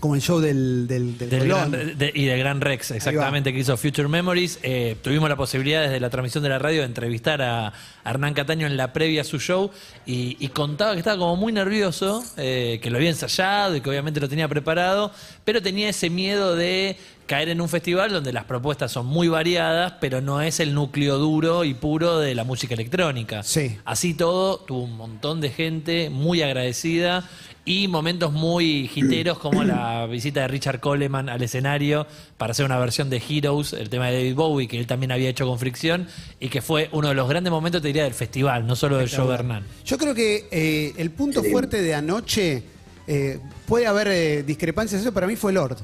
como 0.03 0.15
el 0.15 0.21
show 0.21 0.41
del, 0.41 0.85
del, 0.85 1.17
del 1.17 1.29
Del 1.29 1.39
Colón. 1.49 1.71
gran- 1.71 1.97
de- 1.97 2.11
y 2.13 2.25
del 2.25 2.37
Gran 2.39 2.59
Rex, 2.59 2.91
exactamente, 2.91 3.53
que 3.53 3.59
hizo 3.59 3.77
Future 3.77 4.09
Memories. 4.09 4.59
Eh, 4.61 4.97
tuvimos 5.01 5.29
la 5.29 5.37
posibilidad 5.37 5.81
desde 5.83 6.01
la 6.01 6.09
transmisión 6.09 6.43
de 6.43 6.49
la 6.49 6.59
radio 6.59 6.81
de 6.81 6.87
entrevistar 6.87 7.41
a, 7.41 7.71
Hernán 8.05 8.33
Cataño 8.33 8.67
en 8.67 8.75
la 8.75 8.91
previa 8.91 9.21
a 9.21 9.23
su 9.23 9.39
show 9.39 9.71
y, 10.05 10.35
y 10.41 10.49
contaba 10.49 10.91
que 10.91 10.99
estaba 10.99 11.17
como 11.17 11.37
muy 11.37 11.53
nervioso, 11.53 12.21
eh, 12.35 12.81
que 12.83 12.89
lo 12.89 12.97
había 12.97 13.11
ensayado 13.11 13.77
y 13.77 13.79
que 13.79 13.89
obviamente 13.89 14.19
lo 14.19 14.27
tenía 14.27 14.49
preparado, 14.49 15.09
pero 15.45 15.61
tenía 15.61 15.87
ese 15.87 16.09
miedo 16.09 16.53
de 16.57 16.97
caer 17.25 17.49
en 17.49 17.62
un 17.62 17.69
festival 17.69 18.12
donde 18.12 18.33
las 18.33 18.45
propuestas 18.45 18.91
son 18.91 19.05
muy 19.05 19.27
variadas, 19.27 19.93
pero 19.99 20.21
no 20.21 20.41
es 20.41 20.59
el 20.59 20.73
núcleo 20.73 21.17
duro 21.17 21.63
y 21.63 21.73
puro 21.73 22.19
de 22.19 22.36
la 22.36 22.43
música 22.43 22.73
electrónica. 22.73 23.43
Sí. 23.43 23.77
Así 23.86 24.13
todo, 24.13 24.57
tuvo 24.57 24.83
un 24.83 24.97
montón 24.97 25.41
de 25.41 25.49
gente 25.49 26.09
muy 26.09 26.41
agradecida 26.41 27.29
y 27.65 27.88
momentos 27.88 28.33
muy 28.33 28.91
hiteros 28.93 29.39
como 29.39 29.63
la 29.63 30.05
visita 30.12 30.41
de 30.41 30.47
Richard 30.49 30.79
Coleman 30.79 31.29
al 31.29 31.41
escenario 31.41 32.05
para 32.38 32.51
hacer 32.51 32.65
una 32.65 32.77
versión 32.77 33.09
de 33.09 33.21
Heroes, 33.27 33.73
el 33.73 33.89
tema 33.89 34.07
de 34.07 34.17
David 34.17 34.36
Bowie, 34.36 34.67
que 34.67 34.77
él 34.79 34.88
también 34.88 35.12
había 35.12 35.29
hecho 35.29 35.47
con 35.47 35.57
Fricción 35.59 36.07
y 36.39 36.49
que 36.49 36.62
fue 36.62 36.89
uno 36.91 37.09
de 37.09 37.15
los 37.15 37.29
grandes 37.29 37.51
momentos, 37.51 37.81
te 37.81 37.88
diría, 37.88 38.03
del 38.03 38.13
festival, 38.13 38.67
no 38.67 38.75
solo 38.75 38.97
de 38.97 39.05
Hernán. 39.05 39.63
Yo 39.86 39.97
creo 39.97 40.13
que 40.13 40.47
eh, 40.51 40.93
el 40.97 41.12
punto 41.12 41.43
fuerte 41.43 41.81
de 41.81 41.95
anoche, 41.95 42.63
eh, 43.07 43.39
puede 43.65 43.88
haber 43.88 44.07
eh, 44.09 44.43
discrepancias, 44.43 45.01
eso 45.01 45.13
para 45.13 45.27
mí 45.27 45.36
fue 45.36 45.53
Lord. 45.53 45.77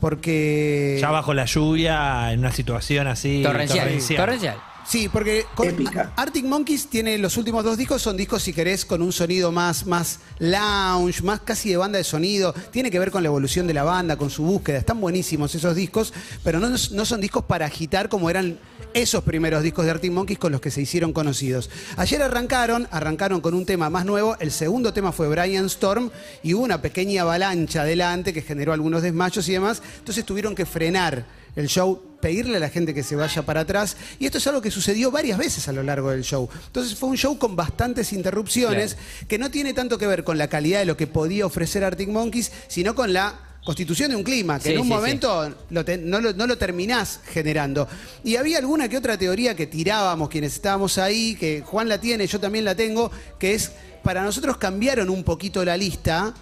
Porque... 0.00 0.98
Ya 1.00 1.10
bajo 1.10 1.34
la 1.34 1.44
lluvia, 1.44 2.32
en 2.32 2.40
una 2.40 2.52
situación 2.52 3.06
así. 3.06 3.42
Torrencial. 3.42 3.88
Torrencial. 4.16 4.56
Sí, 4.88 5.10
porque 5.10 5.44
con 5.54 5.68
Épica. 5.68 6.14
Arctic 6.16 6.46
Monkeys 6.46 6.86
tiene 6.86 7.18
los 7.18 7.36
últimos 7.36 7.62
dos 7.62 7.76
discos, 7.76 8.00
son 8.00 8.16
discos, 8.16 8.42
si 8.42 8.54
querés, 8.54 8.86
con 8.86 9.02
un 9.02 9.12
sonido 9.12 9.52
más, 9.52 9.84
más 9.84 10.20
lounge, 10.38 11.22
más 11.22 11.40
casi 11.40 11.68
de 11.68 11.76
banda 11.76 11.98
de 11.98 12.04
sonido. 12.04 12.54
Tiene 12.70 12.90
que 12.90 12.98
ver 12.98 13.10
con 13.10 13.22
la 13.22 13.26
evolución 13.26 13.66
de 13.66 13.74
la 13.74 13.84
banda, 13.84 14.16
con 14.16 14.30
su 14.30 14.44
búsqueda. 14.44 14.78
Están 14.78 14.98
buenísimos 14.98 15.54
esos 15.54 15.76
discos, 15.76 16.14
pero 16.42 16.58
no, 16.58 16.70
no 16.70 17.04
son 17.04 17.20
discos 17.20 17.44
para 17.44 17.66
agitar 17.66 18.08
como 18.08 18.30
eran 18.30 18.58
esos 18.94 19.22
primeros 19.24 19.62
discos 19.62 19.84
de 19.84 19.90
Arctic 19.90 20.10
Monkeys 20.10 20.38
con 20.38 20.52
los 20.52 20.62
que 20.62 20.70
se 20.70 20.80
hicieron 20.80 21.12
conocidos. 21.12 21.68
Ayer 21.98 22.22
arrancaron, 22.22 22.88
arrancaron 22.90 23.42
con 23.42 23.52
un 23.52 23.66
tema 23.66 23.90
más 23.90 24.06
nuevo. 24.06 24.38
El 24.40 24.50
segundo 24.50 24.94
tema 24.94 25.12
fue 25.12 25.28
Brian 25.28 25.66
Storm 25.66 26.10
y 26.42 26.54
hubo 26.54 26.64
una 26.64 26.80
pequeña 26.80 27.22
avalancha 27.22 27.82
adelante 27.82 28.32
que 28.32 28.40
generó 28.40 28.72
algunos 28.72 29.02
desmayos 29.02 29.46
y 29.50 29.52
demás. 29.52 29.82
Entonces 29.98 30.24
tuvieron 30.24 30.54
que 30.54 30.64
frenar 30.64 31.26
el 31.58 31.68
show, 31.68 32.00
pedirle 32.20 32.56
a 32.56 32.60
la 32.60 32.68
gente 32.70 32.94
que 32.94 33.02
se 33.02 33.16
vaya 33.16 33.42
para 33.42 33.60
atrás. 33.60 33.96
Y 34.18 34.26
esto 34.26 34.38
es 34.38 34.46
algo 34.46 34.62
que 34.62 34.70
sucedió 34.70 35.10
varias 35.10 35.38
veces 35.38 35.66
a 35.68 35.72
lo 35.72 35.82
largo 35.82 36.10
del 36.10 36.22
show. 36.22 36.48
Entonces 36.66 36.96
fue 36.96 37.08
un 37.08 37.16
show 37.16 37.36
con 37.38 37.56
bastantes 37.56 38.12
interrupciones, 38.12 38.96
que 39.26 39.38
no 39.38 39.50
tiene 39.50 39.74
tanto 39.74 39.98
que 39.98 40.06
ver 40.06 40.24
con 40.24 40.38
la 40.38 40.48
calidad 40.48 40.78
de 40.80 40.86
lo 40.86 40.96
que 40.96 41.06
podía 41.06 41.46
ofrecer 41.46 41.82
Arctic 41.84 42.08
Monkeys, 42.08 42.52
sino 42.68 42.94
con 42.94 43.12
la 43.12 43.40
constitución 43.64 44.10
de 44.10 44.16
un 44.16 44.22
clima, 44.22 44.58
que 44.58 44.68
Sí, 44.68 44.74
en 44.74 44.78
un 44.78 44.84
sí, 44.86 44.92
momento 44.92 45.52
lo 45.70 45.84
te- 45.84 45.98
no, 45.98 46.20
lo, 46.20 46.32
no 46.32 46.46
lo 46.46 46.56
terminás 46.56 47.20
generando. 47.32 47.86
Y 48.24 48.36
había 48.36 48.58
alguna 48.58 48.88
que 48.88 48.96
otra 48.96 49.18
teoría 49.18 49.54
que 49.54 49.66
tirábamos 49.66 50.28
quienes 50.28 50.54
estábamos 50.54 50.96
ahí, 50.96 51.34
que 51.34 51.62
Juan 51.66 51.88
la 51.88 52.00
tiene, 52.00 52.26
yo 52.26 52.40
también 52.40 52.64
la 52.64 52.74
tengo, 52.74 53.10
que 53.38 53.54
es, 53.54 53.72
para 54.02 54.22
nosotros 54.22 54.56
cambiaron 54.58 55.10
un 55.10 55.22
poquito 55.24 55.64
la 55.64 55.76
lista 55.76 56.32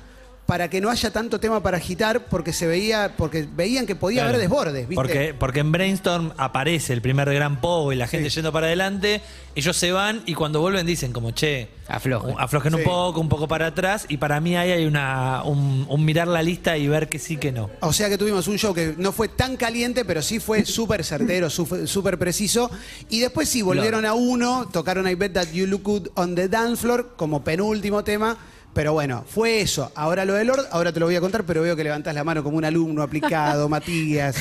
para 0.46 0.70
que 0.70 0.80
no 0.80 0.90
haya 0.90 1.10
tanto 1.10 1.40
tema 1.40 1.60
para 1.60 1.76
agitar, 1.78 2.26
porque 2.26 2.52
se 2.52 2.68
veía, 2.68 3.14
porque 3.16 3.48
veían 3.52 3.84
que 3.84 3.96
podía 3.96 4.22
Claro. 4.22 4.28
haber 4.36 4.40
desbordes, 4.42 4.88
¿viste? 4.88 4.94
Porque, 4.94 5.34
porque 5.36 5.58
en 5.60 5.72
Brainstorm 5.72 6.32
aparece 6.36 6.92
el 6.92 7.02
primer 7.02 7.32
gran 7.34 7.60
pogo 7.60 7.92
y 7.92 7.96
la 7.96 8.06
gente 8.06 8.28
yendo 8.30 8.52
para 8.52 8.68
adelante. 8.68 9.20
Ellos 9.56 9.76
se 9.76 9.90
van 9.90 10.22
y 10.26 10.34
cuando 10.34 10.60
vuelven 10.60 10.86
dicen 10.86 11.12
como, 11.12 11.30
che, 11.32 11.68
Aflojen. 11.88 12.36
aflojen 12.38 12.74
un 12.76 12.82
poco, 12.84 13.20
un 13.20 13.28
poco 13.28 13.48
para 13.48 13.66
atrás. 13.68 14.06
Y 14.08 14.18
para 14.18 14.38
mí 14.40 14.54
ahí 14.56 14.70
hay 14.70 14.84
una, 14.86 15.42
un, 15.44 15.84
un 15.88 16.04
mirar 16.04 16.28
la 16.28 16.42
lista 16.42 16.76
y 16.76 16.86
ver 16.86 17.08
que 17.08 17.18
sí, 17.18 17.38
que 17.38 17.50
no. 17.50 17.68
O 17.80 17.92
sea 17.92 18.08
que 18.08 18.16
tuvimos 18.18 18.46
un 18.48 18.56
show 18.58 18.72
que 18.72 18.94
no 18.98 19.10
fue 19.12 19.28
tan 19.28 19.56
caliente, 19.56 20.04
pero 20.04 20.22
sí 20.22 20.38
fue 20.38 20.64
súper 20.64 21.02
certero, 21.04 21.50
sú- 21.50 21.86
súper 21.88 22.18
preciso. 22.18 22.70
Y 23.08 23.18
después 23.20 23.48
sí, 23.48 23.62
volvieron 23.62 24.04
a 24.04 24.14
uno, 24.14 24.68
tocaron 24.72 25.08
I 25.08 25.14
Bet 25.16 25.32
That 25.32 25.48
You 25.52 25.66
Look 25.66 25.82
Good 25.82 26.08
on 26.14 26.34
the 26.36 26.48
Dance 26.48 26.82
Floor 26.82 27.14
como 27.16 27.42
penúltimo 27.42 28.04
tema. 28.04 28.36
Pero 28.76 28.92
bueno, 28.92 29.24
fue 29.26 29.62
eso. 29.62 29.90
Ahora 29.94 30.26
lo 30.26 30.34
de 30.34 30.44
Lord, 30.44 30.66
ahora 30.70 30.92
te 30.92 31.00
lo 31.00 31.06
voy 31.06 31.16
a 31.16 31.20
contar, 31.22 31.44
pero 31.44 31.62
veo 31.62 31.74
que 31.74 31.82
levantás 31.82 32.14
la 32.14 32.24
mano 32.24 32.44
como 32.44 32.58
un 32.58 32.64
alumno 32.66 33.02
aplicado, 33.02 33.68
Matías. 33.70 34.36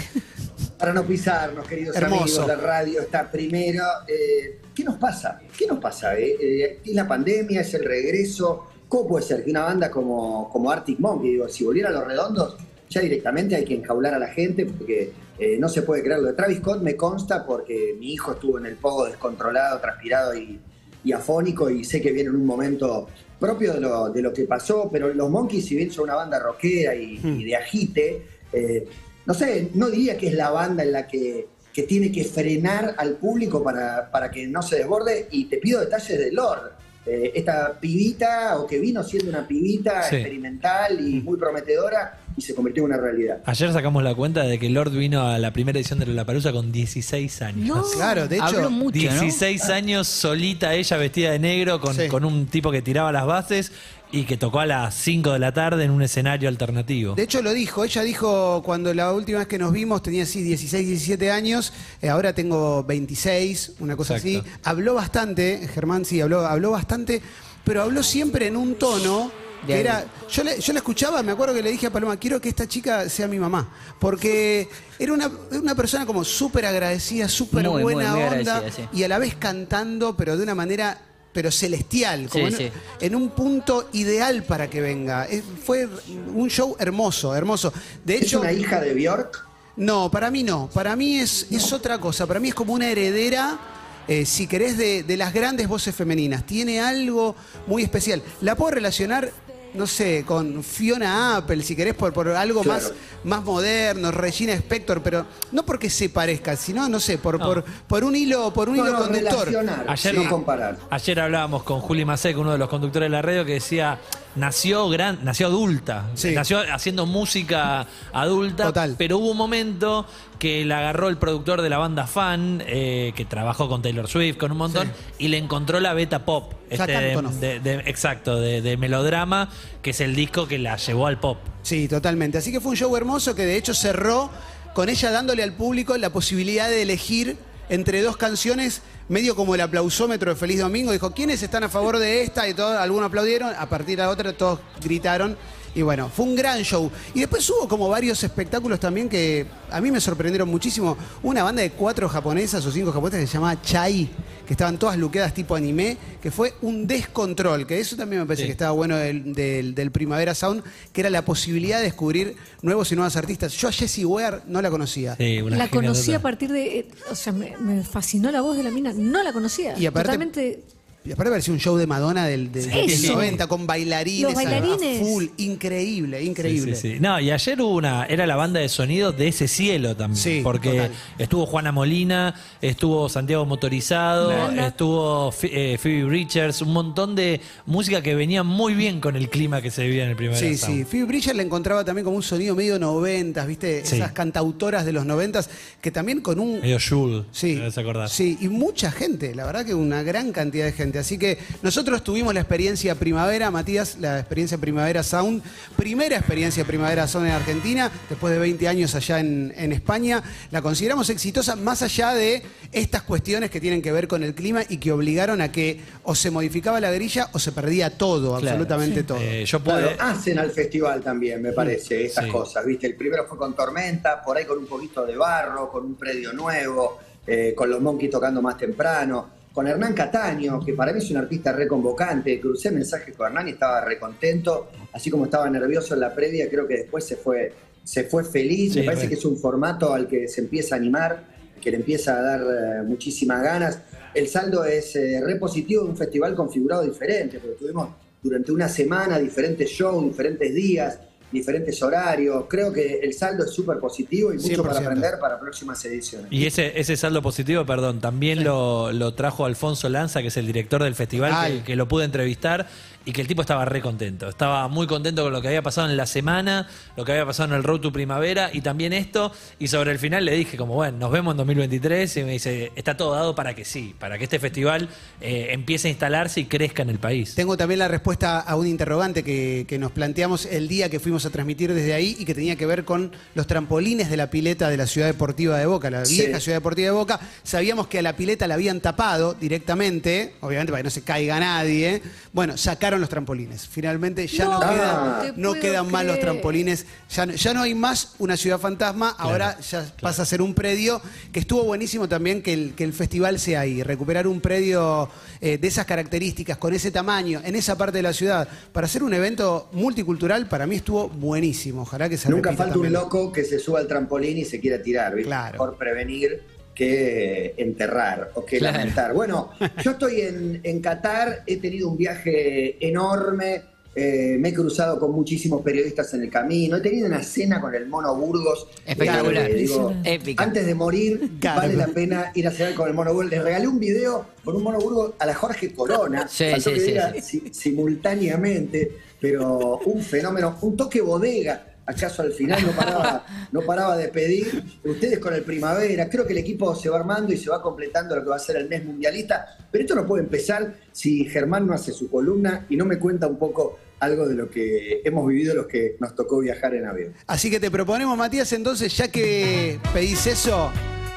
Para 0.77 0.91
no 0.91 1.05
pisarnos, 1.05 1.65
queridos 1.65 1.95
Hermoso. 1.95 2.41
amigos, 2.41 2.47
la 2.47 2.55
radio 2.57 2.99
está 2.99 3.31
primero. 3.31 3.81
Eh, 4.05 4.59
¿Qué 4.75 4.83
nos 4.83 4.97
pasa? 4.97 5.39
¿Qué 5.57 5.65
nos 5.65 5.79
pasa? 5.79 6.19
eh? 6.19 6.35
Eh, 6.37 6.79
¿Es 6.85 6.93
la 6.93 7.07
pandemia? 7.07 7.61
¿Es 7.61 7.73
el 7.75 7.85
regreso? 7.85 8.65
¿Cómo 8.89 9.07
puede 9.07 9.25
ser 9.25 9.45
que 9.45 9.51
una 9.51 9.63
banda 9.63 9.89
como, 9.89 10.49
como 10.49 10.69
Arctic 10.69 10.99
Monkey, 10.99 11.31
digo, 11.31 11.47
si 11.47 11.63
volviera 11.63 11.87
a 11.87 11.93
los 11.93 12.05
redondos, 12.05 12.57
ya 12.89 12.99
directamente 12.99 13.55
hay 13.55 13.63
que 13.63 13.75
enjaular 13.75 14.15
a 14.15 14.19
la 14.19 14.27
gente 14.27 14.65
porque 14.65 15.13
eh, 15.39 15.55
no 15.57 15.69
se 15.69 15.81
puede 15.83 16.03
creer 16.03 16.19
lo 16.19 16.27
de 16.27 16.33
Travis 16.33 16.57
Scott, 16.57 16.81
me 16.81 16.97
consta 16.97 17.45
porque 17.45 17.95
mi 17.97 18.11
hijo 18.11 18.33
estuvo 18.33 18.59
en 18.59 18.65
el 18.65 18.75
pogo 18.75 19.05
descontrolado, 19.05 19.79
transpirado 19.79 20.35
y, 20.35 20.59
y 21.05 21.13
afónico 21.13 21.69
y 21.69 21.85
sé 21.85 22.01
que 22.01 22.11
viene 22.11 22.31
en 22.31 22.35
un 22.35 22.45
momento 22.45 23.07
propio 23.39 23.73
de 23.73 23.81
lo, 23.81 24.09
de 24.09 24.21
lo 24.21 24.33
que 24.33 24.43
pasó, 24.43 24.89
pero 24.91 25.13
los 25.13 25.29
Monkeys, 25.29 25.65
si 25.65 25.75
bien 25.75 25.91
son 25.91 26.05
una 26.05 26.15
banda 26.15 26.39
rockera 26.39 26.95
y, 26.95 27.19
y 27.23 27.43
de 27.43 27.55
agite, 27.55 28.25
eh, 28.51 28.87
no 29.25 29.33
sé, 29.33 29.69
no 29.73 29.89
diría 29.89 30.17
que 30.17 30.27
es 30.27 30.33
la 30.33 30.51
banda 30.51 30.83
en 30.83 30.91
la 30.91 31.07
que, 31.07 31.47
que 31.73 31.83
tiene 31.83 32.11
que 32.11 32.23
frenar 32.23 32.95
al 32.97 33.15
público 33.15 33.63
para, 33.63 34.09
para 34.09 34.31
que 34.31 34.47
no 34.47 34.61
se 34.61 34.77
desborde. 34.77 35.27
Y 35.31 35.45
te 35.45 35.57
pido 35.57 35.81
detalles 35.81 36.17
de 36.17 36.31
Lord. 36.31 36.71
Eh, 37.05 37.33
esta 37.35 37.79
pibita, 37.79 38.57
o 38.57 38.65
que 38.65 38.79
vino 38.79 39.03
siendo 39.03 39.29
una 39.29 39.47
pibita 39.47 40.01
Sí. 40.09 40.15
experimental 40.15 40.99
y 40.99 41.21
muy 41.21 41.37
prometedora, 41.37 42.17
y 42.35 42.41
se 42.41 42.55
convirtió 42.55 42.81
en 42.83 42.91
una 42.91 42.97
realidad. 42.97 43.37
Ayer 43.45 43.71
sacamos 43.71 44.01
la 44.03 44.15
cuenta 44.15 44.43
de 44.43 44.57
que 44.57 44.69
Lord 44.69 44.89
vino 44.91 45.21
a 45.27 45.37
la 45.37 45.51
primera 45.53 45.77
edición 45.77 45.99
de 45.99 46.07
La 46.07 46.25
Parusa 46.25 46.51
con 46.51 46.71
16 46.71 47.41
años. 47.43 47.67
No. 47.67 47.83
Claro, 47.95 48.27
de 48.27 48.37
hecho. 48.37 48.45
Habló 48.45 48.69
mucho, 48.71 48.97
¿no? 48.97 49.21
16 49.21 49.69
años 49.69 50.07
solita 50.07 50.73
ella 50.73 50.97
vestida 50.97 51.31
de 51.31 51.39
negro 51.39 51.79
con, 51.79 51.93
Sí. 51.95 52.07
con 52.07 52.25
un 52.25 52.47
tipo 52.47 52.71
que 52.71 52.81
tiraba 52.81 53.11
las 53.11 53.25
bases 53.27 53.71
y 54.15 54.23
que 54.23 54.37
tocó 54.37 54.61
a 54.61 54.65
las 54.65 54.95
5 54.95 55.33
de 55.33 55.39
la 55.39 55.53
tarde 55.53 55.83
en 55.83 55.91
un 55.91 56.01
escenario 56.01 56.47
alternativo. 56.47 57.15
De 57.15 57.23
hecho 57.23 57.41
lo 57.41 57.53
dijo, 57.53 57.83
ella 57.83 58.01
dijo 58.01 58.63
cuando 58.63 58.93
la 58.93 59.11
última 59.11 59.39
vez 59.39 59.47
que 59.47 59.57
nos 59.57 59.73
vimos 59.73 60.01
tenía 60.01 60.23
así 60.23 60.41
16, 60.41 60.87
17 60.87 61.31
años, 61.31 61.73
eh, 62.01 62.07
ahora 62.07 62.33
tengo 62.33 62.85
26, 62.85 63.73
una 63.79 63.97
cosa 63.97 64.15
Exacto. 64.15 64.39
así. 64.39 64.59
Habló 64.63 64.93
bastante, 64.93 65.67
Germán 65.73 66.05
sí, 66.05 66.21
habló, 66.21 66.47
habló 66.47 66.71
bastante, 66.71 67.21
pero 67.65 67.81
habló 67.81 68.03
siempre 68.03 68.47
en 68.47 68.55
un 68.55 68.75
tono 68.75 69.31
que 69.67 69.79
era, 69.79 70.05
yo 70.29 70.43
le, 70.43 70.59
yo 70.61 70.73
la 70.73 70.79
escuchaba, 70.79 71.21
me 71.23 71.31
acuerdo 71.31 71.53
que 71.53 71.63
le 71.63 71.71
dije 71.71 71.87
a 71.87 71.89
Paloma, 71.89 72.17
quiero 72.17 72.39
que 72.39 72.47
esta 72.47 72.67
chica 72.67 73.09
sea 73.09 73.27
mi 73.27 73.39
mamá, 73.39 73.67
porque 73.99 74.69
era 74.99 75.11
una, 75.11 75.29
una 75.51 75.75
persona 75.75 76.05
como 76.05 76.23
súper 76.23 76.67
agradecida, 76.67 77.27
súper 77.27 77.67
muy, 77.67 77.81
buena 77.81 78.15
muy 78.15 78.23
onda, 78.23 78.63
sí. 78.71 78.83
y 78.93 79.03
a 79.03 79.07
la 79.07 79.17
vez 79.17 79.35
cantando, 79.35 80.15
pero 80.15 80.37
de 80.37 80.43
una 80.43 80.53
manera 80.53 81.01
pero 81.35 81.51
celestial, 81.51 82.29
como 82.29 82.47
Sí, 82.47 82.53
en, 82.53 82.57
sí. 82.71 82.77
en 83.01 83.13
un 83.13 83.29
punto 83.31 83.89
ideal 83.91 84.43
para 84.43 84.69
que 84.69 84.79
venga. 84.79 85.27
Fue 85.65 85.85
un 86.33 86.49
show 86.49 86.77
hermoso, 86.79 87.35
hermoso. 87.35 87.73
De 88.05 88.15
¿Es 88.15 88.21
hecho, 88.23 88.39
una 88.39 88.53
hija 88.53 88.79
de 88.79 88.93
Bjork? 88.93 89.45
no, 89.75 90.09
para 90.09 90.31
mí 90.31 90.43
no. 90.43 90.69
Para 90.73 90.95
mí 90.95 91.19
es, 91.19 91.47
es 91.51 91.73
otra 91.73 91.99
cosa. 91.99 92.25
Para 92.25 92.39
mí 92.39 92.47
es 92.47 92.55
como 92.55 92.71
una 92.73 92.87
heredera, 92.87 93.59
eh, 94.07 94.25
si 94.25 94.47
querés, 94.47 94.77
de, 94.77 95.03
de 95.03 95.17
las 95.17 95.33
grandes 95.33 95.67
voces 95.67 95.93
femeninas. 95.93 96.45
Tiene 96.45 96.79
algo 96.79 97.35
muy 97.67 97.83
especial. 97.83 98.23
La 98.39 98.55
puedo 98.55 98.71
relacionar, 98.71 99.29
no 99.75 99.85
sé, 99.87 100.23
con 100.25 100.63
Fiona 100.63 101.37
Apple, 101.37 101.61
si 101.63 101.75
querés, 101.75 101.93
por, 101.93 102.13
por 102.13 102.29
algo 102.29 102.61
Claro. 102.61 102.81
más, 102.81 102.93
más 103.23 103.43
moderno, 103.43 104.11
Regina 104.11 104.53
Spector, 104.53 105.01
pero 105.03 105.25
no 105.51 105.65
porque 105.65 105.89
se 105.89 106.09
parezca, 106.09 106.55
sino, 106.55 106.87
no 106.89 106.99
sé, 106.99 107.17
por, 107.17 107.39
No. 107.39 107.45
por, 107.45 107.63
por 107.63 108.03
un 108.03 108.15
hilo, 108.15 108.51
por 108.53 108.69
un 108.69 108.77
No, 108.77 108.83
hilo 108.83 108.93
no, 108.93 108.99
conductor. 109.05 109.49
Ayer- 109.87 110.15
no 110.15 110.29
comparar. 110.29 110.77
Ayer 110.89 111.19
hablábamos 111.19 111.63
con 111.63 111.79
Juli 111.81 112.05
Masek, 112.05 112.37
uno 112.37 112.51
de 112.53 112.57
los 112.57 112.69
conductores 112.69 113.05
de 113.07 113.11
la 113.11 113.21
radio, 113.21 113.45
que 113.45 113.53
decía, 113.53 113.99
nació 114.35 114.89
gran, 114.89 115.19
nació 115.23 115.47
adulta, 115.47 116.09
Sí. 116.15 116.31
nació 116.33 116.59
haciendo 116.73 117.05
música 117.05 117.87
adulta, 118.13 118.65
Total. 118.65 118.95
pero 118.97 119.17
hubo 119.17 119.31
un 119.31 119.37
momento 119.37 120.05
que 120.39 120.65
la 120.65 120.79
agarró 120.79 121.07
el 121.09 121.17
productor 121.17 121.61
de 121.61 121.69
la 121.69 121.77
banda 121.77 122.07
Fan, 122.07 122.63
eh, 122.67 123.13
que 123.15 123.25
trabajó 123.25 123.67
con 123.69 123.81
Taylor 123.81 124.07
Swift, 124.07 124.37
con 124.37 124.51
un 124.51 124.57
montón, 124.57 124.91
y 125.17 125.29
le 125.29 125.37
encontró 125.37 125.79
la 125.79 125.93
beta 125.93 126.25
pop, 126.25 126.53
este, 126.69 126.87
de- 126.91 127.09
Antonoff. 127.11 127.33
de- 127.35 127.59
de- 127.59 127.75
exacto, 127.85 128.39
de 128.39 128.77
melodrama, 128.77 129.49
que 129.81 129.91
es 129.91 130.01
el 130.01 130.15
disco 130.15 130.47
que 130.47 130.57
la 130.59 130.77
llevó 130.77 131.07
al 131.07 131.19
pop. 131.19 131.37
Sí, 131.63 131.87
totalmente. 131.87 132.37
Así 132.37 132.51
que 132.51 132.59
fue 132.59 132.71
un 132.71 132.77
show 132.77 132.95
hermoso 132.95 133.33
que 133.35 133.45
de 133.45 133.55
hecho 133.57 133.73
cerró 133.73 134.29
con 134.73 134.89
ella 134.89 135.09
dándole 135.11 135.41
al 135.43 135.53
público 135.53 135.97
la 135.97 136.09
posibilidad 136.11 136.67
de 136.67 136.81
elegir 136.81 137.37
entre 137.69 138.01
dos 138.01 138.17
canciones, 138.17 138.81
medio 139.07 139.35
como 139.35 139.55
el 139.55 139.61
aplausómetro 139.61 140.31
de 140.31 140.35
Feliz 140.35 140.59
Domingo. 140.59 140.91
Dijo, 140.91 141.11
¿quiénes 141.11 141.41
están 141.43 141.63
a 141.63 141.69
favor 141.69 141.97
de 141.97 142.23
esta? 142.23 142.47
Y 142.47 142.53
todos, 142.53 142.77
algunos 142.77 143.07
aplaudieron, 143.07 143.53
a 143.55 143.67
partir 143.67 143.97
de 143.97 144.03
la 144.03 144.09
otra 144.09 144.33
todos 144.33 144.59
gritaron. 144.81 145.37
Y 145.75 145.81
bueno, 145.81 146.09
fue 146.09 146.25
un 146.25 146.35
gran 146.35 146.61
show. 146.63 146.89
Y 147.13 147.19
después 147.19 147.47
hubo 147.49 147.67
como 147.67 147.89
varios 147.89 148.23
espectáculos 148.23 148.79
también 148.79 149.09
que 149.09 149.45
a 149.69 149.81
mí 149.81 149.91
me 149.91 149.99
sorprendieron 149.99 150.47
muchísimo. 150.49 150.97
Una 151.21 151.43
banda 151.43 151.61
de 151.61 151.71
cuatro 151.71 152.07
japonesas 152.07 152.65
o 152.65 152.71
cinco 152.71 152.93
japonesas 152.93 153.19
que 153.19 153.27
se 153.27 153.33
llamaba 153.33 153.61
Chai, 153.61 154.09
que 154.47 154.53
estaban 154.53 154.77
todas 154.79 154.97
luqueadas 154.97 155.33
tipo 155.33 155.53
anime, 155.53 155.97
que 156.21 156.31
fue 156.31 156.53
un 156.61 156.87
descontrol, 156.87 157.67
que 157.67 157.77
eso 157.79 157.97
también 157.97 158.21
me 158.21 158.25
parece 158.25 158.43
Sí. 158.43 158.47
que 158.47 158.51
estaba 158.53 158.71
bueno 158.71 158.95
del, 158.95 159.33
del- 159.33 159.75
del 159.75 159.91
Primavera 159.91 160.33
Sound, 160.33 160.63
que 160.93 161.01
era 161.01 161.09
la 161.09 161.25
posibilidad 161.25 161.79
de 161.79 161.83
descubrir 161.85 162.37
nuevos 162.61 162.89
y 162.93 162.95
nuevas 162.95 163.17
artistas. 163.17 163.51
Yo 163.53 163.67
a 163.67 163.71
Jessie 163.73 164.05
Ware 164.05 164.37
no 164.47 164.61
la 164.61 164.69
conocía. 164.71 165.15
Sí, 165.17 165.41
una 165.41 165.57
La 165.57 165.67
conocí 165.69 166.13
a 166.13 166.21
partir 166.21 166.51
de. 166.53 166.79
eh, 166.79 166.87
O 167.11 167.15
sea, 167.15 167.33
me, 167.33 167.57
me 167.57 167.83
fascinó 167.83 168.31
la 168.31 168.39
voz 168.39 168.55
de 168.55 168.63
la 168.63 168.71
mina. 168.71 168.93
No 168.95 169.21
la 169.23 169.33
conocía. 169.33 169.77
Y 169.77 169.85
aparte- 169.87 170.07
Totalmente. 170.07 170.63
Y 171.05 171.11
aparte 171.11 171.29
parecía 171.29 171.53
un 171.53 171.59
show 171.59 171.77
de 171.77 171.85
Madonna 171.85 172.25
del, 172.25 172.51
del, 172.51 172.65
del 172.69 172.89
Eso. 172.89 173.13
90 173.13 173.45
con 173.47 173.67
bailarines, 173.67 174.21
Los 174.23 174.35
a- 174.35 174.41
a 174.41 174.43
bailarines. 174.43 174.99
full, 175.07 175.25
increíble, 175.37 176.23
increíble. 176.23 176.75
Sí, 176.75 176.81
sí, 176.81 176.93
sí. 176.95 176.99
No, 176.99 177.19
y 177.19 177.29
ayer 177.29 177.61
hubo 177.61 177.75
una, 177.75 178.05
era 178.05 178.25
la 178.25 178.35
banda 178.35 178.59
de 178.59 178.69
sonido 178.69 179.11
de 179.11 179.27
ese 179.27 179.47
cielo 179.47 179.95
también. 179.95 180.21
Sí, 180.21 180.41
porque 180.43 180.69
total. 180.71 180.91
estuvo 181.19 181.45
Juana 181.45 181.71
Molina, 181.71 182.33
estuvo 182.61 183.07
Santiago 183.07 183.45
Motorizado, 183.45 184.31
estuvo 184.51 185.31
eh, 185.43 185.77
Phoebe 185.79 186.09
Richards, 186.09 186.61
un 186.61 186.73
montón 186.73 187.15
de 187.15 187.39
música 187.67 188.01
que 188.01 188.15
venía 188.15 188.41
muy 188.43 188.73
bien 188.73 188.99
con 188.99 189.15
el 189.15 189.29
clima 189.29 189.61
que 189.61 189.69
se 189.69 189.83
vivía 189.85 190.05
en 190.05 190.09
el 190.09 190.15
primer 190.15 190.35
Sí, 190.37 190.57
sí. 190.57 190.83
Phoebe 190.85 191.05
Bridger 191.05 191.35
la 191.35 191.43
encontraba 191.43 191.85
también 191.85 192.03
como 192.05 192.17
un 192.17 192.23
sonido 192.23 192.55
medio 192.55 192.79
noventas, 192.79 193.45
¿viste? 193.45 193.85
Sí. 193.85 193.97
Esas 193.97 194.11
cantautoras 194.11 194.85
de 194.85 194.91
los 194.93 195.05
noventas 195.05 195.49
que 195.81 195.91
también 195.91 196.21
con 196.21 196.39
un... 196.39 196.61
Medio 196.61 196.79
Jules, 196.79 197.25
Sí, 197.31 197.59
sí, 198.07 198.37
y 198.41 198.47
mucha 198.47 198.91
gente, 198.91 199.35
la 199.35 199.45
verdad 199.45 199.65
que 199.65 199.73
una 199.73 200.01
gran 200.03 200.31
cantidad 200.31 200.65
de 200.65 200.71
gente. 200.71 200.94
Así 200.99 201.17
que 201.17 201.37
nosotros 201.61 202.03
tuvimos 202.03 202.33
la 202.33 202.39
experiencia 202.41 202.95
primavera, 202.95 203.51
Matías, 203.51 203.97
la 203.99 204.19
experiencia 204.19 204.57
primavera 204.57 205.03
Sound, 205.03 205.41
primera 205.75 206.17
experiencia 206.17 206.65
primavera 206.65 207.07
Sound 207.07 207.27
en 207.27 207.33
Argentina, 207.33 207.91
después 208.09 208.33
de 208.33 208.39
20 208.39 208.67
años 208.67 208.95
allá 208.95 209.19
en, 209.19 209.53
en 209.55 209.71
España. 209.71 210.23
La 210.51 210.61
consideramos 210.61 211.09
exitosa 211.09 211.55
más 211.55 211.81
allá 211.81 212.13
de 212.13 212.43
estas 212.71 213.03
cuestiones 213.03 213.49
que 213.49 213.59
tienen 213.61 213.81
que 213.81 213.91
ver 213.91 214.07
con 214.07 214.23
el 214.23 214.33
clima 214.35 214.63
y 214.67 214.77
que 214.77 214.91
obligaron 214.91 215.41
a 215.41 215.51
que 215.51 215.79
o 216.03 216.15
se 216.15 216.31
modificaba 216.31 216.79
la 216.79 216.91
grilla 216.91 217.29
o 217.33 217.39
se 217.39 217.51
perdía 217.51 217.97
todo, 217.97 218.37
Claro, 218.39 218.47
absolutamente 218.47 219.03
todo. 219.03 219.19
Eh, 219.21 219.45
yo 219.45 219.61
Claro, 219.61 219.89
hacen 219.99 220.37
al 220.39 220.51
festival 220.51 221.01
también, 221.01 221.41
me 221.41 221.51
parece, 221.51 222.05
estas 222.05 222.25
Sí. 222.25 222.31
cosas, 222.31 222.65
¿viste? 222.65 222.87
El 222.87 222.95
primero 222.95 223.25
fue 223.27 223.37
con 223.37 223.55
tormenta, 223.55 224.21
por 224.23 224.37
ahí 224.37 224.45
con 224.45 224.57
un 224.59 224.67
poquito 224.67 225.05
de 225.05 225.15
barro, 225.17 225.69
con 225.71 225.85
un 225.85 225.95
predio 225.95 226.31
nuevo, 226.33 226.99
eh, 227.27 227.53
con 227.55 227.69
los 227.69 227.81
Monkeys 227.81 228.11
tocando 228.11 228.41
más 228.41 228.57
temprano, 228.57 229.29
con 229.55 229.65
Hernán 229.67 229.93
Cataño, 229.93 230.59
que 230.59 230.73
para 230.73 230.91
mí 230.91 230.99
es 230.99 231.09
un 231.09 231.15
artista 231.15 231.53
reconvocante, 231.53 232.41
crucé 232.41 232.71
mensajes 232.71 233.15
con 233.15 233.27
Hernán 233.27 233.47
y 233.47 233.51
estaba 233.51 233.79
recontento, 233.85 234.67
así 234.91 235.09
como 235.09 235.23
estaba 235.25 235.49
nervioso 235.49 235.93
en 235.93 236.01
la 236.01 236.13
previa, 236.13 236.49
creo 236.49 236.67
que 236.67 236.75
después 236.79 237.05
se 237.05 237.15
fue, 237.15 237.53
se 237.81 238.03
fue 238.03 238.25
feliz, 238.25 238.73
Sí, 238.73 238.79
me 238.81 238.85
parece 238.85 239.03
re. 239.03 239.09
que 239.09 239.15
es 239.15 239.23
un 239.23 239.37
formato 239.37 239.93
al 239.93 240.09
que 240.09 240.27
se 240.27 240.41
empieza 240.41 240.75
a 240.75 240.77
animar, 240.77 241.23
que 241.61 241.71
le 241.71 241.77
empieza 241.77 242.17
a 242.17 242.21
dar 242.21 242.41
eh, 242.41 242.83
muchísimas 242.83 243.41
ganas. 243.41 243.79
El 244.13 244.27
saldo 244.27 244.65
es 244.65 244.93
eh, 244.97 245.21
re 245.25 245.37
positivo 245.37 245.85
de 245.85 245.89
un 245.91 245.97
festival 245.97 246.35
configurado 246.35 246.83
diferente, 246.83 247.39
porque 247.39 247.55
tuvimos 247.55 247.87
durante 248.21 248.51
una 248.51 248.67
semana 248.67 249.17
diferentes 249.19 249.69
shows, 249.69 250.03
diferentes 250.03 250.53
días, 250.53 250.99
diferentes 251.31 251.81
horarios. 251.83 252.45
Creo 252.47 252.71
que 252.71 252.99
el 252.99 253.13
saldo 253.13 253.45
es 253.45 253.51
súper 253.51 253.79
positivo 253.79 254.33
y 254.33 254.37
mucho 254.37 254.63
para 254.63 254.79
100%. 254.79 254.85
aprender 254.85 255.19
para 255.19 255.39
próximas 255.39 255.83
ediciones. 255.85 256.27
Y 256.31 256.45
ese, 256.45 256.79
ese 256.79 256.95
saldo 256.97 257.21
positivo, 257.21 257.65
perdón, 257.65 257.99
también 257.99 258.43
lo, 258.43 258.91
lo 258.91 259.13
trajo 259.13 259.45
Alfonso 259.45 259.89
Lanza, 259.89 260.21
que 260.21 260.29
es 260.29 260.37
el 260.37 260.47
director 260.47 260.83
del 260.83 260.95
festival, 260.95 261.63
que 261.63 261.75
lo 261.75 261.87
pude 261.87 262.05
entrevistar. 262.05 262.67
Y 263.05 263.11
que 263.11 263.21
el 263.21 263.27
tipo 263.27 263.41
estaba 263.41 263.65
re 263.65 263.81
contento. 263.81 264.27
Estaba 264.27 264.67
muy 264.67 264.87
contento 264.87 265.23
con 265.23 265.31
lo 265.31 265.41
que 265.41 265.47
había 265.49 265.61
pasado 265.61 265.89
en 265.89 265.95
la 265.95 266.05
semana, 266.05 266.67
lo 266.97 267.05
que 267.05 267.11
había 267.11 267.25
pasado 267.25 267.49
en 267.49 267.55
el 267.55 267.63
Road 267.63 267.79
to 267.81 267.91
Primavera 267.93 268.49
y 268.51 268.61
también 268.61 268.93
esto. 268.93 269.31
Y 269.59 269.67
sobre 269.67 269.91
el 269.91 269.99
final 269.99 270.25
le 270.25 270.33
dije 270.33 270.57
como, 270.57 270.73
bueno, 270.73 270.97
nos 270.97 271.11
vemos 271.11 271.33
en 271.33 271.37
2023 271.37 272.17
y 272.17 272.23
me 272.23 272.31
dice, 272.31 272.71
está 272.75 272.97
todo 272.97 273.13
dado 273.13 273.35
para 273.35 273.53
que 273.53 273.63
sí, 273.65 273.95
para 273.99 274.17
que 274.17 274.23
este 274.23 274.39
festival 274.39 274.89
eh, 275.21 275.47
empiece 275.51 275.87
a 275.87 275.91
instalarse 275.91 276.39
y 276.41 276.45
crezca 276.45 276.81
en 276.81 276.89
el 276.89 276.99
país. 276.99 277.35
Tengo 277.35 277.55
también 277.57 277.79
la 277.79 277.87
respuesta 277.87 278.39
a 278.39 278.55
un 278.55 278.67
interrogante 278.67 279.23
que, 279.23 279.65
que 279.67 279.77
nos 279.77 279.91
planteamos 279.91 280.45
el 280.45 280.67
día 280.67 280.89
que 280.89 280.99
fuimos 280.99 281.25
a 281.25 281.29
transmitir 281.29 281.73
desde 281.73 281.93
ahí 281.93 282.15
y 282.19 282.25
que 282.25 282.33
tenía 282.33 282.55
que 282.55 282.65
ver 282.65 282.85
con 282.85 283.11
los 283.35 283.45
trampolines 283.47 284.09
de 284.09 284.17
la 284.17 284.29
pileta 284.29 284.69
de 284.69 284.77
la 284.77 284.87
Ciudad 284.87 285.07
Deportiva 285.07 285.57
de 285.57 285.65
Boca, 285.65 285.89
la 285.89 286.05
Sí. 286.05 286.21
vieja 286.21 286.39
Ciudad 286.39 286.57
Deportiva 286.57 286.85
de 286.87 286.91
Boca. 286.95 287.19
Sabíamos 287.43 287.87
que 287.87 287.99
a 287.99 288.01
la 288.01 288.15
pileta 288.15 288.47
la 288.47 288.55
habían 288.55 288.79
tapado 288.81 289.33
directamente, 289.33 290.33
obviamente 290.41 290.71
para 290.71 290.79
que 290.81 290.85
no 290.85 290.89
se 290.89 291.01
caiga 291.03 291.39
nadie. 291.39 292.01
Bueno, 292.33 292.57
sacaron 292.57 292.94
los 292.99 293.09
trampolines. 293.09 293.67
Finalmente 293.67 294.27
ya 294.27 294.45
no, 294.45 294.59
No, 294.59 294.59
quedan, 294.69 295.33
no 295.37 295.53
quedan 295.53 295.91
más 295.91 296.05
los 296.05 296.19
trampolines. 296.19 296.85
Ya, 297.09 297.25
no- 297.25 297.33
ya 297.33 297.53
no 297.53 297.61
hay 297.61 297.73
más 297.75 298.15
una 298.19 298.37
ciudad 298.37 298.59
fantasma, 298.59 299.15
ahora 299.17 299.57
ya 299.59 299.85
pasa 300.01 300.23
a 300.23 300.25
ser 300.25 300.41
un 300.41 300.53
predio 300.53 301.01
que 301.31 301.39
estuvo 301.39 301.63
buenísimo 301.63 302.07
también 302.07 302.41
que 302.41 302.53
el, 302.53 302.73
que 302.75 302.83
el 302.83 302.93
festival 302.93 303.39
sea 303.39 303.61
ahí. 303.61 303.83
Recuperar 303.83 304.27
un 304.27 304.41
predio 304.41 305.09
eh, 305.41 305.57
de 305.57 305.67
esas 305.67 305.85
características, 305.85 306.57
con 306.57 306.73
ese 306.73 306.91
tamaño, 306.91 307.41
en 307.43 307.55
esa 307.55 307.77
parte 307.77 307.97
de 307.97 308.03
la 308.03 308.13
ciudad, 308.13 308.47
para 308.71 308.85
hacer 308.85 309.03
un 309.03 309.13
evento 309.13 309.69
multicultural, 309.73 310.47
para 310.47 310.65
mí 310.67 310.75
estuvo 310.77 311.09
buenísimo. 311.09 311.83
Ojalá 311.83 312.09
que 312.09 312.17
se 312.17 312.29
Nunca 312.29 312.53
falta 312.53 312.77
un 312.77 312.91
loco 312.91 313.31
que 313.31 313.43
se 313.43 313.59
suba 313.59 313.79
al 313.79 313.87
trampolín 313.87 314.37
y 314.37 314.45
se 314.45 314.59
quiera 314.59 314.81
tirar, 314.81 315.13
¿viste? 315.15 315.27
Claro. 315.29 315.53
Mejor 315.53 315.77
prevenir 315.77 316.54
que 316.75 317.55
enterrar 317.57 318.31
o 318.35 318.45
que 318.45 318.57
Claro. 318.59 318.77
lamentar. 318.77 319.13
Bueno, 319.13 319.49
yo 319.83 319.91
estoy 319.91 320.21
en, 320.21 320.59
en 320.63 320.81
Qatar, 320.81 321.43
he 321.47 321.57
tenido 321.57 321.89
un 321.89 321.97
viaje 321.97 322.77
enorme, 322.85 323.63
eh, 323.97 324.35
me 324.37 324.49
he 324.49 324.53
cruzado 324.53 324.99
con 324.99 325.13
muchísimos 325.13 325.61
periodistas 325.61 326.13
en 326.15 326.23
el 326.23 326.29
camino, 326.29 326.75
he 326.75 326.81
tenido 326.81 327.07
una 327.07 327.23
cena 327.23 327.61
con 327.61 327.73
el 327.73 327.87
Mono 327.87 328.13
Burgos. 328.13 328.67
Espectacular. 328.85 329.49
Eh, 329.49 329.53
digo, 329.55 329.93
Épica. 330.03 330.43
antes 330.43 330.65
de 330.65 330.75
morir, 330.75 331.31
Claro. 331.39 331.61
vale 331.61 331.75
la 331.77 331.87
pena 331.87 332.31
ir 332.35 332.45
a 332.45 332.51
cenar 332.51 332.73
con 332.75 332.89
el 332.89 332.93
Mono 332.93 333.13
Burgos. 333.13 333.31
Le 333.31 333.41
regalé 333.41 333.67
un 333.69 333.79
video 333.79 334.25
con 334.43 334.57
un 334.57 334.63
Mono 334.63 334.79
Burgos 334.79 335.13
a 335.17 335.25
la 335.25 335.33
Jorge 335.33 335.73
Corona, 335.73 336.27
Sí, 336.27 336.43
faltó 336.51 336.69
sí, 336.71 336.75
que 336.75 337.21
sí. 337.21 337.39
si- 337.39 337.53
simultáneamente, 337.53 338.91
pero 339.19 339.77
un 339.85 340.01
fenómeno, 340.03 340.57
un 340.61 340.75
toque 340.75 340.99
bodega. 341.01 341.65
¿Acaso 341.85 342.23
al 342.23 342.33
final 342.33 342.65
no 342.65 342.71
paraba, 342.71 343.25
no 343.51 343.61
paraba 343.61 343.95
de 343.97 344.07
pedir? 344.07 344.63
Ustedes 344.83 345.19
con 345.19 345.33
el 345.33 345.43
primavera, 345.43 346.09
creo 346.09 346.25
que 346.25 346.33
el 346.33 346.39
equipo 346.39 346.73
se 346.75 346.89
va 346.89 346.97
armando 346.99 347.31
y 347.31 347.37
se 347.37 347.49
va 347.49 347.61
completando 347.61 348.15
lo 348.15 348.23
que 348.23 348.29
va 348.29 348.37
a 348.37 348.39
ser 348.39 348.55
el 348.55 348.67
mes 348.67 348.83
mundialista, 348.83 349.57
pero 349.71 349.83
esto 349.83 349.95
no 349.95 350.05
puede 350.05 350.23
empezar 350.23 350.75
si 350.91 351.25
Germán 351.25 351.67
no 351.67 351.73
hace 351.73 351.91
su 351.91 352.09
columna 352.09 352.65
y 352.69 352.75
no 352.75 352.85
me 352.85 352.97
cuenta 352.97 353.27
un 353.27 353.37
poco 353.37 353.77
algo 353.99 354.27
de 354.27 354.35
lo 354.35 354.49
que 354.49 355.01
hemos 355.05 355.27
vivido 355.27 355.53
los 355.53 355.67
que 355.67 355.95
nos 355.99 356.15
tocó 356.15 356.39
viajar 356.39 356.73
en 356.75 356.85
avión. 356.85 357.13
Así 357.27 357.49
que 357.49 357.59
te 357.59 357.71
proponemos, 357.71 358.17
Matías, 358.17 358.51
entonces, 358.53 358.95
ya 358.95 359.09
que 359.09 359.79
pedís 359.93 360.25
eso, 360.27 360.71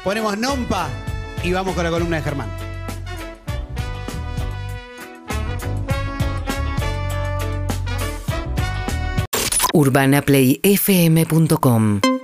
ponemos 0.05 0.37
Nompa 0.39 0.89
y 1.43 1.53
vamos 1.53 1.75
con 1.75 1.85
la 1.85 1.91
columna 1.91 2.17
de 2.17 2.23
Germán. 2.23 2.68
urbanaplayfm.com 9.79 12.18